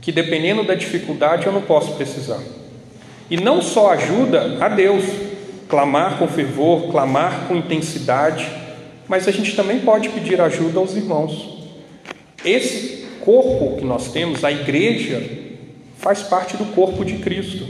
Que 0.00 0.10
dependendo 0.12 0.64
da 0.64 0.74
dificuldade 0.74 1.46
eu 1.46 1.52
não 1.52 1.62
posso 1.62 1.94
precisar. 1.94 2.40
E 3.30 3.36
não 3.36 3.60
só 3.60 3.90
ajuda 3.90 4.58
a 4.64 4.68
Deus, 4.68 5.04
clamar 5.68 6.18
com 6.18 6.28
fervor, 6.28 6.90
clamar 6.90 7.46
com 7.48 7.56
intensidade, 7.56 8.48
mas 9.08 9.26
a 9.26 9.32
gente 9.32 9.54
também 9.54 9.80
pode 9.80 10.08
pedir 10.10 10.40
ajuda 10.40 10.78
aos 10.78 10.94
irmãos. 10.94 11.56
Esse 12.44 13.06
corpo 13.20 13.76
que 13.76 13.84
nós 13.84 14.12
temos, 14.12 14.44
a 14.44 14.52
igreja, 14.52 15.20
faz 15.98 16.22
parte 16.22 16.56
do 16.56 16.66
corpo 16.66 17.04
de 17.04 17.18
Cristo. 17.18 17.66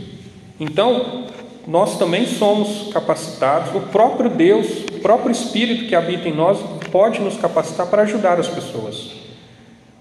Então, 0.61 1.26
nós 1.66 1.98
também 1.98 2.26
somos 2.26 2.92
capacitados, 2.92 3.74
o 3.74 3.80
próprio 3.88 4.30
Deus, 4.30 4.66
o 4.94 5.00
próprio 5.00 5.32
Espírito 5.32 5.86
que 5.86 5.94
habita 5.94 6.28
em 6.28 6.34
nós, 6.34 6.59
pode 6.92 7.20
nos 7.20 7.36
capacitar 7.36 7.86
para 7.86 8.02
ajudar 8.02 8.38
as 8.38 8.48
pessoas. 8.48 9.12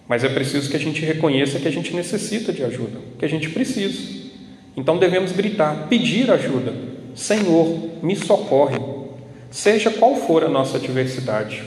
Mas 0.08 0.24
é 0.24 0.30
preciso 0.30 0.70
que 0.70 0.78
a 0.78 0.80
gente 0.80 1.04
reconheça 1.04 1.60
que 1.60 1.68
a 1.68 1.72
gente 1.72 1.96
necessita 1.96 2.54
de 2.54 2.64
ajuda, 2.64 3.00
que 3.18 3.26
a 3.26 3.30
gente 3.30 3.50
precisa. 3.50 4.25
Então 4.76 4.98
devemos 4.98 5.32
gritar, 5.32 5.88
pedir 5.88 6.30
ajuda. 6.30 6.74
Senhor, 7.16 8.04
me 8.04 8.16
socorre, 8.16 8.78
seja 9.50 9.90
qual 9.90 10.16
for 10.16 10.44
a 10.44 10.50
nossa 10.50 10.78
adversidade. 10.78 11.64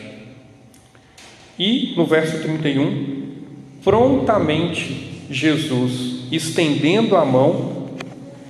E 1.59 1.95
no 1.97 2.05
verso 2.05 2.41
31, 2.43 3.33
prontamente 3.83 5.25
Jesus, 5.31 6.27
estendendo 6.31 7.17
a 7.17 7.25
mão, 7.25 7.89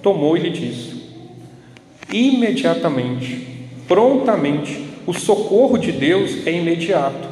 tomou 0.02 0.36
e 0.36 0.40
lhe 0.40 0.50
disse: 0.50 1.02
Imediatamente, 2.12 3.46
prontamente, 3.86 4.84
o 5.06 5.14
socorro 5.14 5.78
de 5.78 5.92
Deus 5.92 6.46
é 6.46 6.52
imediato. 6.52 7.28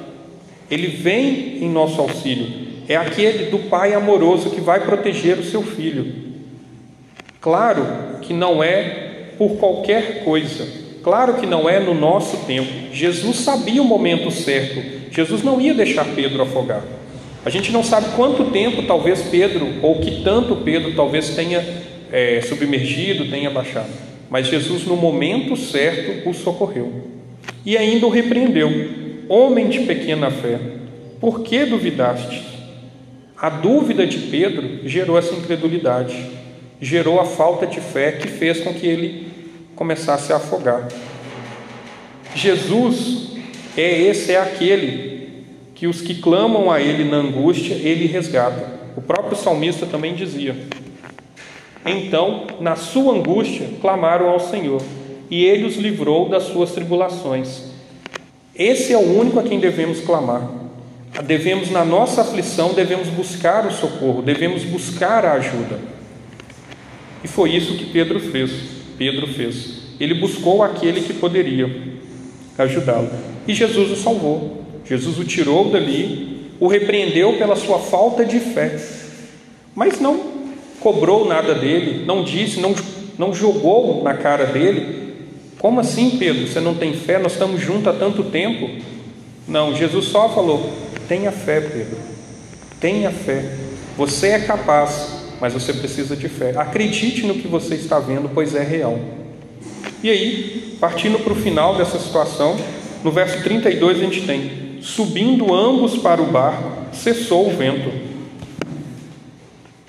Ele 0.70 0.86
vem 0.86 1.58
em 1.62 1.68
nosso 1.68 2.00
auxílio. 2.00 2.66
É 2.88 2.96
aquele 2.96 3.50
do 3.50 3.58
Pai 3.68 3.94
amoroso 3.94 4.50
que 4.50 4.60
vai 4.60 4.84
proteger 4.84 5.38
o 5.38 5.44
seu 5.44 5.62
filho. 5.62 6.25
Claro 7.40 7.86
que 8.22 8.32
não 8.32 8.62
é 8.62 9.32
por 9.38 9.56
qualquer 9.56 10.24
coisa, 10.24 10.66
claro 11.02 11.34
que 11.34 11.46
não 11.46 11.68
é 11.68 11.78
no 11.78 11.94
nosso 11.94 12.38
tempo. 12.46 12.70
Jesus 12.92 13.40
sabia 13.40 13.82
o 13.82 13.84
momento 13.84 14.30
certo, 14.30 14.82
Jesus 15.12 15.42
não 15.42 15.60
ia 15.60 15.74
deixar 15.74 16.04
Pedro 16.14 16.42
afogar. 16.42 16.82
A 17.44 17.50
gente 17.50 17.70
não 17.70 17.84
sabe 17.84 18.08
quanto 18.16 18.46
tempo 18.46 18.82
talvez 18.82 19.22
Pedro, 19.22 19.68
ou 19.80 20.00
que 20.00 20.22
tanto 20.22 20.56
Pedro 20.56 20.94
talvez 20.96 21.30
tenha 21.30 21.64
é, 22.10 22.40
submergido, 22.40 23.30
tenha 23.30 23.48
baixado. 23.50 23.90
Mas 24.28 24.48
Jesus, 24.48 24.84
no 24.84 24.96
momento 24.96 25.56
certo, 25.56 26.28
o 26.28 26.34
socorreu. 26.34 27.04
E 27.64 27.76
ainda 27.76 28.06
o 28.06 28.10
repreendeu: 28.10 28.68
Homem 29.28 29.68
de 29.68 29.80
pequena 29.80 30.30
fé, 30.30 30.58
por 31.20 31.42
que 31.42 31.64
duvidaste? 31.64 32.42
A 33.36 33.48
dúvida 33.48 34.06
de 34.06 34.18
Pedro 34.18 34.80
gerou 34.88 35.16
essa 35.16 35.34
incredulidade 35.34 36.16
gerou 36.80 37.20
a 37.20 37.24
falta 37.24 37.66
de 37.66 37.80
fé 37.80 38.12
que 38.12 38.28
fez 38.28 38.60
com 38.60 38.74
que 38.74 38.86
ele 38.86 39.28
começasse 39.74 40.32
a 40.32 40.36
afogar. 40.36 40.88
Jesus 42.34 43.36
é 43.76 44.00
esse 44.00 44.32
é 44.32 44.40
aquele 44.40 45.44
que 45.74 45.86
os 45.86 46.00
que 46.00 46.14
clamam 46.14 46.70
a 46.70 46.80
ele 46.80 47.04
na 47.04 47.18
angústia, 47.18 47.74
ele 47.74 48.06
resgata. 48.06 48.76
O 48.96 49.02
próprio 49.02 49.36
salmista 49.36 49.86
também 49.86 50.14
dizia: 50.14 50.56
Então, 51.84 52.46
na 52.60 52.76
sua 52.76 53.14
angústia, 53.14 53.68
clamaram 53.80 54.28
ao 54.28 54.40
Senhor, 54.40 54.82
e 55.30 55.44
ele 55.44 55.64
os 55.64 55.76
livrou 55.76 56.28
das 56.28 56.44
suas 56.44 56.72
tribulações. 56.72 57.64
Esse 58.54 58.92
é 58.94 58.96
o 58.96 59.18
único 59.18 59.38
a 59.38 59.42
quem 59.42 59.60
devemos 59.60 60.00
clamar. 60.00 60.48
Devemos, 61.24 61.70
na 61.70 61.84
nossa 61.84 62.22
aflição, 62.22 62.72
devemos 62.72 63.08
buscar 63.08 63.66
o 63.66 63.72
socorro, 63.72 64.22
devemos 64.22 64.64
buscar 64.64 65.24
a 65.24 65.32
ajuda. 65.34 65.95
E 67.24 67.28
foi 67.28 67.50
isso 67.50 67.74
que 67.74 67.86
Pedro 67.86 68.20
fez. 68.20 68.50
Pedro 68.98 69.26
fez. 69.26 69.76
Ele 69.98 70.14
buscou 70.14 70.62
aquele 70.62 71.00
que 71.00 71.14
poderia 71.14 71.70
ajudá-lo. 72.58 73.10
E 73.46 73.54
Jesus 73.54 73.90
o 73.90 73.96
salvou. 73.96 74.64
Jesus 74.84 75.18
o 75.18 75.24
tirou 75.24 75.70
dali, 75.70 76.52
o 76.60 76.68
repreendeu 76.68 77.34
pela 77.34 77.56
sua 77.56 77.78
falta 77.78 78.24
de 78.24 78.38
fé. 78.38 78.78
Mas 79.74 80.00
não 80.00 80.36
cobrou 80.80 81.26
nada 81.26 81.54
dele, 81.54 82.04
não 82.04 82.22
disse, 82.22 82.60
não, 82.60 82.74
não 83.18 83.34
jogou 83.34 84.02
na 84.02 84.14
cara 84.14 84.46
dele. 84.46 85.14
Como 85.58 85.80
assim, 85.80 86.16
Pedro? 86.18 86.46
Você 86.46 86.60
não 86.60 86.74
tem 86.74 86.92
fé? 86.92 87.18
Nós 87.18 87.32
estamos 87.32 87.60
juntos 87.60 87.88
há 87.88 87.92
tanto 87.92 88.22
tempo. 88.24 88.70
Não, 89.48 89.74
Jesus 89.74 90.06
só 90.06 90.28
falou: 90.28 90.70
tenha 91.08 91.32
fé, 91.32 91.60
Pedro. 91.60 91.96
Tenha 92.80 93.10
fé. 93.10 93.56
Você 93.96 94.28
é 94.28 94.40
capaz 94.40 95.15
mas 95.40 95.52
você 95.52 95.72
precisa 95.72 96.16
de 96.16 96.28
fé. 96.28 96.54
Acredite 96.56 97.26
no 97.26 97.34
que 97.34 97.48
você 97.48 97.74
está 97.74 97.98
vendo, 97.98 98.28
pois 98.32 98.54
é 98.54 98.62
real. 98.62 98.98
E 100.02 100.10
aí, 100.10 100.76
partindo 100.80 101.18
para 101.18 101.32
o 101.32 101.36
final 101.36 101.76
dessa 101.76 101.98
situação, 101.98 102.56
no 103.02 103.10
verso 103.10 103.42
32 103.42 103.98
a 103.98 104.00
gente 104.00 104.26
tem: 104.26 104.78
Subindo 104.80 105.54
ambos 105.54 105.96
para 105.98 106.20
o 106.22 106.26
barco, 106.26 106.94
cessou 106.94 107.48
o 107.48 107.56
vento. 107.56 107.90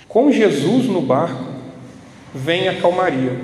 Com 0.08 0.32
Jesus 0.32 0.86
no 0.86 1.02
barco, 1.02 1.43
vem 2.34 2.68
a 2.68 2.76
calmaria. 2.76 3.39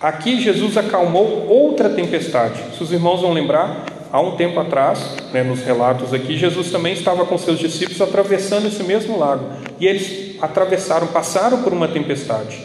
Aqui 0.00 0.40
Jesus 0.40 0.76
acalmou 0.76 1.46
outra 1.48 1.88
tempestade. 1.88 2.60
Se 2.76 2.82
os 2.82 2.92
irmãos 2.92 3.22
vão 3.22 3.32
lembrar, 3.32 3.86
há 4.12 4.20
um 4.20 4.36
tempo 4.36 4.60
atrás, 4.60 5.16
né, 5.32 5.42
nos 5.42 5.62
relatos 5.62 6.12
aqui, 6.12 6.36
Jesus 6.36 6.70
também 6.70 6.92
estava 6.92 7.24
com 7.24 7.36
seus 7.36 7.58
discípulos 7.58 8.00
atravessando 8.00 8.66
esse 8.66 8.82
mesmo 8.82 9.18
lago. 9.18 9.46
E 9.80 9.86
eles 9.86 10.25
atravessaram, 10.40 11.06
passaram 11.08 11.62
por 11.62 11.72
uma 11.72 11.88
tempestade. 11.88 12.58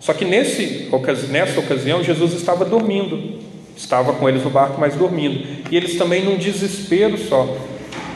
Só 0.00 0.12
que 0.12 0.24
nesse, 0.24 0.90
nessa 1.30 1.60
ocasião, 1.60 2.04
Jesus 2.04 2.34
estava 2.34 2.64
dormindo. 2.64 3.40
Estava 3.76 4.12
com 4.12 4.28
eles 4.28 4.44
no 4.44 4.50
barco, 4.50 4.78
mas 4.78 4.94
dormindo. 4.94 5.46
E 5.70 5.76
eles 5.76 5.96
também 5.96 6.24
num 6.24 6.36
desespero 6.36 7.16
só. 7.18 7.56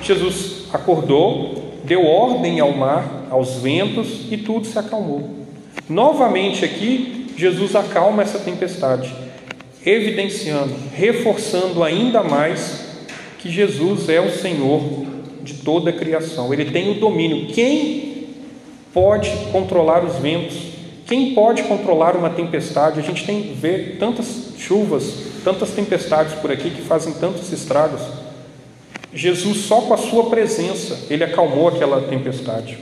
Jesus 0.02 0.66
acordou, 0.72 1.80
deu 1.84 2.04
ordem 2.04 2.60
ao 2.60 2.72
mar, 2.72 3.26
aos 3.30 3.54
ventos 3.56 4.26
e 4.30 4.36
tudo 4.36 4.66
se 4.66 4.78
acalmou. 4.78 5.30
Novamente 5.88 6.64
aqui, 6.64 7.26
Jesus 7.36 7.74
acalma 7.74 8.22
essa 8.22 8.38
tempestade, 8.38 9.12
evidenciando, 9.84 10.74
reforçando 10.94 11.82
ainda 11.82 12.22
mais 12.22 12.86
que 13.38 13.50
Jesus 13.50 14.08
é 14.08 14.20
o 14.20 14.30
Senhor 14.30 15.06
de 15.42 15.54
toda 15.54 15.90
a 15.90 15.92
criação. 15.92 16.52
Ele 16.52 16.70
tem 16.70 16.90
o 16.90 16.94
domínio. 16.94 17.46
Quem 17.46 18.07
pode 18.98 19.30
controlar 19.52 20.04
os 20.04 20.16
ventos? 20.16 20.56
Quem 21.06 21.32
pode 21.32 21.62
controlar 21.62 22.16
uma 22.16 22.30
tempestade? 22.30 22.98
A 22.98 23.02
gente 23.02 23.24
tem 23.24 23.54
vê 23.54 23.96
tantas 23.96 24.54
chuvas, 24.58 25.14
tantas 25.44 25.70
tempestades 25.70 26.34
por 26.34 26.50
aqui 26.50 26.68
que 26.68 26.82
fazem 26.82 27.12
tantos 27.12 27.52
estragos. 27.52 28.00
Jesus 29.14 29.58
só 29.58 29.82
com 29.82 29.94
a 29.94 29.96
sua 29.96 30.24
presença 30.24 31.06
ele 31.08 31.22
acalmou 31.22 31.68
aquela 31.68 32.08
tempestade. 32.08 32.76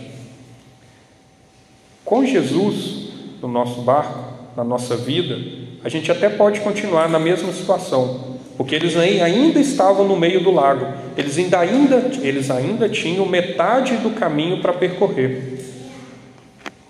Com 2.02 2.24
Jesus 2.24 3.10
no 3.42 3.48
nosso 3.48 3.82
barco, 3.82 4.18
na 4.56 4.64
nossa 4.64 4.96
vida, 4.96 5.38
a 5.84 5.90
gente 5.90 6.10
até 6.10 6.30
pode 6.30 6.60
continuar 6.60 7.10
na 7.10 7.18
mesma 7.18 7.52
situação, 7.52 8.38
porque 8.56 8.74
eles 8.74 8.96
ainda 8.96 9.60
estavam 9.60 10.08
no 10.08 10.16
meio 10.16 10.42
do 10.42 10.50
lago, 10.50 10.86
eles 11.14 11.36
ainda, 11.36 11.60
ainda, 11.60 12.10
eles 12.22 12.50
ainda 12.50 12.88
tinham 12.88 13.26
metade 13.26 13.98
do 13.98 14.10
caminho 14.12 14.62
para 14.62 14.72
percorrer. 14.72 15.75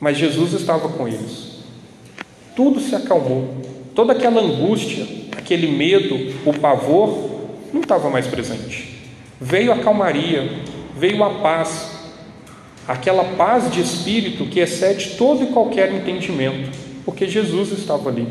Mas 0.01 0.19
Jesus 0.19 0.53
estava 0.53 0.89
com 0.89 1.09
eles. 1.09 1.57
Tudo 2.55 2.81
se 2.81 2.95
acalmou. 2.95 3.55
Toda 3.95 4.13
aquela 4.13 4.41
angústia, 4.41 5.07
aquele 5.37 5.69
medo, 5.69 6.35
o 6.45 6.53
pavor, 6.53 7.31
não 7.73 7.81
estava 7.81 8.11
mais 8.11 8.27
presente. 8.27 8.97
Veio 9.41 9.73
a 9.73 9.79
calmaria, 9.79 10.49
veio 10.97 11.23
a 11.23 11.31
paz, 11.41 11.91
aquela 12.87 13.25
paz 13.37 13.71
de 13.71 13.81
espírito 13.81 14.47
que 14.47 14.61
excede 14.61 15.17
todo 15.17 15.45
e 15.45 15.49
qualquer 15.49 15.93
entendimento, 15.93 16.71
porque 17.05 17.29
Jesus 17.29 17.73
estava 17.73 18.09
ali. 18.09 18.27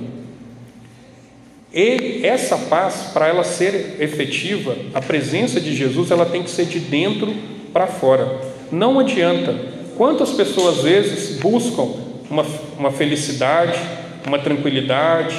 E 1.74 2.22
essa 2.24 2.58
paz, 2.58 3.12
para 3.14 3.28
ela 3.28 3.44
ser 3.44 3.98
efetiva, 4.00 4.76
a 4.94 5.02
presença 5.02 5.60
de 5.60 5.76
Jesus, 5.76 6.10
ela 6.10 6.26
tem 6.26 6.42
que 6.42 6.50
ser 6.50 6.66
de 6.66 6.80
dentro 6.80 7.34
para 7.74 7.86
fora. 7.86 8.40
Não 8.72 9.00
adianta 9.00 9.75
Quantas 9.98 10.32
pessoas 10.32 10.80
às 10.80 10.84
vezes 10.84 11.40
buscam 11.40 11.88
uma, 12.30 12.46
uma 12.78 12.92
felicidade, 12.92 13.80
uma 14.28 14.40
tranquilidade, 14.40 15.36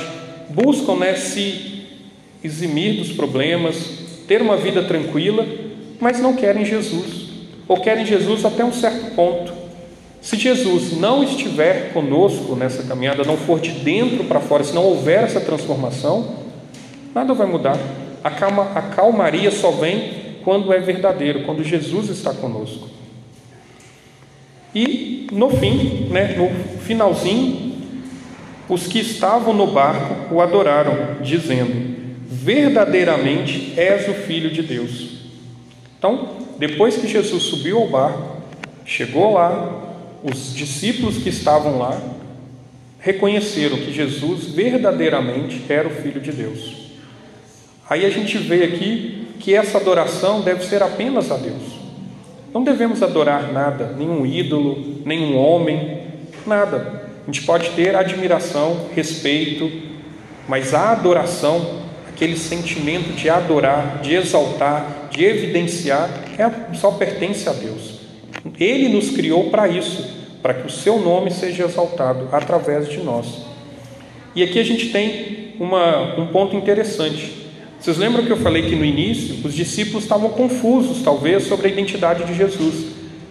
buscam 0.49 0.97
né, 0.97 1.15
se 1.15 1.85
eximir 2.43 2.99
dos 2.99 3.13
problemas, 3.13 3.77
ter 4.27 4.41
uma 4.41 4.57
vida 4.57 4.83
tranquila, 4.83 5.47
mas 6.01 6.21
não 6.21 6.35
querem 6.35 6.65
Jesus, 6.65 7.29
ou 7.69 7.81
querem 7.81 8.07
Jesus 8.07 8.45
até 8.45 8.65
um 8.65 8.73
certo 8.73 9.15
ponto. 9.15 9.53
Se 10.21 10.37
Jesus 10.37 10.93
não 10.93 11.23
estiver 11.23 11.93
conosco 11.93 12.57
nessa 12.57 12.83
caminhada, 12.83 13.25
não 13.25 13.37
for 13.37 13.61
de 13.61 13.71
dentro 13.71 14.25
para 14.25 14.41
fora, 14.41 14.65
se 14.65 14.75
não 14.75 14.85
houver 14.85 15.25
essa 15.25 15.41
transformação, 15.41 16.37
nada 17.15 17.33
vai 17.35 17.47
mudar. 17.47 17.79
A, 18.25 18.31
calma, 18.31 18.73
a 18.75 18.83
calmaria 18.83 19.51
só 19.51 19.71
vem 19.71 20.41
quando 20.43 20.73
é 20.73 20.79
verdadeiro, 20.79 21.45
quando 21.45 21.63
Jesus 21.63 22.09
está 22.09 22.33
conosco. 22.33 22.89
E 24.77 25.27
no 25.33 25.49
fim, 25.49 26.07
né, 26.11 26.37
no 26.37 26.51
finalzinho, 26.81 27.77
os 28.69 28.87
que 28.87 28.99
estavam 28.99 29.55
no 29.55 29.69
barco 29.69 30.35
o 30.35 30.39
adoraram, 30.43 31.17
dizendo: 31.23 31.97
Verdadeiramente 32.29 33.73
és 33.75 34.07
o 34.07 34.13
Filho 34.13 34.51
de 34.51 34.61
Deus. 34.63 35.17
Então, 35.99 36.37
depois 36.59 36.99
que 36.99 37.09
Jesus 37.09 37.45
subiu 37.45 37.79
ao 37.79 37.89
barco, 37.89 38.43
chegou 38.85 39.33
lá, 39.33 39.95
os 40.23 40.55
discípulos 40.55 41.17
que 41.17 41.31
estavam 41.31 41.79
lá 41.79 41.99
reconheceram 42.99 43.79
que 43.79 43.95
Jesus 43.95 44.45
verdadeiramente 44.45 45.65
era 45.71 45.89
o 45.89 46.03
Filho 46.03 46.21
de 46.21 46.33
Deus. 46.33 46.91
Aí 47.89 48.05
a 48.05 48.11
gente 48.11 48.37
vê 48.37 48.65
aqui 48.65 49.27
que 49.41 49.55
essa 49.55 49.79
adoração 49.79 50.43
deve 50.43 50.67
ser 50.67 50.83
apenas 50.83 51.31
a 51.31 51.39
Deus. 51.39 51.76
Não 52.57 52.65
devemos 52.65 53.03
adorar 53.03 53.53
nada, 53.53 53.95
nenhum 53.99 54.25
ídolo, 54.25 55.03
nenhum 55.05 55.37
homem, 55.37 56.05
nada. 56.47 57.03
A 57.23 57.27
gente 57.27 57.45
pode 57.45 57.69
ter 57.73 57.95
admiração, 57.95 58.87
respeito, 58.95 59.71
mas 60.49 60.73
a 60.73 60.93
adoração, 60.93 61.83
aquele 62.09 62.35
sentimento 62.35 63.13
de 63.13 63.29
adorar, 63.29 64.01
de 64.01 64.15
exaltar, 64.15 65.11
de 65.11 65.23
evidenciar, 65.23 66.09
é, 66.39 66.75
só 66.75 66.93
pertence 66.93 67.47
a 67.47 67.53
Deus. 67.53 68.01
Ele 68.59 68.89
nos 68.89 69.11
criou 69.11 69.51
para 69.51 69.69
isso, 69.69 70.09
para 70.41 70.55
que 70.55 70.67
o 70.67 70.71
seu 70.71 70.99
nome 70.99 71.31
seja 71.31 71.65
exaltado 71.65 72.27
através 72.33 72.89
de 72.89 73.03
nós. 73.03 73.45
E 74.35 74.43
aqui 74.43 74.59
a 74.59 74.65
gente 74.65 74.89
tem 74.89 75.53
uma, 75.61 76.19
um 76.19 76.29
ponto 76.29 76.57
interessante. 76.57 77.46
Vocês 77.87 77.99
lembram 77.99 78.25
que 78.25 78.33
eu 78.33 78.37
falei 78.39 78.63
que 78.63 78.75
no 78.75 78.85
início 78.85 79.47
os 79.47 79.55
discípulos 79.55 80.03
estavam 80.03 80.31
confusos, 80.31 81.05
talvez, 81.05 81.45
sobre 81.45 81.69
a 81.69 81.71
identidade 81.71 82.25
de 82.25 82.35
Jesus. 82.35 82.87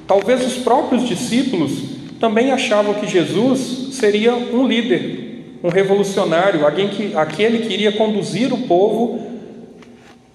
Talvez 0.07 0.47
os 0.47 0.53
próprios 0.63 1.05
discípulos 1.05 1.73
também 2.21 2.53
achavam 2.53 2.93
que 2.93 3.05
Jesus 3.05 3.89
seria 3.95 4.33
um 4.33 4.65
líder, 4.65 5.57
um 5.61 5.67
revolucionário, 5.67 6.63
alguém 6.63 6.87
que 6.87 7.13
aquele 7.17 7.67
que 7.67 7.73
iria 7.73 7.91
conduzir 7.91 8.53
o 8.53 8.59
povo 8.59 9.19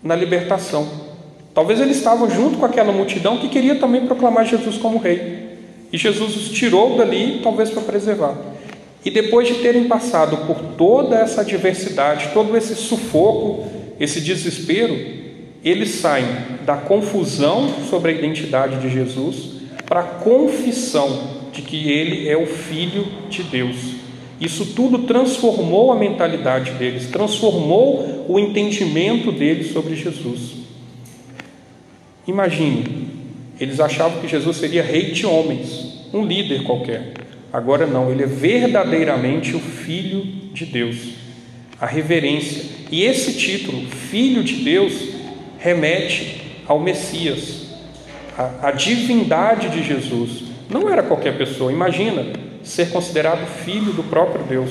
na 0.05 0.15
libertação. 0.15 0.87
Talvez 1.55 1.81
eles 1.81 1.97
estavam 1.97 2.29
junto 2.29 2.59
com 2.59 2.67
aquela 2.67 2.93
multidão 2.93 3.39
que 3.39 3.49
queria 3.49 3.77
também 3.77 4.05
proclamar 4.05 4.45
Jesus 4.45 4.77
como 4.77 4.99
rei. 4.99 5.57
E 5.91 5.97
Jesus 5.97 6.37
os 6.37 6.51
tirou 6.51 6.95
dali, 6.99 7.41
talvez 7.43 7.71
para 7.71 7.81
preservar. 7.81 8.37
E 9.03 9.11
depois 9.11 9.49
de 9.49 9.55
terem 9.55 9.85
passado 9.85 10.47
por 10.47 10.59
toda 10.77 11.17
essa 11.17 11.41
adversidade, 11.41 12.33
todo 12.35 12.55
esse 12.55 12.75
sufoco, 12.75 13.80
esse 14.01 14.23
desespero, 14.23 14.99
eles 15.63 15.91
saem 15.91 16.27
da 16.65 16.79
confusão 16.79 17.69
sobre 17.91 18.13
a 18.13 18.15
identidade 18.15 18.81
de 18.81 18.89
Jesus 18.89 19.61
para 19.87 20.01
a 20.01 20.05
confissão 20.05 21.41
de 21.53 21.61
que 21.61 21.91
ele 21.91 22.27
é 22.27 22.37
o 22.37 22.47
Filho 22.47 23.07
de 23.29 23.43
Deus. 23.43 23.77
Isso 24.41 24.73
tudo 24.75 25.01
transformou 25.01 25.93
a 25.93 25.97
mentalidade 25.97 26.71
deles, 26.73 27.11
transformou 27.11 28.25
o 28.27 28.39
entendimento 28.39 29.31
deles 29.31 29.71
sobre 29.71 29.95
Jesus. 29.95 30.53
Imagine, 32.27 33.09
eles 33.61 33.81
achavam 33.81 34.19
que 34.21 34.29
Jesus 34.29 34.57
seria 34.57 34.83
rei 34.83 35.11
de 35.11 35.27
homens, 35.27 36.07
um 36.15 36.25
líder 36.25 36.63
qualquer. 36.63 37.13
Agora 37.53 37.87
não, 37.87 38.11
ele 38.11 38.23
é 38.23 38.27
verdadeiramente 38.27 39.55
o 39.55 39.61
Filho 39.61 40.25
de 40.55 40.65
Deus. 40.65 41.20
A 41.81 41.87
reverência. 41.87 42.65
E 42.91 43.03
esse 43.05 43.33
título, 43.35 43.87
Filho 43.89 44.45
de 44.45 44.57
Deus, 44.57 44.93
remete 45.59 46.43
ao 46.67 46.79
Messias, 46.79 47.67
à 48.63 48.71
divindade 48.71 49.69
de 49.69 49.83
Jesus. 49.83 50.45
Não 50.69 50.89
era 50.89 51.03
qualquer 51.03 51.37
pessoa. 51.37 51.73
Imagina 51.73 52.27
ser 52.63 52.91
considerado 52.91 53.47
filho 53.65 53.93
do 53.93 54.05
próprio 54.05 54.45
Deus. 54.45 54.71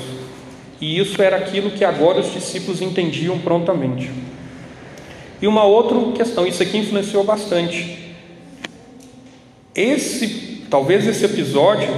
E 0.80 0.98
isso 0.98 1.22
era 1.22 1.36
aquilo 1.36 1.72
que 1.72 1.84
agora 1.84 2.20
os 2.20 2.32
discípulos 2.32 2.82
entendiam 2.82 3.38
prontamente. 3.40 4.10
E 5.42 5.48
uma 5.48 5.64
outra 5.64 5.98
questão, 6.14 6.46
isso 6.46 6.62
aqui 6.64 6.78
influenciou 6.78 7.24
bastante. 7.24 7.98
Esse, 9.76 10.64
talvez 10.70 11.08
esse 11.08 11.26
episódio, 11.26 11.90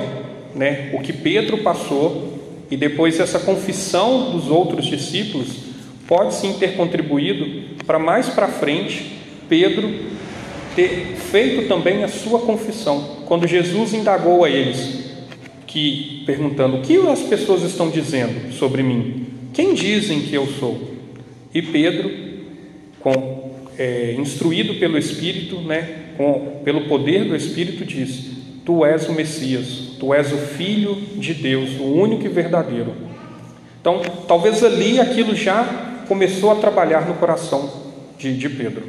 né, 0.55 0.91
o 0.93 0.99
que 0.99 1.13
Pedro 1.13 1.59
passou 1.59 2.30
e 2.71 2.77
depois 2.77 3.19
essa 3.19 3.39
confissão 3.39 4.31
dos 4.31 4.47
outros 4.47 4.85
discípulos 4.85 5.49
pode 6.07 6.33
sim 6.33 6.53
ter 6.53 6.75
contribuído 6.75 7.45
para 7.85 7.99
mais 7.99 8.29
para 8.29 8.47
frente 8.47 9.11
Pedro 9.49 9.93
ter 10.75 11.17
feito 11.17 11.67
também 11.67 12.03
a 12.05 12.07
sua 12.07 12.39
confissão, 12.39 13.17
quando 13.25 13.45
Jesus 13.45 13.93
indagou 13.93 14.45
a 14.45 14.49
eles, 14.49 15.11
que 15.67 16.23
perguntando: 16.25 16.77
"O 16.77 16.81
que 16.81 16.95
as 16.95 17.21
pessoas 17.23 17.61
estão 17.63 17.89
dizendo 17.89 18.53
sobre 18.53 18.81
mim? 18.81 19.27
Quem 19.53 19.73
dizem 19.73 20.21
que 20.21 20.33
eu 20.33 20.47
sou?" 20.47 20.91
E 21.53 21.61
Pedro, 21.61 22.09
com 23.01 23.51
é, 23.77 24.15
instruído 24.17 24.75
pelo 24.75 24.97
Espírito, 24.97 25.57
né, 25.59 26.03
com, 26.15 26.61
pelo 26.63 26.87
poder 26.87 27.25
do 27.25 27.35
Espírito, 27.35 27.83
disse: 27.83 28.30
Tu 28.63 28.85
és 28.85 29.07
o 29.07 29.13
Messias, 29.13 29.95
tu 29.99 30.13
és 30.13 30.31
o 30.31 30.37
Filho 30.37 30.95
de 31.15 31.33
Deus, 31.33 31.71
o 31.79 31.83
único 31.83 32.25
e 32.25 32.29
verdadeiro. 32.29 32.93
Então, 33.79 34.01
talvez 34.27 34.63
ali 34.63 34.99
aquilo 34.99 35.35
já 35.35 35.63
começou 36.07 36.51
a 36.51 36.55
trabalhar 36.55 37.07
no 37.07 37.15
coração 37.15 37.71
de, 38.17 38.37
de 38.37 38.49
Pedro. 38.49 38.83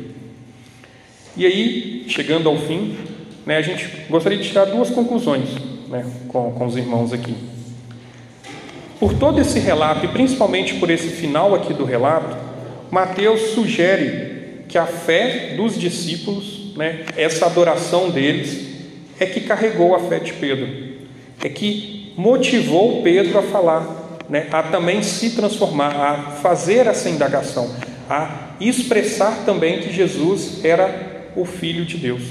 E 1.35 1.47
aí, 1.47 2.05
chegando 2.09 2.49
ao 2.49 2.59
fim, 2.59 2.99
né, 3.47 3.57
a 3.57 3.62
gente 3.62 3.89
gostaria 4.11 4.37
de 4.37 4.47
tirar 4.47 4.66
duas 4.66 4.91
conclusões 4.91 5.49
né, 5.89 6.05
com, 6.29 6.53
com 6.53 6.66
os 6.66 6.77
irmãos 6.77 7.12
aqui. 7.12 7.35
Por 9.01 9.14
todo 9.14 9.41
esse 9.41 9.59
relato, 9.59 10.05
e 10.05 10.09
principalmente 10.09 10.75
por 10.75 10.91
esse 10.91 11.09
final 11.09 11.55
aqui 11.55 11.73
do 11.73 11.85
relato, 11.85 12.37
Mateus 12.91 13.41
sugere 13.53 14.64
que 14.68 14.77
a 14.77 14.87
fé 14.87 15.55
dos 15.57 15.79
discípulos, 15.79 16.75
né, 16.77 17.05
essa 17.16 17.47
adoração 17.47 18.11
deles, 18.11 18.72
é 19.23 19.27
que 19.27 19.41
carregou 19.41 19.95
a 19.95 20.01
fé 20.01 20.18
de 20.18 20.33
Pedro, 20.33 20.68
é 21.43 21.49
que 21.49 22.12
motivou 22.16 23.03
Pedro 23.03 23.39
a 23.39 23.43
falar, 23.43 24.18
né, 24.29 24.49
a 24.51 24.64
também 24.64 25.01
se 25.03 25.31
transformar, 25.31 25.95
a 25.95 26.14
fazer 26.43 26.89
essa 26.89 27.09
indagação, 27.09 27.73
a 28.11 28.51
expressar 28.61 29.45
também 29.45 29.79
que 29.79 29.93
Jesus 29.93 30.64
era 30.64 31.31
o 31.37 31.45
Filho 31.45 31.85
de 31.85 31.97
Deus. 31.99 32.23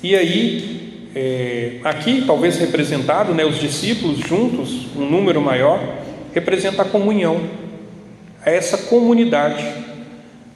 E 0.00 0.14
aí, 0.14 1.08
é, 1.16 1.80
aqui, 1.82 2.22
talvez 2.24 2.56
representado, 2.56 3.34
né, 3.34 3.44
os 3.44 3.58
discípulos 3.58 4.20
juntos, 4.20 4.86
um 4.96 5.04
número 5.04 5.40
maior, 5.40 5.80
representa 6.32 6.82
a 6.82 6.84
comunhão, 6.84 7.40
essa 8.44 8.78
comunidade, 8.78 9.64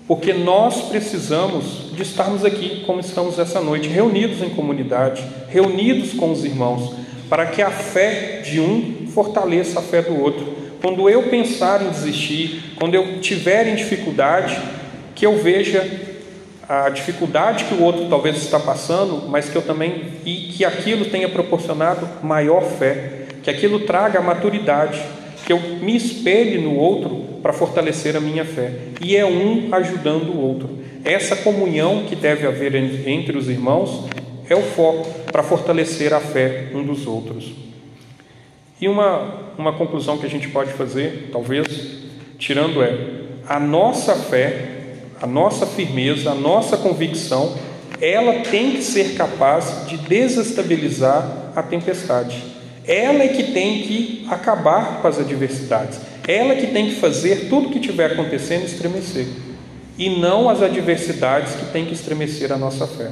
porque 0.06 0.32
nós 0.32 0.82
precisamos 0.82 1.90
de 1.92 2.02
estarmos 2.02 2.44
aqui, 2.44 2.84
como 2.86 3.00
estamos 3.00 3.38
essa 3.38 3.60
noite, 3.60 3.88
reunidos 3.88 4.42
em 4.42 4.50
comunidade, 4.50 5.24
reunidos 5.48 6.12
com 6.12 6.30
os 6.30 6.44
irmãos, 6.44 6.94
para 7.28 7.46
que 7.46 7.62
a 7.62 7.70
fé 7.70 8.42
de 8.44 8.60
um 8.60 9.06
fortaleça 9.08 9.78
a 9.78 9.82
fé 9.82 10.02
do 10.02 10.20
outro. 10.20 10.54
Quando 10.82 11.08
eu 11.08 11.22
pensar 11.24 11.80
em 11.80 11.88
desistir, 11.88 12.74
quando 12.76 12.94
eu 12.94 13.20
tiver 13.20 13.66
em 13.66 13.74
dificuldade, 13.74 14.60
que 15.14 15.24
eu 15.24 15.38
veja 15.38 15.88
a 16.68 16.90
dificuldade 16.90 17.64
que 17.64 17.74
o 17.74 17.82
outro 17.82 18.06
talvez 18.08 18.36
está 18.36 18.58
passando, 18.60 19.28
mas 19.28 19.48
que 19.48 19.56
eu 19.56 19.62
também 19.62 20.04
e 20.26 20.48
que 20.52 20.64
aquilo 20.64 21.06
tenha 21.06 21.28
proporcionado 21.28 22.06
maior 22.22 22.62
fé, 22.62 23.26
que 23.42 23.48
aquilo 23.48 23.80
traga 23.80 24.20
maturidade, 24.20 25.00
que 25.46 25.52
eu 25.52 25.60
me 25.60 25.96
espelhe 25.96 26.58
no 26.58 26.76
outro 26.76 27.33
para 27.44 27.52
fortalecer 27.52 28.16
a 28.16 28.20
minha 28.20 28.46
fé. 28.46 28.72
E 29.02 29.14
é 29.14 29.26
um 29.26 29.68
ajudando 29.70 30.30
o 30.30 30.40
outro. 30.40 30.78
Essa 31.04 31.36
comunhão 31.36 32.06
que 32.08 32.16
deve 32.16 32.46
haver 32.46 32.74
entre 32.74 33.36
os 33.36 33.50
irmãos 33.50 34.08
é 34.48 34.54
o 34.56 34.62
foco 34.62 35.06
para 35.30 35.42
fortalecer 35.42 36.14
a 36.14 36.20
fé 36.20 36.70
um 36.72 36.82
dos 36.82 37.06
outros. 37.06 37.52
E 38.80 38.88
uma, 38.88 39.52
uma 39.58 39.74
conclusão 39.74 40.16
que 40.16 40.24
a 40.24 40.30
gente 40.30 40.48
pode 40.48 40.72
fazer, 40.72 41.28
talvez, 41.30 41.66
tirando 42.38 42.82
é: 42.82 42.96
a 43.46 43.60
nossa 43.60 44.14
fé 44.14 44.70
a 45.20 45.26
nossa 45.26 45.66
firmeza, 45.66 46.32
a 46.32 46.34
nossa 46.34 46.76
convicção, 46.76 47.54
ela 48.00 48.40
tem 48.40 48.72
que 48.72 48.82
ser 48.82 49.14
capaz 49.14 49.86
de 49.86 49.96
desestabilizar 49.96 51.52
a 51.54 51.62
tempestade. 51.62 52.42
Ela 52.86 53.22
é 53.22 53.28
que 53.28 53.52
tem 53.52 53.82
que 53.82 54.26
acabar 54.30 55.00
com 55.00 55.08
as 55.08 55.18
adversidades. 55.18 55.98
Ela 56.26 56.54
que 56.54 56.68
tem 56.68 56.88
que 56.88 56.94
fazer 56.94 57.48
tudo 57.48 57.68
que 57.68 57.78
estiver 57.78 58.12
acontecendo 58.12 58.64
estremecer. 58.64 59.26
E 59.98 60.08
não 60.08 60.48
as 60.48 60.62
adversidades 60.62 61.54
que 61.54 61.66
têm 61.66 61.84
que 61.84 61.92
estremecer 61.92 62.50
a 62.50 62.56
nossa 62.56 62.86
fé. 62.86 63.10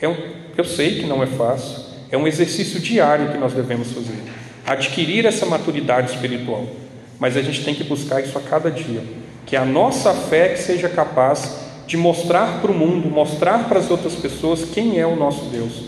É 0.00 0.08
um, 0.08 0.16
eu 0.56 0.64
sei 0.64 1.00
que 1.00 1.06
não 1.06 1.22
é 1.22 1.26
fácil. 1.26 1.78
É 2.10 2.16
um 2.16 2.26
exercício 2.26 2.80
diário 2.80 3.30
que 3.30 3.38
nós 3.38 3.52
devemos 3.52 3.92
fazer. 3.92 4.16
Adquirir 4.66 5.26
essa 5.26 5.46
maturidade 5.46 6.12
espiritual. 6.12 6.66
Mas 7.18 7.36
a 7.36 7.42
gente 7.42 7.64
tem 7.64 7.74
que 7.74 7.84
buscar 7.84 8.20
isso 8.20 8.36
a 8.36 8.40
cada 8.40 8.70
dia. 8.70 9.02
Que 9.46 9.54
a 9.54 9.64
nossa 9.64 10.12
fé 10.12 10.48
que 10.48 10.58
seja 10.58 10.88
capaz 10.88 11.62
de 11.86 11.96
mostrar 11.96 12.60
para 12.60 12.70
o 12.70 12.74
mundo, 12.74 13.10
mostrar 13.10 13.68
para 13.68 13.78
as 13.78 13.90
outras 13.90 14.14
pessoas 14.14 14.64
quem 14.64 14.98
é 14.98 15.06
o 15.06 15.16
nosso 15.16 15.44
Deus, 15.46 15.84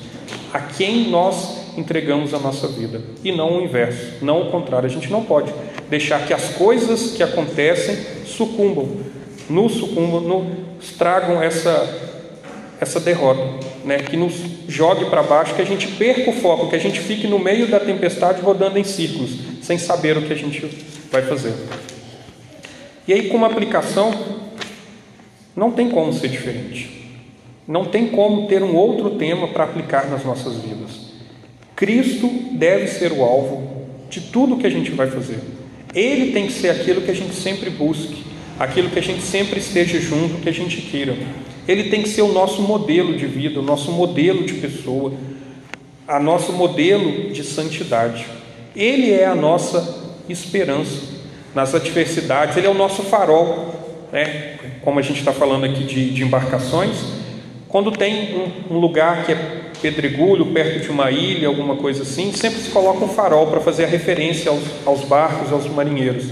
a 0.52 0.60
quem 0.60 1.08
nós 1.08 1.64
entregamos 1.76 2.34
a 2.34 2.38
nossa 2.38 2.68
vida, 2.68 3.00
e 3.22 3.32
não 3.32 3.58
o 3.58 3.62
inverso, 3.62 4.22
não 4.22 4.42
o 4.42 4.50
contrário. 4.50 4.86
A 4.86 4.90
gente 4.90 5.10
não 5.10 5.24
pode 5.24 5.52
deixar 5.94 6.26
que 6.26 6.34
as 6.34 6.48
coisas 6.54 7.12
que 7.12 7.22
acontecem 7.22 7.96
sucumbam, 8.26 8.88
nos 9.48 9.74
sucumbam, 9.74 10.20
nos 10.20 10.92
tragam 10.98 11.40
essa 11.40 12.12
essa 12.80 12.98
derrota, 12.98 13.40
né? 13.84 13.98
que 13.98 14.16
nos 14.16 14.34
jogue 14.68 15.04
para 15.06 15.22
baixo, 15.22 15.54
que 15.54 15.62
a 15.62 15.64
gente 15.64 15.86
perca 15.86 16.28
o 16.28 16.34
foco, 16.34 16.68
que 16.68 16.76
a 16.76 16.80
gente 16.80 16.98
fique 17.00 17.26
no 17.28 17.38
meio 17.38 17.68
da 17.68 17.78
tempestade 17.78 18.42
rodando 18.42 18.76
em 18.76 18.84
círculos, 18.84 19.30
sem 19.62 19.78
saber 19.78 20.18
o 20.18 20.22
que 20.22 20.32
a 20.32 20.36
gente 20.36 20.60
vai 21.10 21.22
fazer. 21.22 21.54
E 23.06 23.12
aí, 23.12 23.28
com 23.28 23.36
uma 23.36 23.46
aplicação, 23.46 24.12
não 25.54 25.70
tem 25.70 25.88
como 25.88 26.12
ser 26.12 26.28
diferente. 26.28 27.08
Não 27.66 27.86
tem 27.86 28.08
como 28.08 28.48
ter 28.48 28.62
um 28.62 28.74
outro 28.74 29.10
tema 29.10 29.48
para 29.48 29.64
aplicar 29.64 30.10
nas 30.10 30.24
nossas 30.24 30.56
vidas. 30.56 31.12
Cristo 31.76 32.28
deve 32.52 32.88
ser 32.88 33.12
o 33.12 33.22
alvo 33.22 33.86
de 34.10 34.20
tudo 34.20 34.58
que 34.58 34.66
a 34.66 34.70
gente 34.70 34.90
vai 34.90 35.08
fazer. 35.08 35.38
Ele 35.94 36.32
tem 36.32 36.46
que 36.46 36.52
ser 36.52 36.70
aquilo 36.70 37.02
que 37.02 37.10
a 37.10 37.14
gente 37.14 37.34
sempre 37.34 37.70
busque, 37.70 38.24
aquilo 38.58 38.90
que 38.90 38.98
a 38.98 39.02
gente 39.02 39.22
sempre 39.22 39.58
esteja 39.58 40.00
junto, 40.00 40.40
que 40.40 40.48
a 40.48 40.52
gente 40.52 40.80
queira. 40.82 41.16
Ele 41.66 41.84
tem 41.84 42.02
que 42.02 42.08
ser 42.08 42.22
o 42.22 42.32
nosso 42.32 42.60
modelo 42.62 43.16
de 43.16 43.26
vida, 43.26 43.60
o 43.60 43.62
nosso 43.62 43.90
modelo 43.92 44.44
de 44.44 44.54
pessoa, 44.54 45.12
a 46.06 46.18
nosso 46.20 46.52
modelo 46.52 47.32
de 47.32 47.42
santidade. 47.42 48.26
Ele 48.74 49.10
é 49.10 49.24
a 49.24 49.34
nossa 49.34 50.04
esperança 50.28 51.14
nas 51.54 51.74
adversidades, 51.74 52.56
ele 52.56 52.66
é 52.66 52.70
o 52.70 52.74
nosso 52.74 53.02
farol. 53.02 53.74
Né? 54.12 54.58
Como 54.82 54.98
a 54.98 55.02
gente 55.02 55.20
está 55.20 55.32
falando 55.32 55.64
aqui 55.64 55.84
de, 55.84 56.10
de 56.10 56.22
embarcações, 56.22 56.96
quando 57.68 57.90
tem 57.90 58.36
um, 58.36 58.74
um, 58.74 58.78
lugar 58.78 59.24
que 59.24 59.32
é 59.32 59.53
pedregulho, 59.84 60.46
perto 60.46 60.80
de 60.80 60.90
uma 60.90 61.10
ilha, 61.10 61.46
alguma 61.46 61.76
coisa 61.76 62.04
assim, 62.04 62.32
sempre 62.32 62.58
se 62.58 62.70
coloca 62.70 63.04
um 63.04 63.08
farol 63.08 63.48
para 63.48 63.60
fazer 63.60 63.84
a 63.84 63.86
referência 63.86 64.50
aos, 64.50 64.62
aos 64.86 65.00
barcos, 65.02 65.52
aos 65.52 65.66
marinheiros. 65.66 66.24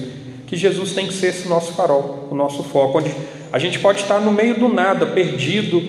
Que 0.47 0.57
Jesus 0.57 0.93
tem 0.93 1.07
que 1.07 1.13
ser 1.13 1.27
esse 1.27 1.47
nosso 1.49 1.75
farol, 1.75 2.29
o 2.31 2.35
nosso 2.35 2.63
foco, 2.63 2.99
onde 2.99 3.15
a 3.53 3.59
gente 3.59 3.79
pode 3.79 4.01
estar 4.01 4.21
no 4.21 4.33
meio 4.33 4.59
do 4.59 4.71
nada, 4.71 5.05
perdido, 5.05 5.81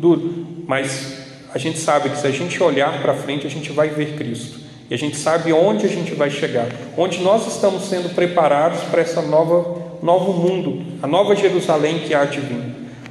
do, 0.00 0.64
mas 0.66 1.16
a 1.54 1.58
gente 1.58 1.78
sabe 1.78 2.08
que 2.08 2.18
se 2.18 2.26
a 2.26 2.30
gente 2.32 2.60
olhar 2.60 3.00
para 3.00 3.14
frente, 3.14 3.46
a 3.46 3.50
gente 3.50 3.70
vai 3.70 3.88
ver 3.88 4.16
Cristo. 4.16 4.58
E 4.90 4.94
a 4.94 4.98
gente 4.98 5.16
sabe 5.16 5.52
onde 5.52 5.86
a 5.86 5.88
gente 5.88 6.14
vai 6.14 6.28
chegar, 6.28 6.66
onde 6.96 7.20
nós 7.20 7.46
estamos 7.46 7.84
sendo 7.84 8.12
preparados 8.14 8.80
para 8.90 9.00
essa 9.00 9.22
nova 9.22 9.80
novo 10.02 10.32
mundo, 10.32 10.84
a 11.00 11.06
nova 11.06 11.36
Jerusalém 11.36 12.00
que 12.00 12.12
há 12.14 12.24
de 12.24 12.40
vir. 12.40 12.64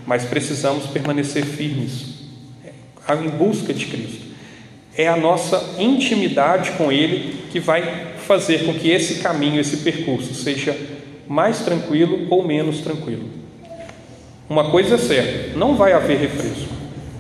Mas 0.06 0.26
precisamos 0.26 0.86
permanecer 0.88 1.46
firmes 1.46 2.11
em 3.10 3.30
busca 3.30 3.74
de 3.74 3.86
Cristo. 3.86 4.32
É 4.96 5.08
a 5.08 5.16
nossa 5.16 5.76
intimidade 5.80 6.72
com 6.72 6.92
Ele 6.92 7.46
que 7.52 7.60
vai 7.60 8.14
fazer 8.28 8.66
com 8.66 8.74
que 8.74 8.90
esse 8.90 9.16
caminho, 9.20 9.60
esse 9.60 9.78
percurso 9.78 10.34
seja 10.34 10.76
mais 11.28 11.60
tranquilo 11.60 12.28
ou 12.30 12.44
menos 12.44 12.80
tranquilo. 12.80 13.30
Uma 14.50 14.70
coisa 14.70 14.96
é 14.96 14.98
certa: 14.98 15.58
não 15.58 15.76
vai 15.76 15.94
haver 15.94 16.18
refresco, 16.20 16.74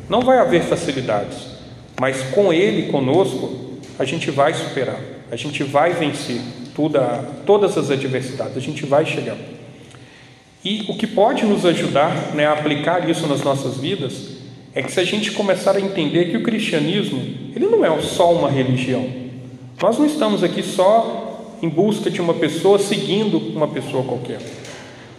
não 0.09 0.21
vai 0.21 0.37
haver 0.37 0.63
facilidades, 0.63 1.47
mas 1.99 2.21
com 2.33 2.51
Ele 2.51 2.91
conosco, 2.91 3.79
a 3.97 4.03
gente 4.03 4.29
vai 4.29 4.53
superar, 4.53 4.99
a 5.31 5.35
gente 5.35 5.63
vai 5.63 5.93
vencer 5.93 6.41
toda, 6.75 7.01
todas 7.45 7.77
as 7.77 7.89
adversidades, 7.89 8.57
a 8.57 8.61
gente 8.61 8.85
vai 8.85 9.05
chegar. 9.05 9.37
E 10.63 10.85
o 10.89 10.97
que 10.97 11.07
pode 11.07 11.45
nos 11.45 11.65
ajudar 11.65 12.35
né, 12.35 12.45
a 12.45 12.53
aplicar 12.53 13.09
isso 13.09 13.25
nas 13.27 13.41
nossas 13.41 13.77
vidas 13.77 14.40
é 14.73 14.81
que 14.81 14.91
se 14.91 14.99
a 14.99 15.03
gente 15.03 15.31
começar 15.31 15.75
a 15.75 15.81
entender 15.81 16.31
que 16.31 16.37
o 16.37 16.43
cristianismo 16.43 17.19
ele 17.55 17.67
não 17.67 17.85
é 17.85 18.01
só 18.01 18.33
uma 18.33 18.49
religião. 18.49 19.05
Nós 19.81 19.97
não 19.97 20.05
estamos 20.05 20.43
aqui 20.43 20.63
só 20.63 21.57
em 21.61 21.69
busca 21.69 22.09
de 22.09 22.21
uma 22.21 22.33
pessoa 22.33 22.79
seguindo 22.79 23.37
uma 23.37 23.67
pessoa 23.67 24.03
qualquer. 24.03 24.39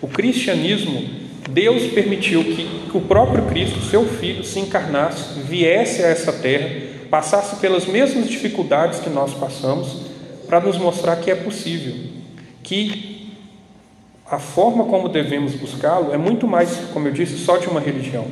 O 0.00 0.08
cristianismo 0.08 1.22
Deus 1.50 1.92
permitiu 1.92 2.42
que, 2.44 2.68
o 2.94 3.00
próprio 3.00 3.44
Cristo, 3.46 3.80
seu 3.80 4.06
Filho, 4.06 4.44
se 4.44 4.60
encarnasse, 4.60 5.40
viesse 5.40 6.02
a 6.02 6.08
essa 6.08 6.32
terra, 6.32 6.70
passasse 7.10 7.56
pelas 7.56 7.86
mesmas 7.86 8.28
dificuldades 8.28 9.00
que 9.00 9.10
nós 9.10 9.34
passamos, 9.34 10.02
para 10.46 10.60
nos 10.60 10.78
mostrar 10.78 11.16
que 11.16 11.30
é 11.30 11.34
possível, 11.34 11.94
que 12.62 13.32
a 14.30 14.38
forma 14.38 14.84
como 14.84 15.08
devemos 15.08 15.54
buscá-lo 15.54 16.12
é 16.12 16.16
muito 16.16 16.46
mais, 16.46 16.76
como 16.92 17.08
eu 17.08 17.12
disse, 17.12 17.38
só 17.38 17.56
de 17.56 17.66
uma 17.68 17.80
religião. 17.80 18.26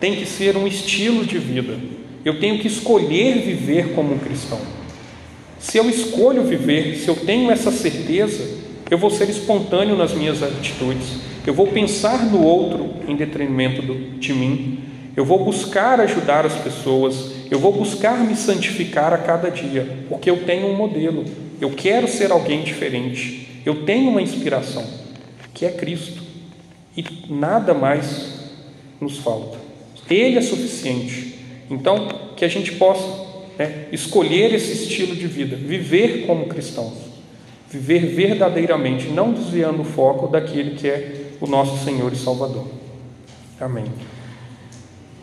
Tem 0.00 0.16
que 0.16 0.26
ser 0.26 0.56
um 0.56 0.66
estilo 0.66 1.24
de 1.24 1.38
vida. 1.38 1.78
Eu 2.24 2.40
tenho 2.40 2.58
que 2.58 2.66
escolher 2.66 3.42
viver 3.42 3.92
como 3.94 4.14
um 4.14 4.18
cristão. 4.18 4.58
Se 5.58 5.76
eu 5.76 5.88
escolho 5.90 6.42
viver, 6.42 6.96
se 6.96 7.06
eu 7.06 7.14
tenho 7.14 7.50
essa 7.50 7.70
certeza, 7.70 8.42
eu 8.90 8.96
vou 8.96 9.10
ser 9.10 9.28
espontâneo 9.28 9.94
nas 9.94 10.14
minhas 10.14 10.42
atitudes. 10.42 11.18
Eu 11.46 11.52
vou 11.52 11.66
pensar 11.66 12.24
no 12.24 12.42
outro 12.42 12.90
em 13.06 13.14
detrimento 13.14 13.82
de 14.18 14.32
mim. 14.32 14.80
Eu 15.14 15.24
vou 15.24 15.44
buscar 15.44 16.00
ajudar 16.00 16.46
as 16.46 16.54
pessoas. 16.54 17.32
Eu 17.50 17.58
vou 17.58 17.72
buscar 17.72 18.18
me 18.18 18.34
santificar 18.34 19.12
a 19.12 19.18
cada 19.18 19.50
dia, 19.50 19.98
porque 20.08 20.30
eu 20.30 20.44
tenho 20.44 20.66
um 20.66 20.74
modelo. 20.74 21.24
Eu 21.60 21.70
quero 21.70 22.08
ser 22.08 22.32
alguém 22.32 22.62
diferente. 22.62 23.48
Eu 23.66 23.84
tenho 23.84 24.10
uma 24.10 24.22
inspiração, 24.22 24.84
que 25.52 25.66
é 25.66 25.70
Cristo. 25.70 26.22
E 26.96 27.04
nada 27.28 27.74
mais 27.74 28.50
nos 29.00 29.18
falta. 29.18 29.59
Ele 30.10 30.36
é 30.36 30.42
suficiente. 30.42 31.38
Então, 31.70 32.08
que 32.36 32.44
a 32.44 32.48
gente 32.48 32.72
possa 32.72 33.06
né, 33.56 33.86
escolher 33.92 34.52
esse 34.52 34.72
estilo 34.72 35.14
de 35.14 35.26
vida, 35.26 35.54
viver 35.54 36.26
como 36.26 36.46
cristãos, 36.46 36.94
viver 37.70 38.06
verdadeiramente, 38.06 39.06
não 39.06 39.32
desviando 39.32 39.82
o 39.82 39.84
foco 39.84 40.26
daquele 40.26 40.72
que 40.72 40.88
é 40.88 41.30
o 41.40 41.46
nosso 41.46 41.84
Senhor 41.84 42.12
e 42.12 42.16
Salvador. 42.16 42.66
Amém. 43.60 43.84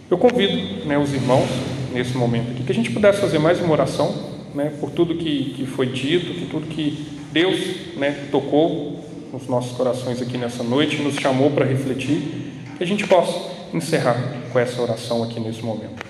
Eu 0.09 0.17
convido 0.17 0.85
né, 0.85 0.97
os 0.97 1.13
irmãos, 1.13 1.49
nesse 1.91 2.15
momento 2.15 2.51
aqui, 2.51 2.63
que 2.63 2.71
a 2.71 2.75
gente 2.75 2.91
pudesse 2.91 3.19
fazer 3.19 3.39
mais 3.39 3.59
uma 3.59 3.73
oração, 3.73 4.15
né, 4.55 4.71
por 4.79 4.91
tudo 4.91 5.15
que, 5.15 5.53
que 5.55 5.65
foi 5.65 5.87
dito, 5.87 6.39
por 6.39 6.47
tudo 6.47 6.67
que 6.67 7.05
Deus 7.33 7.59
né, 7.97 8.27
tocou 8.31 9.03
nos 9.33 9.47
nossos 9.47 9.75
corações 9.75 10.21
aqui 10.21 10.37
nessa 10.37 10.63
noite, 10.63 11.01
nos 11.01 11.15
chamou 11.15 11.51
para 11.51 11.65
refletir, 11.65 12.21
que 12.77 12.83
a 12.83 12.87
gente 12.87 13.05
possa 13.05 13.56
encerrar 13.73 14.15
com 14.51 14.59
essa 14.59 14.81
oração 14.81 15.23
aqui 15.23 15.39
nesse 15.39 15.61
momento. 15.61 16.06